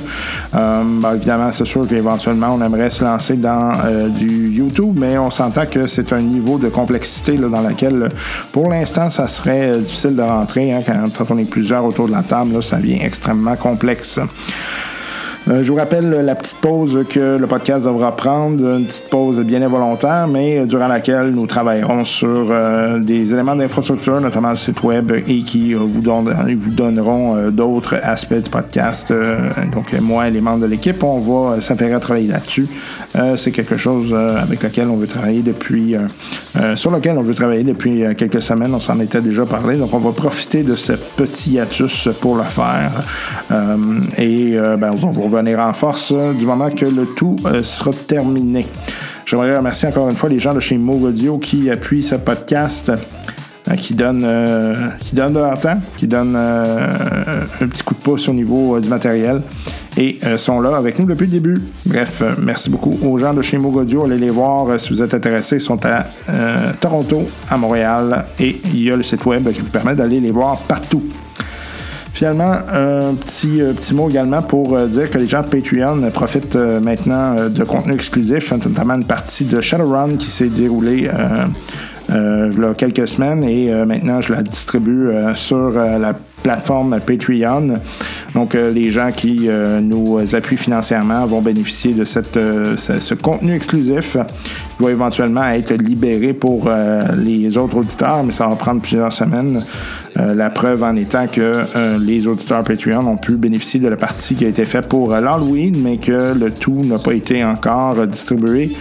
Ben, 0.52 1.14
évidemment, 1.14 1.50
c'est 1.52 1.64
sûr 1.64 1.86
qu'éventuellement 1.86 2.54
on 2.54 2.64
aimerait 2.64 2.90
se 2.90 3.04
lancer 3.04 3.36
dans 3.36 3.72
du 4.08 4.50
YouTube, 4.50 4.96
mais 4.96 5.18
on 5.18 5.30
s'entend 5.30 5.66
que 5.66 5.86
c'est 5.86 6.12
un 6.12 6.20
niveau 6.20 6.58
de 6.58 6.68
complexité 6.68 7.36
là, 7.36 7.48
dans 7.48 7.62
lequel 7.62 8.08
pour 8.52 8.70
l'instant 8.70 9.10
ça 9.10 9.26
serait 9.28 9.78
difficile 9.78 10.16
de 10.16 10.22
rentrer 10.22 10.72
hein, 10.72 10.82
quand, 10.84 11.04
quand 11.16 11.34
on 11.34 11.38
est 11.38 11.50
plusieurs 11.50 11.84
autour 11.84 12.06
de 12.06 12.12
la 12.12 12.22
table, 12.22 12.54
là, 12.54 12.62
ça 12.62 12.76
devient 12.76 13.00
extrêmement 13.02 13.56
complexe. 13.56 14.20
Euh, 15.50 15.64
je 15.64 15.72
vous 15.72 15.78
rappelle 15.78 16.10
la 16.10 16.34
petite 16.36 16.58
pause 16.58 17.04
que 17.08 17.36
le 17.36 17.46
podcast 17.48 17.84
devra 17.84 18.14
prendre, 18.14 18.76
une 18.76 18.86
petite 18.86 19.08
pause 19.10 19.40
bien 19.40 19.60
involontaire, 19.62 20.28
mais 20.28 20.64
durant 20.64 20.86
laquelle 20.86 21.30
nous 21.30 21.46
travaillerons 21.46 22.04
sur 22.04 22.46
euh, 22.50 23.00
des 23.00 23.32
éléments 23.32 23.56
d'infrastructure, 23.56 24.20
notamment 24.20 24.50
le 24.50 24.56
site 24.56 24.80
web, 24.84 25.10
et 25.10 25.42
qui 25.42 25.74
euh, 25.74 25.78
vous, 25.80 26.02
donne- 26.02 26.32
vous 26.56 26.70
donneront 26.70 27.50
d'autres 27.50 27.96
aspects 28.00 28.34
du 28.34 28.50
podcast. 28.50 29.12
Donc, 29.72 29.92
moi 30.00 30.28
et 30.28 30.30
les 30.30 30.40
membres 30.40 30.60
de 30.60 30.66
l'équipe, 30.66 31.02
on 31.02 31.18
va 31.18 31.60
s'affairer 31.60 31.94
à 31.94 32.00
travailler 32.00 32.28
là-dessus. 32.28 32.66
C'est 33.36 33.50
quelque 33.50 33.76
chose 33.76 34.14
avec 34.14 34.62
lequel 34.62 34.88
on 34.88 34.96
veut 34.96 35.06
travailler 35.06 35.42
depuis, 35.42 35.96
sur 36.74 36.90
lequel 36.90 37.16
on 37.18 37.22
veut 37.22 37.34
travailler 37.34 37.64
depuis 37.64 38.02
quelques 38.16 38.42
semaines. 38.42 38.74
On 38.74 38.80
s'en 38.80 39.00
était 39.00 39.20
déjà 39.20 39.46
parlé, 39.46 39.76
donc 39.76 39.92
on 39.94 39.98
va 39.98 40.12
profiter 40.12 40.62
de 40.62 40.74
ce 40.74 40.92
petit 40.92 41.52
hiatus 41.52 42.08
pour 42.20 42.36
le 42.36 42.44
faire. 42.44 42.90
Et 44.18 44.56
ben, 44.78 44.92
on 45.02 45.28
va 45.28 45.39
revenir 45.40 45.60
en 45.60 45.72
force 45.72 46.12
euh, 46.14 46.34
du 46.34 46.46
moment 46.46 46.70
que 46.70 46.84
le 46.84 47.06
tout 47.06 47.36
euh, 47.46 47.62
sera 47.62 47.92
terminé. 48.06 48.66
J'aimerais 49.24 49.56
remercier 49.56 49.88
encore 49.88 50.08
une 50.10 50.16
fois 50.16 50.28
les 50.28 50.38
gens 50.38 50.54
de 50.54 50.60
chez 50.60 50.76
Move 50.76 51.04
Audio 51.04 51.38
qui 51.38 51.70
appuient 51.70 52.02
ce 52.02 52.16
podcast. 52.16 52.90
euh, 53.70 53.74
qui 53.76 53.94
donnent 53.94 54.24
euh, 54.24 54.74
qui 55.00 55.14
donnent 55.14 55.32
de 55.34 55.38
leur 55.38 55.58
temps, 55.60 55.78
qui 55.96 56.06
donnent 56.06 56.36
un 56.36 57.66
petit 57.68 57.82
coup 57.82 57.94
de 57.94 58.00
pouce 58.00 58.28
au 58.28 58.32
niveau 58.32 58.80
du 58.80 58.88
matériel 58.88 59.42
et 59.96 60.18
sont 60.36 60.60
là 60.60 60.76
avec 60.76 60.98
nous 60.98 61.04
depuis 61.04 61.26
le 61.26 61.32
début. 61.32 61.62
Bref, 61.84 62.22
merci 62.38 62.70
beaucoup 62.70 62.96
aux 63.02 63.18
gens 63.18 63.34
de 63.34 63.42
chez 63.42 63.58
Mogodio. 63.58 64.04
Allez 64.04 64.18
les 64.18 64.30
voir 64.30 64.80
si 64.80 64.90
vous 64.90 65.02
êtes 65.02 65.14
intéressés. 65.14 65.56
Ils 65.56 65.60
sont 65.60 65.80
à 65.84 66.04
Toronto, 66.80 67.22
à 67.50 67.56
Montréal 67.56 68.24
et 68.38 68.56
il 68.72 68.82
y 68.82 68.90
a 68.90 68.96
le 68.96 69.02
site 69.02 69.24
web 69.26 69.50
qui 69.52 69.60
vous 69.60 69.70
permet 69.70 69.94
d'aller 69.94 70.20
les 70.20 70.30
voir 70.30 70.58
partout. 70.60 71.02
Finalement, 72.20 72.52
un 72.52 73.14
petit, 73.14 73.62
euh, 73.62 73.72
petit 73.72 73.94
mot 73.94 74.10
également 74.10 74.42
pour 74.42 74.76
euh, 74.76 74.86
dire 74.86 75.08
que 75.08 75.16
les 75.16 75.26
gens 75.26 75.40
de 75.40 75.48
Patreon 75.48 76.02
euh, 76.02 76.10
profitent 76.10 76.54
maintenant 76.54 77.48
de 77.48 77.64
contenu 77.64 77.94
exclusif, 77.94 78.52
notamment 78.52 78.92
une 78.92 79.06
partie 79.06 79.46
de 79.46 79.58
Shadowrun 79.58 80.18
qui 80.18 80.26
s'est 80.26 80.50
déroulée 80.50 81.08
il 82.10 82.60
y 82.60 82.64
a 82.64 82.74
quelques 82.76 83.08
semaines 83.08 83.42
et 83.44 83.72
maintenant 83.86 84.20
je 84.20 84.34
la 84.34 84.42
distribue 84.42 85.08
sur 85.32 85.70
la 85.70 86.12
plateforme 86.42 87.00
Patreon. 87.00 87.80
Donc 88.34 88.54
euh, 88.54 88.70
les 88.70 88.90
gens 88.90 89.10
qui 89.14 89.48
euh, 89.48 89.80
nous 89.80 90.18
appuient 90.34 90.56
financièrement 90.56 91.26
vont 91.26 91.42
bénéficier 91.42 91.92
de 91.92 92.04
cette, 92.04 92.36
euh, 92.36 92.76
ce, 92.76 93.00
ce 93.00 93.14
contenu 93.14 93.54
exclusif 93.54 94.16
qui 94.76 94.84
va 94.84 94.90
éventuellement 94.90 95.48
être 95.48 95.74
libéré 95.74 96.32
pour 96.32 96.70
les 97.18 97.58
autres 97.58 97.76
auditeurs, 97.76 98.24
mais 98.24 98.32
ça 98.32 98.46
va 98.46 98.56
prendre 98.56 98.80
plusieurs 98.80 99.12
semaines. 99.12 99.62
Euh, 100.18 100.34
la 100.34 100.50
preuve 100.50 100.82
en 100.82 100.96
étant 100.96 101.28
que 101.28 101.40
euh, 101.40 101.98
les 101.98 102.26
auditeurs 102.26 102.64
Patreon 102.64 103.06
ont 103.06 103.16
pu 103.16 103.36
bénéficier 103.36 103.78
de 103.78 103.88
la 103.88 103.96
partie 103.96 104.34
qui 104.34 104.44
a 104.44 104.48
été 104.48 104.64
faite 104.64 104.88
pour 104.88 105.10
l'Halloween, 105.10 105.80
mais 105.80 105.98
que 105.98 106.34
le 106.36 106.50
tout 106.50 106.84
n'a 106.84 106.98
pas 106.98 107.14
été 107.14 107.44
encore 107.44 108.06
distribué 108.06 108.72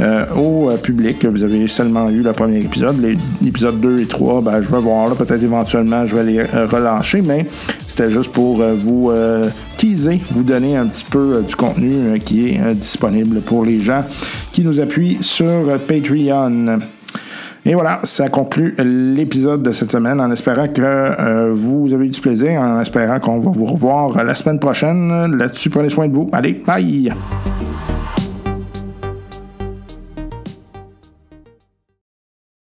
euh, 0.00 0.24
au 0.34 0.70
euh, 0.70 0.76
public. 0.78 1.26
Vous 1.26 1.44
avez 1.44 1.66
seulement 1.68 2.08
eu 2.08 2.22
le 2.22 2.32
premier 2.32 2.58
épisode. 2.60 3.00
Les 3.02 3.16
épisodes 3.46 3.78
2 3.80 4.00
et 4.00 4.06
3, 4.06 4.40
ben, 4.40 4.62
je 4.62 4.68
vais 4.68 4.78
voir. 4.78 5.14
Peut-être 5.14 5.42
éventuellement, 5.42 6.06
je 6.06 6.16
vais 6.16 6.24
les 6.24 6.38
euh, 6.38 6.66
relâcher, 6.66 7.20
mais 7.20 7.46
c'était 7.86 8.10
juste 8.10 8.32
pour 8.32 8.62
vous 8.62 9.12
teaser, 9.76 10.20
vous 10.30 10.42
donner 10.42 10.76
un 10.76 10.86
petit 10.86 11.04
peu 11.04 11.42
du 11.46 11.54
contenu 11.54 12.18
qui 12.20 12.48
est 12.48 12.74
disponible 12.74 13.40
pour 13.40 13.64
les 13.64 13.80
gens 13.80 14.04
qui 14.52 14.62
nous 14.62 14.80
appuient 14.80 15.18
sur 15.20 15.78
Patreon. 15.86 16.78
Et 17.66 17.74
voilà, 17.74 18.00
ça 18.04 18.28
conclut 18.28 18.74
l'épisode 18.78 19.62
de 19.62 19.70
cette 19.70 19.90
semaine 19.90 20.20
en 20.20 20.30
espérant 20.30 20.68
que 20.68 21.50
vous 21.50 21.92
avez 21.92 22.06
eu 22.06 22.10
du 22.10 22.20
plaisir, 22.20 22.60
en 22.60 22.80
espérant 22.80 23.18
qu'on 23.18 23.40
va 23.40 23.50
vous 23.50 23.66
revoir 23.66 24.24
la 24.24 24.34
semaine 24.34 24.60
prochaine. 24.60 25.36
Là-dessus, 25.36 25.68
prenez 25.68 25.90
soin 25.90 26.08
de 26.08 26.14
vous. 26.14 26.30
Allez, 26.32 26.62
bye! 26.66 27.12